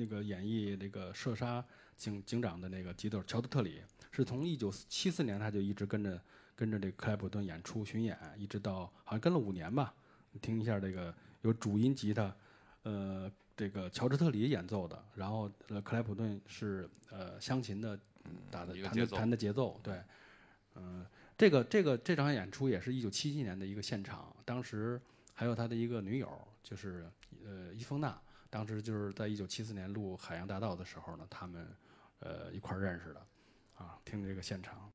[0.02, 1.64] 那个演绎那个射杀
[1.96, 3.82] 警警长的那个吉他手乔德特里，
[4.12, 6.20] 是从一九七四年他就一直跟着
[6.56, 9.94] 跟着这个克莱普顿演出巡演，一直到好像跟了五年吧。
[10.32, 12.36] 你听一下这个有主音吉他，
[12.84, 18.00] 呃，这个乔治特里演奏的，然后呃克莱普顿是呃湘琴的
[18.50, 20.02] 打的弹的弹的节奏，对，
[20.76, 21.06] 嗯、
[21.38, 25.00] 这个这个这场演出也是一九七七年的一个现场，当时
[25.34, 26.30] 还有他的一个女友，
[26.64, 27.06] 就是
[27.44, 28.20] 呃伊丰娜，
[28.52, 31.66] 当时就是在一九七四年录《海洋大道》的时候呢，他们
[32.20, 33.26] 呃一块认识的，
[33.76, 34.92] 啊，听这个现场。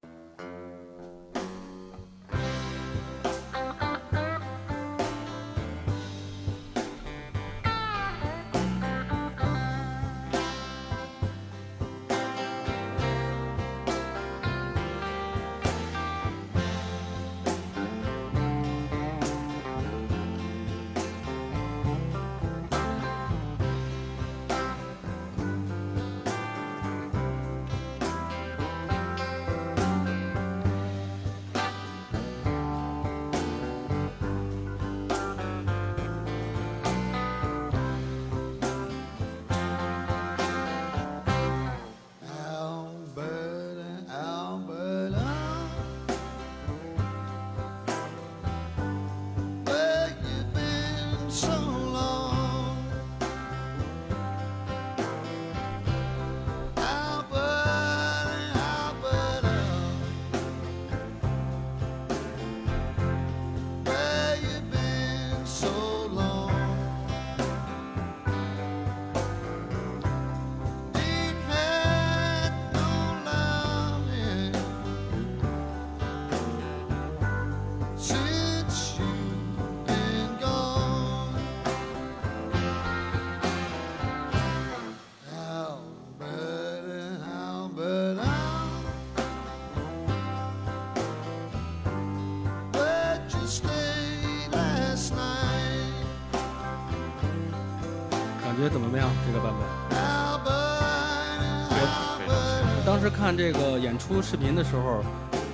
[103.26, 105.02] 看这个演出视频的时候，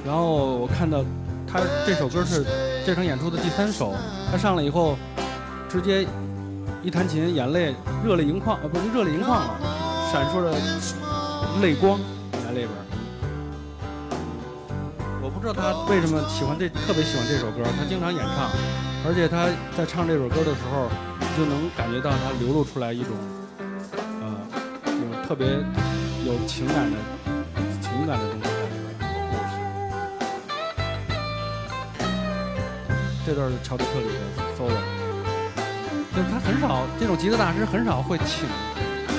[0.04, 1.02] 然后我看到
[1.50, 2.44] 他这首歌是
[2.84, 3.94] 这场演出的第三首，
[4.30, 4.94] 他上来以后，
[5.70, 6.06] 直接
[6.82, 9.56] 一弹琴，眼泪热泪盈眶，呃，不是热泪盈眶了，
[10.12, 10.52] 闪烁着
[11.62, 11.98] 泪光
[12.44, 12.68] 眼泪边。
[15.22, 18.50] 我不知道他为什么喜欢这，特别喜欢这首歌，他经常演唱，
[19.08, 20.90] 而且他在唱这首歌的时候，
[21.38, 23.16] 就能感觉到他流露出来一种，
[24.20, 24.28] 呃，
[24.84, 25.48] 这种特别
[26.26, 26.98] 有情感的
[33.32, 34.12] 这段是乔治特里的
[34.58, 34.76] solo，
[36.14, 38.46] 就是他很少这种吉他大师很少会请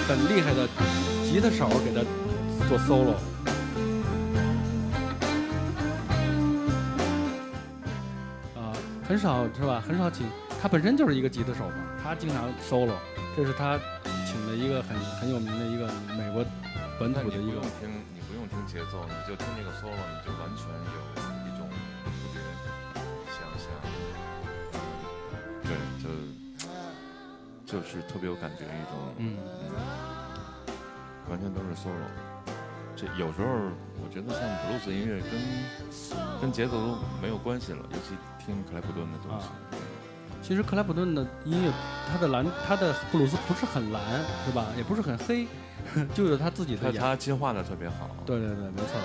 [0.08, 0.67] 很厉害的
[1.25, 2.06] 吉他手给他
[2.69, 3.16] 做 solo。
[8.56, 8.69] 啊，
[9.08, 9.82] 很少是吧？
[9.83, 10.27] 很少请
[10.61, 12.93] 他本身就是一个吉他手嘛，他经常 solo，
[13.35, 13.80] 这是他
[14.27, 16.45] 请的一个很很有名的一个美国
[17.00, 21.23] 本土的一个不用听，你不用听节奏，你就听这个 solo，你就完全有
[27.74, 29.35] 就就是特别有感觉一种，嗯
[31.30, 32.06] 完全都是 solo。
[32.95, 33.48] 这有时候
[34.03, 39.48] 我觉得像布鲁斯音乐跟跟节奏都没有关系了，尤其听克莱普顿的东西。
[39.48, 39.53] 啊
[40.43, 41.72] 其实克莱普顿的音乐，
[42.11, 44.02] 他的蓝，他的布鲁斯不是很蓝，
[44.45, 44.66] 是吧？
[44.76, 45.48] 也不是很黑，
[46.14, 47.00] 就有他自己的他。
[47.00, 48.10] 他进化的特别好。
[48.26, 49.00] 对对对，没错。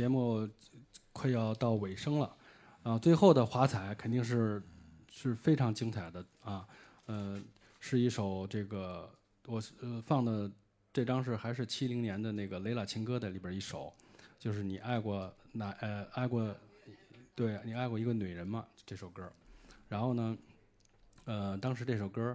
[0.00, 0.48] 节目
[1.12, 2.36] 快要到尾声了，
[2.84, 4.62] 啊，最后的华彩肯定是
[5.10, 6.66] 是非常精彩的啊，
[7.04, 7.38] 呃，
[7.80, 9.12] 是一首这个
[9.44, 10.50] 我呃放的
[10.90, 13.92] 这张是还是七零年的那个雷拉情歌的里边一首，
[14.38, 16.50] 就是你爱过哪呃爱过，
[17.34, 18.66] 对你爱过一个女人吗？
[18.86, 19.30] 这首歌，
[19.86, 20.38] 然后呢，
[21.26, 22.34] 呃，当时这首歌，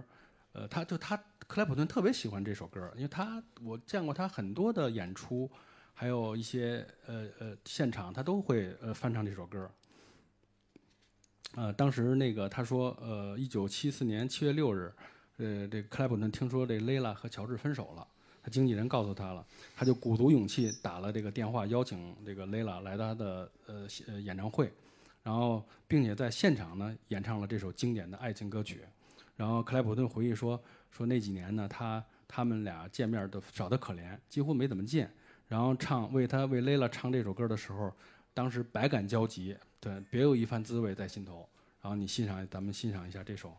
[0.52, 1.16] 呃，他就他
[1.48, 5.50] 克莱普顿特别喜欢这首歌，因为他我见过他很多的演出。
[5.98, 9.68] 还有一些呃呃现场，他都会呃翻唱这首歌。
[11.54, 14.92] 呃，当时那个他说，呃，一九七四年七月六日，
[15.38, 18.06] 呃，这克莱普顿听说这蕾拉和乔治分手了，
[18.42, 19.42] 他经纪人告诉他了，
[19.74, 24.70] 他就鼓足勇气打了这个电话，邀请这个蕾拉来他的呃呃演唱会，
[25.22, 28.82] 然后并且在现场呢演唱了这首经典的爱情歌曲。
[29.34, 35.10] 然后克莱普顿回忆说，说那几年呢，他他们俩见面都少得可怜，几乎没怎么见。
[35.48, 37.92] 然后唱为他为 Layla 唱这首歌的时候，
[38.34, 41.48] 当时百感交集，对，别有一番滋味在心头。
[41.80, 43.56] 然后你欣赏，咱们欣赏一下这首。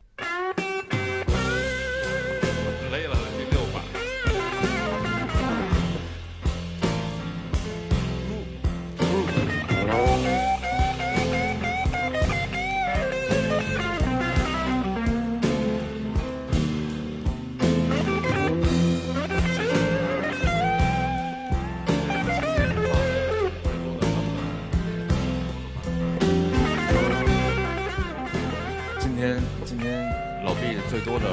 [30.89, 31.25] 最多的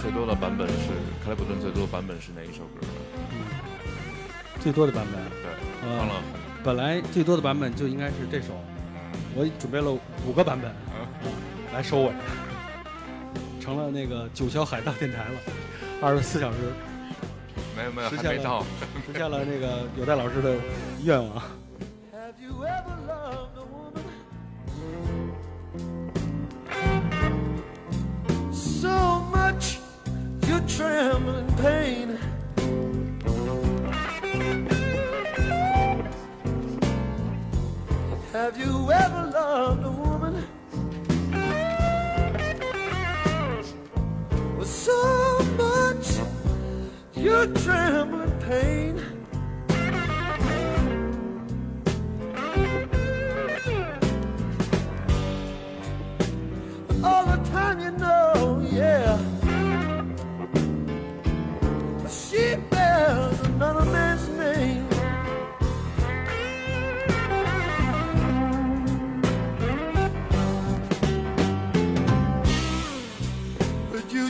[0.00, 0.90] 最多的版本是
[1.24, 2.86] 克莱普顿最多的版本是哪一首歌？
[4.60, 5.50] 最多的版本，对，
[5.88, 6.14] 呃放了
[6.62, 8.54] 本来最多的版本就应该是这首，
[9.34, 9.90] 我准备了
[10.26, 11.06] 五个版本，嗯
[11.74, 12.12] 来收尾，
[13.60, 15.40] 成了那个九霄海盗电台了，
[16.00, 16.58] 二十四小时
[17.76, 18.64] 没有没有实现了还没到。
[19.06, 20.54] 实现了那个有代老师的
[21.02, 21.42] 愿望。
[30.80, 32.18] In pain?
[38.32, 40.34] Have you ever loved a woman
[44.58, 46.18] with so much
[47.14, 49.03] you tremble in pain?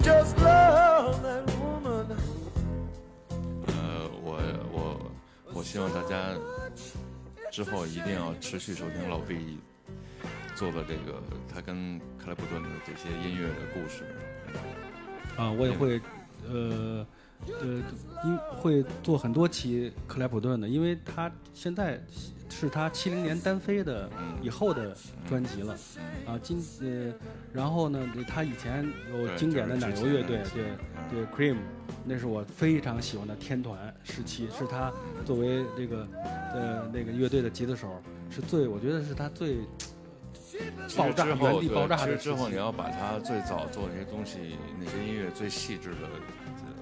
[0.06, 0.12] 呃，
[4.22, 4.38] 我
[4.70, 5.00] 我
[5.54, 6.34] 我希望大家
[7.50, 9.58] 之后一定要持续收听老毕
[10.54, 14.04] 做的这个他跟克莱普顿的这些音乐的故事。
[15.38, 15.98] 啊，我也会，
[16.46, 17.06] 呃，
[17.48, 17.82] 呃，
[18.24, 21.98] 因会做很多期克莱普顿的，因为他现在
[22.50, 24.08] 是他七零年单飞的
[24.40, 24.96] 以后的
[25.28, 25.74] 专辑了，
[26.26, 27.12] 啊，今呃，
[27.52, 30.78] 然后呢，他以前有经典的奶油乐队，对嗯。
[31.10, 31.58] 对，Cream，
[32.04, 34.92] 那是我非常喜欢的天团时期，是他
[35.24, 36.08] 作为这个
[36.54, 39.58] 呃那个乐队的吉他手，是最我觉得是他最
[40.96, 46.08] 爆炸原地爆炸的对之之后你要把他最早做的那些东西，那些音乐最细致的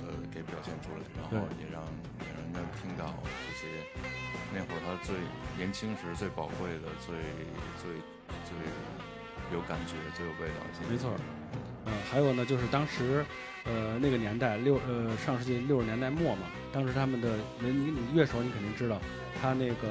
[0.00, 1.82] 呃给表现出来，然后也让
[2.20, 3.12] 也让人家听到
[4.55, 5.16] 那会儿他最
[5.56, 7.14] 年轻时最宝贵的、最
[7.81, 7.94] 最
[8.44, 8.55] 最
[9.52, 10.90] 有感觉、最有味道的。
[10.90, 11.10] 没错
[12.10, 13.24] 还有呢，就是当时，
[13.64, 19.00] 呃，那个年代六呃上世纪六十年代末嘛，当时他们的你你你乐手你肯定知道，
[19.40, 19.89] 他那个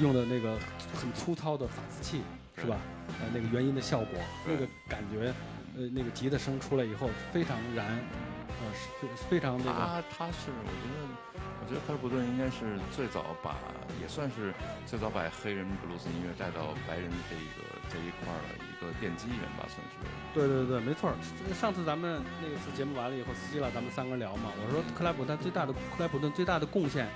[0.00, 0.56] 用的那个
[0.94, 2.22] 很粗糙的法丝器
[2.56, 2.78] 是吧？
[3.20, 5.32] 呃，那个原音的效果，那个感觉，
[5.76, 8.88] 呃，那个吉他声出来以后非常燃，呃，是
[9.28, 11.27] 非非常那个他他是我觉得，我
[11.68, 13.56] 觉得克莱普顿应该是最早把，
[14.00, 14.54] 也算是
[14.86, 17.60] 最早把黑人布鲁斯音乐带到白人这一个
[17.92, 20.00] 这一块儿的一个奠基人吧，算是。
[20.32, 21.12] 对对对，没错。
[21.52, 24.50] 上次咱们那次节目完了以后，司机了，咱们三个人聊嘛。
[24.64, 27.06] 我说克莱普顿最大的克莱普顿最大的贡献，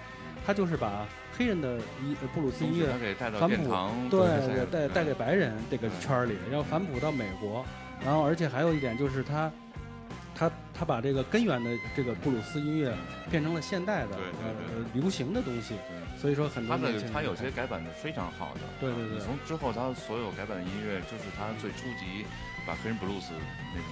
[0.45, 7.65] 他就是把黑人的音呃布鲁斯音乐他给带到反哺殿堂，对对对，带带给白人这个圈里，然后反哺到美国，
[8.05, 9.51] 然后而且还有一点就是他。
[10.35, 12.95] 他他把这个根源的这个布鲁斯音乐
[13.31, 14.77] 变成了现代的对对对。
[14.77, 16.19] 呃流行的东西，对。
[16.19, 19.21] 所以说很多他的他有些改版的非常好的，对对对。
[19.21, 22.25] 从之后他所有改版的音乐，就是他最初级
[22.67, 23.33] 把黑人布鲁斯
[23.75, 23.89] 那种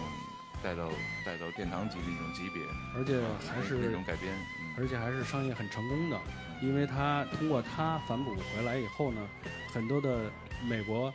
[0.63, 0.89] 带到
[1.25, 2.63] 带到殿堂级的一种级别，
[2.97, 4.75] 而且还那是种改编，嗯。
[4.79, 6.19] 而且还是商业很成功的，
[6.63, 9.21] 因为他通过他反哺回来以后呢，
[9.73, 10.31] 很多的
[10.69, 11.13] 美国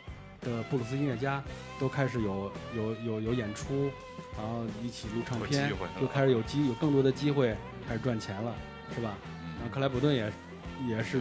[0.50, 1.42] 的布鲁斯音乐家
[1.78, 3.90] 都开始有有有有演出，
[4.36, 7.56] 然后一起录唱片就开始有机有更多的机会
[7.88, 8.54] 开始赚钱了，
[8.94, 9.14] 是吧？
[9.58, 10.32] 然后嗯克莱普顿也
[10.86, 11.20] 也是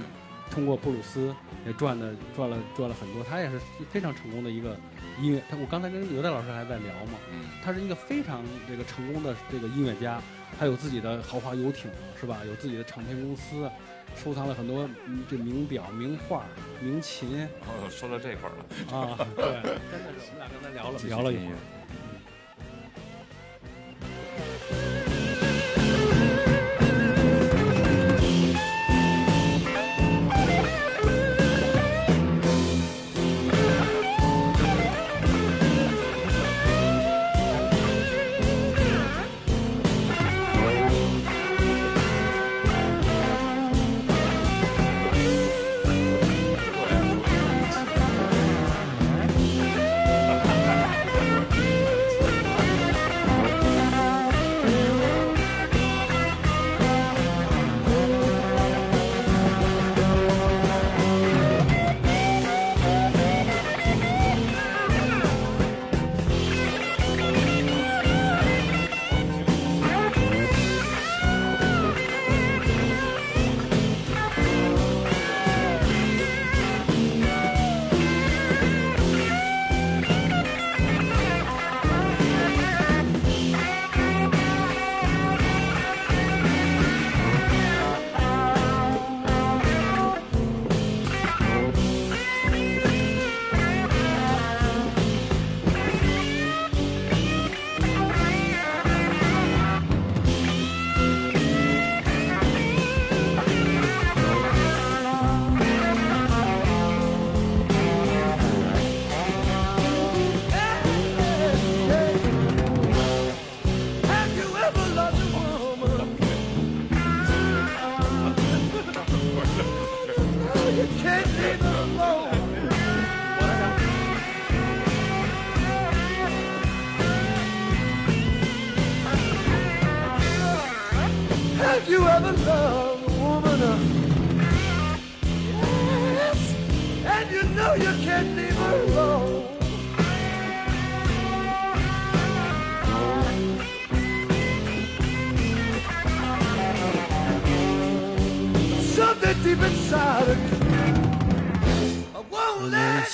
[0.52, 1.34] 通过布鲁斯
[1.66, 4.78] 也赚的赚了赚了很多，他也是非常成功的一个
[5.20, 5.42] 音乐。
[5.50, 10.22] 他我刚才跟刘代老师还在聊嘛，嗯他是一个非常这个成功的这个音乐家，
[10.60, 11.90] 他有自己的豪华游艇，
[12.20, 12.40] 是吧？
[12.48, 13.70] 有自己的唱片公司，
[14.16, 16.46] 收藏了很多嗯这名表、名画、
[16.82, 17.48] 名琴。
[17.62, 18.66] 哦说到这块儿了，
[18.98, 19.18] 啊。
[19.36, 19.46] 对，
[19.92, 21.58] 真的是我们俩刚才聊了聊了一会儿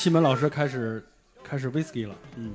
[0.02, 1.06] 西门老师开始
[1.44, 2.52] 开始 whisky 了，嗯。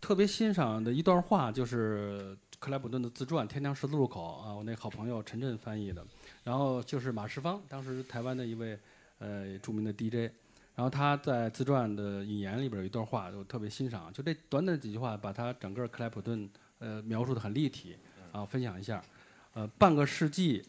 [0.00, 6.06] 特别欣赏的一段话就是克莱普顿的自传《天堂十字路口》啊，我那好朋友陈震翻译的。
[6.44, 8.78] 然后就是马世芳，当时台湾的一位
[9.18, 10.32] 呃著名的 DJ，
[10.78, 16.48] 然后他在自传的引言里边有一段话，我特别欣赏，就这短短几句话，把他整个克莱普顿
[16.78, 17.96] 呃描述的很立体
[18.30, 19.02] 啊，分享一下。
[19.54, 20.64] 呃，半个世纪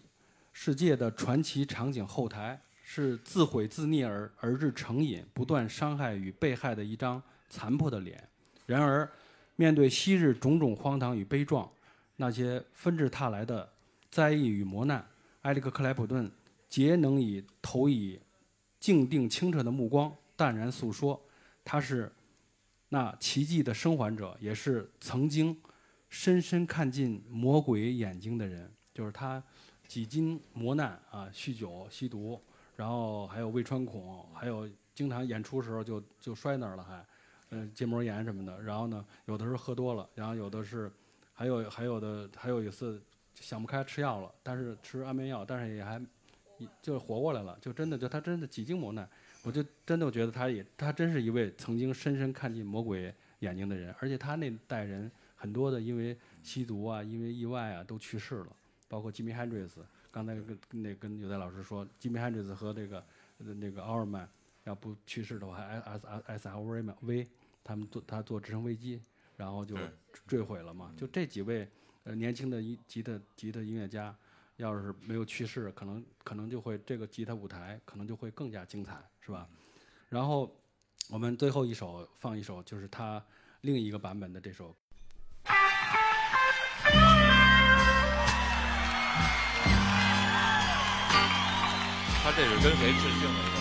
[0.51, 8.27] 世界的传奇场景后台是自毁自溺而而至成瘾，不断伤害与被害的一张残破的脸。
[8.65, 9.07] 然而，
[9.57, 11.69] 面对昔日种种荒唐与悲壮，
[12.15, 13.69] 那些纷至沓来的
[14.09, 15.07] 灾异与磨难，
[15.43, 16.31] 埃里克·克莱普顿
[16.67, 18.19] 皆能以投以
[18.79, 21.19] 静定清澈的目光，淡然诉说。
[21.63, 22.11] 他是
[22.87, 25.55] 那奇迹的生还者，也是曾经
[26.09, 28.71] 深深看尽魔鬼眼睛的人。
[28.93, 29.41] 就是他
[29.87, 32.41] 几经磨难啊，酗酒、吸毒，
[32.75, 37.05] 然后还有胃穿孔，还有经常演出时候就就摔那儿了还，
[37.51, 38.61] 嗯、结膜炎什么的。
[38.61, 40.91] 然后呢，有的时候喝多了，然后有的是，
[41.33, 43.01] 还有还有的还有一次
[43.35, 46.01] 想不开吃药了，但是吃安眠药，但是也还
[46.81, 49.07] 就活过来了，就真的就他真的几经磨难，
[49.43, 58.47] 我就真的觉得他也他真是一位曾经深深看进魔鬼眼睛的人，而且他那代人很多的因为吸毒啊，因为意外啊都去世了，
[58.87, 59.85] 包括吉米·汉 n 斯。
[60.11, 63.05] 刚才跟那跟有代老师说，吉米·汉 n 斯和这个
[63.37, 64.27] 那个奥尔曼
[64.63, 67.27] 要不去世的话，S S S L V 嘛 V，
[67.63, 69.01] 他们坐他坐直升飞机，
[69.37, 69.77] 然后就
[70.27, 70.91] 坠毁了嘛。
[70.97, 71.67] 就这几位
[72.05, 74.13] 呃年轻的一吉他吉他音乐家，
[74.59, 79.47] 要是没有去世，可能可能就会这个吉他舞台可能就会更加精彩，是吧？
[80.09, 80.53] 然后
[81.09, 83.23] 我们最后一首放一首，就是他
[83.61, 84.75] 另一个版本的这首。
[92.21, 93.58] 他这是跟谁致敬的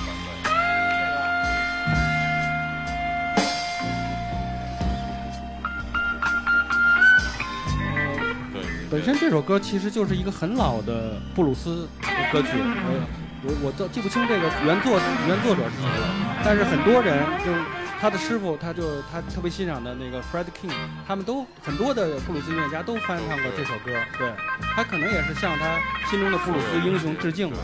[8.99, 9.05] 本？
[9.05, 11.89] 身这首歌其实就是一个很老的布鲁斯
[12.33, 13.07] 歌曲，我
[13.44, 16.09] 我我都记不清这个原作原作者是谁了，
[16.44, 17.60] 但是很多人就是
[18.01, 20.73] 他的师傅，他就他特别欣赏的那个 Fred King，
[21.07, 24.33] 他们都很多的布鲁斯音乐家都翻唱过这首歌，对
[24.75, 25.78] 他可能也是向他
[26.10, 27.57] 心中的布鲁斯英雄致敬吧。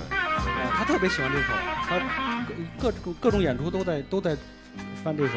[0.77, 1.53] 他特别喜欢这首，
[1.89, 1.99] 他
[2.79, 4.37] 各各各种演出都在都在
[5.03, 5.33] 翻这首。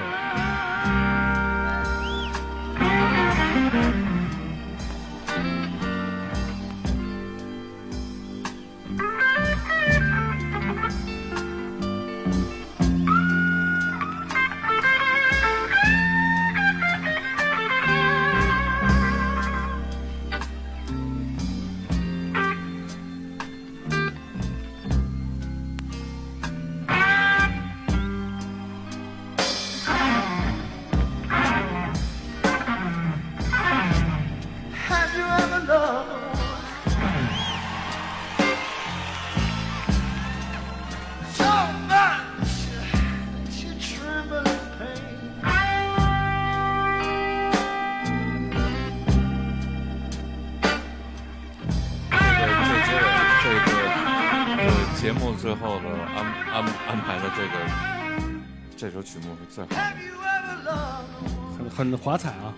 [61.78, 62.56] 很华彩啊。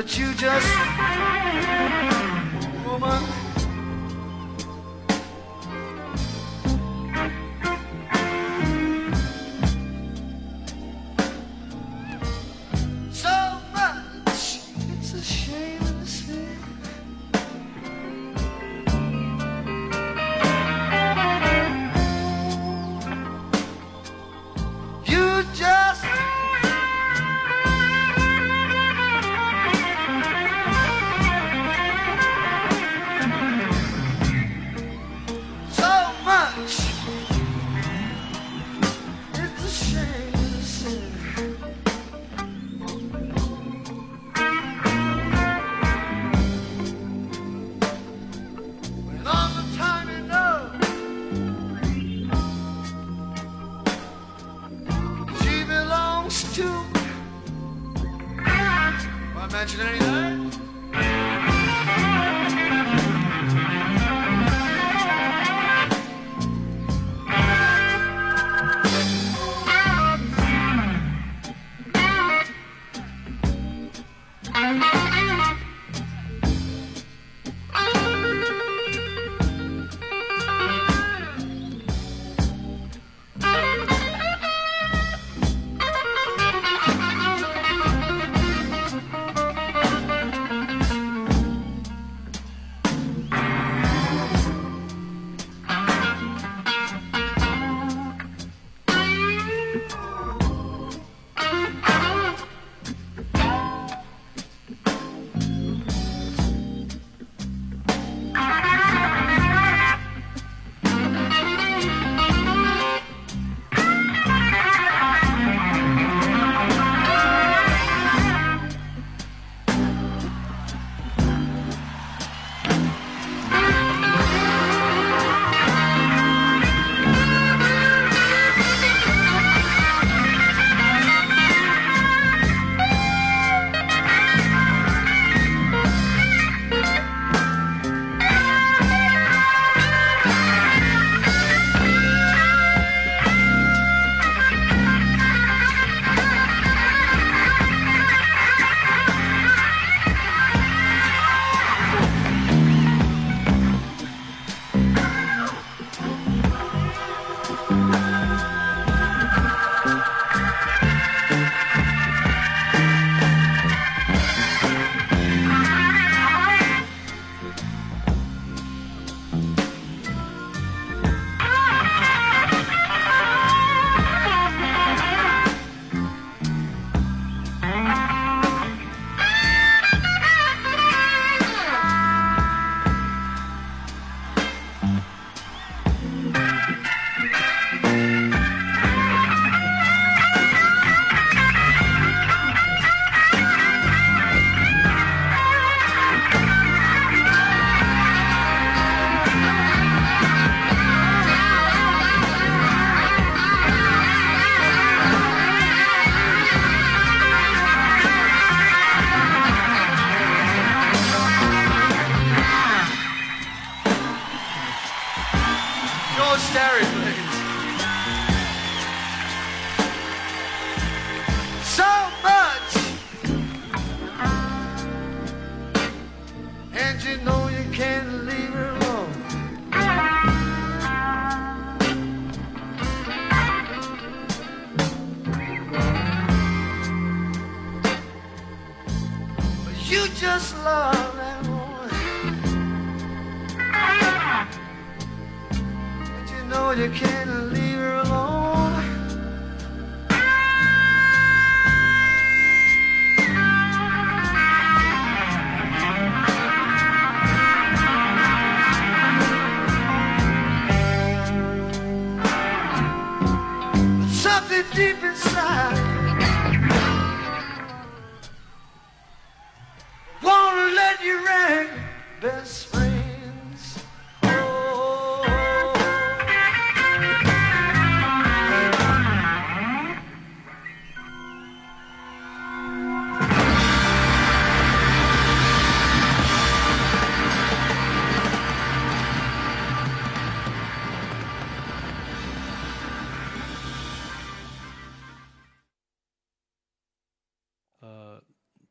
[0.00, 0.66] But you just
[2.86, 3.49] woman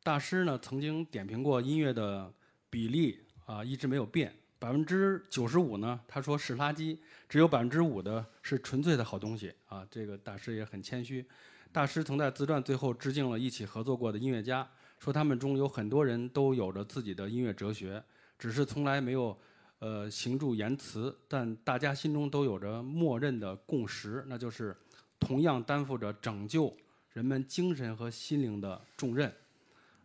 [0.09, 2.33] 大师呢曾经点评过音乐的
[2.67, 6.97] 比例啊，一直没有变，百分之九十五呢，他说是垃圾，
[7.29, 9.85] 只有百分之五的是纯粹的好东西啊。
[9.87, 11.23] 这个大师也很谦虚。
[11.71, 18.03] 大师曾在自传最后致敬了一起合作过的音乐家，说他们中有很多人都有着自己的音乐哲学，
[18.39, 19.37] 只是从来没有
[19.77, 24.75] 呃行著言辞，但大家心中都有着默认的共识，那就是
[25.19, 26.75] 同样担负着拯救
[27.13, 29.31] 人们精神和心灵的重任。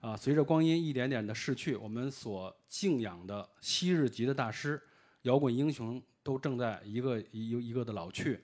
[0.05, 4.79] 啊，随着光阴一点点的逝去，我们所敬仰的昔日级的大师、
[5.23, 8.39] 摇滚英雄都正在一个一一个的老去，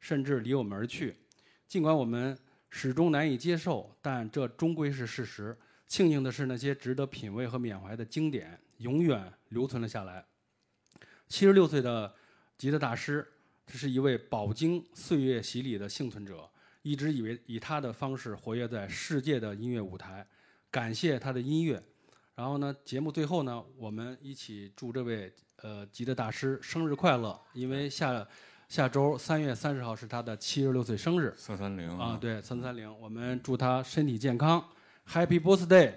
[0.00, 1.14] 甚至离我们而去。
[1.68, 2.36] 尽管我们
[2.68, 5.56] 始终难以接受，但这终归是事实。
[5.86, 10.26] 庆幸的是，那些值得品味和缅怀的经典永远留存了下来。
[11.28, 12.12] 七十六岁的
[12.58, 13.24] 吉他大师，
[13.64, 16.50] 这是一位饱经岁月洗礼的幸存者，
[16.82, 20.26] 一直以为以他的方式活跃在世界的音乐舞台。
[20.74, 21.80] 感谢他的音乐。
[22.34, 28.26] 然后呢，节目最后呢，我们一起祝这位呃吉他大师生日快乐，因为下
[28.68, 31.32] 下周三月三十号是他的七十六岁生日。
[31.36, 31.88] 三三零。
[31.96, 34.68] 啊，对，三三零，我们祝他身体健康
[35.08, 35.94] ，Happy Birthday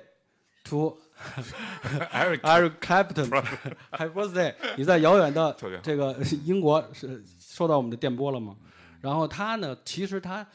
[0.65, 0.95] to
[2.14, 4.53] Eric Eric Clapton，Happy Birthday！
[4.77, 6.15] 你在遥远的这个
[6.45, 8.56] 英国是收到我们的电波了吗？
[9.01, 10.45] 然后他呢，其实他，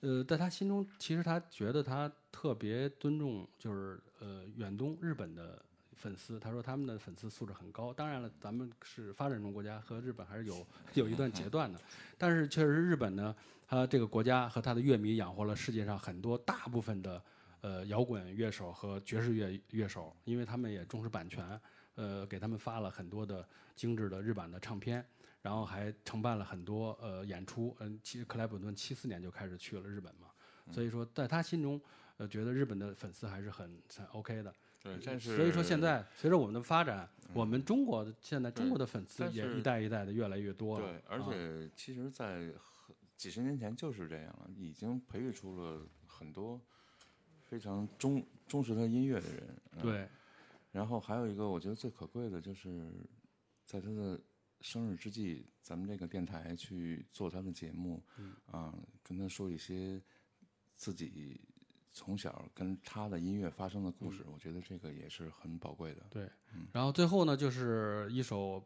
[0.00, 2.12] 呃，在他心中，其实他觉得他
[2.42, 5.62] 特别尊重，就是呃远东日本的
[5.92, 6.40] 粉丝。
[6.40, 7.94] 他说他们的粉丝素质很高。
[7.94, 11.80] 当然了，咱们是发展中国家，和日本还是有有一段截断的。
[12.18, 13.32] 但是确实，日本呢，
[13.64, 17.22] 他这个国家和他的乐迷养活了世界上很多大部分的
[17.60, 21.60] 呃摇滚乐手和爵士乐乐手，因为他们也重视版权，
[21.94, 23.46] 呃，给他们发了很多的
[23.76, 25.06] 精致的日版的唱片，
[25.42, 27.76] 然后还承办了很多呃演出。
[27.78, 30.26] 嗯，其实克莱普顿七四年就开始去了日本嘛，
[30.72, 31.80] 所以说在他心中，
[32.22, 34.54] 呃，觉得日本的粉丝还是很很 OK 的。
[34.80, 40.86] 对，但是所以说现在随着我们的发展，我们中国的现在中国的粉丝也一代一代的越来越多了。
[40.86, 46.60] 对，而啊且其实，在很几十年前就是这样了，已经培育出了很多
[47.40, 49.56] 非常忠忠实的音乐的人。
[49.72, 49.82] 嗯、。
[49.82, 50.08] 对，
[50.70, 52.88] 然后还有一个我觉得最可贵的就是，
[53.64, 54.20] 在他的
[54.60, 60.00] 生日之际，咱们这个电台去做他的节目，嗯啊、跟他说一些
[60.76, 61.40] 自己
[61.92, 66.02] 从小跟他的音乐发生的故事，我觉得这个也是很宝贵的。
[66.10, 66.28] 对，
[66.72, 68.62] 然后最后呢，就是一首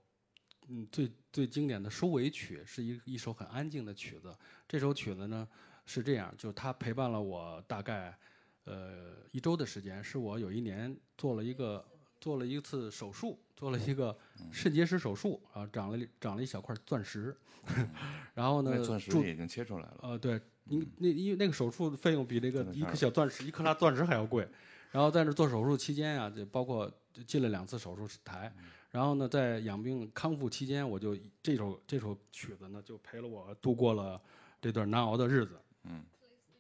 [0.69, 4.35] 嗯最最经典的收尾曲，是一一首很安静的曲子。
[4.69, 5.49] 这首曲子呢
[5.85, 8.17] 是这样，就它陪伴了我大概
[8.65, 11.85] 呃一周的时间，是我有一年做了一个
[12.21, 14.17] 做了一次手术，做了一个
[14.53, 17.37] 肾结石手术啊，长了长了一小块钻石，
[18.35, 19.99] 然后呢那钻石已经切出来了。
[20.03, 24.49] 呃，对，因那因为那个手术费用比那个一颗小钻石、一克拉钻石还要贵。
[24.93, 26.91] 然后在那做手术期间啊，就包括
[27.27, 28.51] 进了两次手术台。
[28.91, 34.19] 然后呢，在养病康复期间，我就这首这首曲子呢，就陪了我度过了
[34.61, 35.61] 这段难熬的日子。
[35.85, 36.03] 嗯，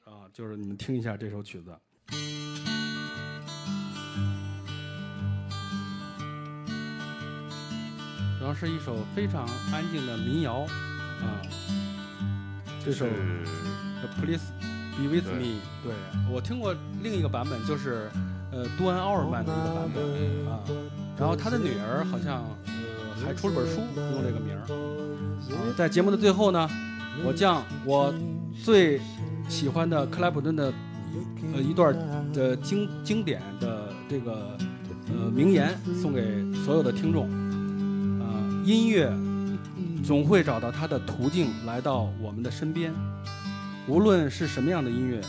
[0.04, 1.74] 啊，就是你们听一下这首曲子。
[8.38, 11.40] 然后是一首非常安静的民谣，啊，
[12.84, 13.06] 这首。
[14.00, 14.42] 是 Please
[14.96, 15.60] be with me。
[15.82, 15.92] 对
[16.30, 18.10] 我听过另一个版本，就是
[18.52, 20.04] 呃杜恩·奥尔曼的一个版本
[20.50, 20.60] 啊。
[21.18, 24.60] 然后他的女儿好像呃还出了本书，用这个名儿。
[24.60, 26.68] 啊在节目的最后呢，
[27.24, 28.12] 我将我
[28.64, 29.00] 最
[29.48, 30.72] 喜欢的克莱普顿的
[31.54, 31.94] 呃一段
[32.32, 34.56] 的经经典的这个
[35.08, 36.22] 呃名言送给
[36.64, 37.28] 所有的听众。
[38.20, 39.12] 啊，音乐
[40.04, 42.92] 总会找到它的途径来到我们的身边，
[43.88, 45.20] 无论是什么样的音乐，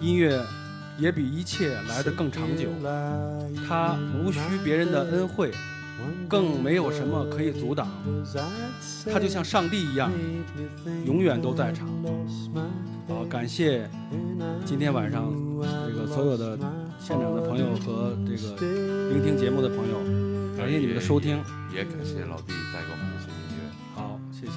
[0.00, 0.38] 音乐
[0.98, 2.68] 也比一切来得更长久。
[3.66, 5.50] 它无需别人的恩惠，
[6.28, 7.88] 更没有什么可以阻挡。
[9.10, 10.12] 它就像上帝一样，
[11.06, 11.88] 永远都在场。
[13.08, 13.88] 好，感谢
[14.66, 15.32] 今天晚上
[15.86, 16.58] 这个所有的
[17.00, 18.60] 现场的朋友和这个
[19.10, 19.98] 聆听节目的朋友，
[20.54, 21.42] 感谢你们的收听。
[21.72, 23.60] 也感谢老弟带给我们这些音乐。
[23.94, 24.52] 好，谢谢。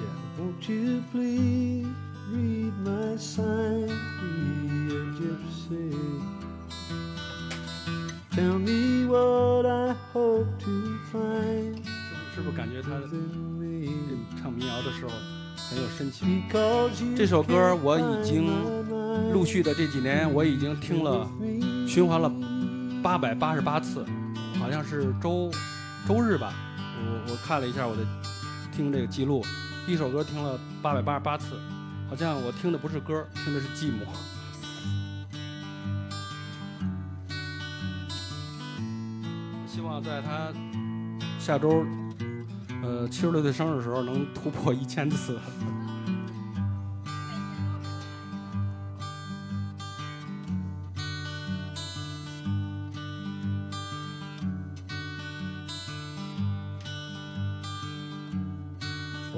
[2.34, 5.94] read my sign, be gypsy.
[8.32, 11.78] Tell me what I hope to find.
[12.34, 12.90] 是不是感觉他
[14.42, 15.12] 唱民谣的时候
[15.70, 16.42] 很有深情？
[17.16, 18.48] 这首歌我已经
[19.32, 21.30] 陆续的这几年我已经听了
[21.88, 22.32] 循环了
[23.04, 24.04] 八百八十八次，
[24.60, 25.52] 好像是周
[26.08, 28.02] 周日吧，我我看了一下我的
[28.76, 29.46] 听这个记录，
[29.88, 31.56] 一首歌听了八百八十八次，
[32.10, 34.06] 好像我听的不是歌，听的是寂寞。
[39.68, 40.54] 希望在他
[41.40, 41.84] 下周
[42.84, 45.40] 呃七十六岁生日的时候能突破一千次。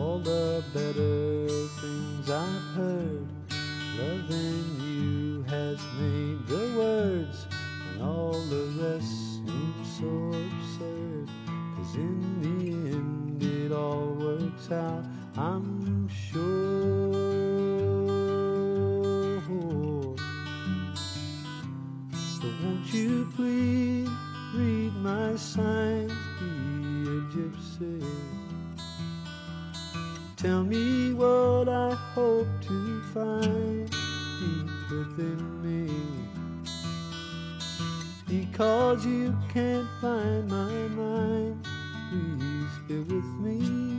[0.05, 1.47] All the better
[1.81, 3.27] things I've heard.
[3.97, 7.47] Loving you has made the words
[7.89, 10.11] and all the rest seem so
[10.45, 11.27] absurd.
[11.75, 12.57] Cause in the
[12.95, 15.03] end it all works out,
[15.37, 17.15] I'm sure.
[22.39, 24.09] So won't you please
[24.53, 26.45] read my signs, be
[27.09, 28.44] a gypsy?
[30.45, 35.91] Tell me what I hope to find deep within me.
[38.27, 41.65] Because you can't find my mind,
[42.11, 43.94] please bear with me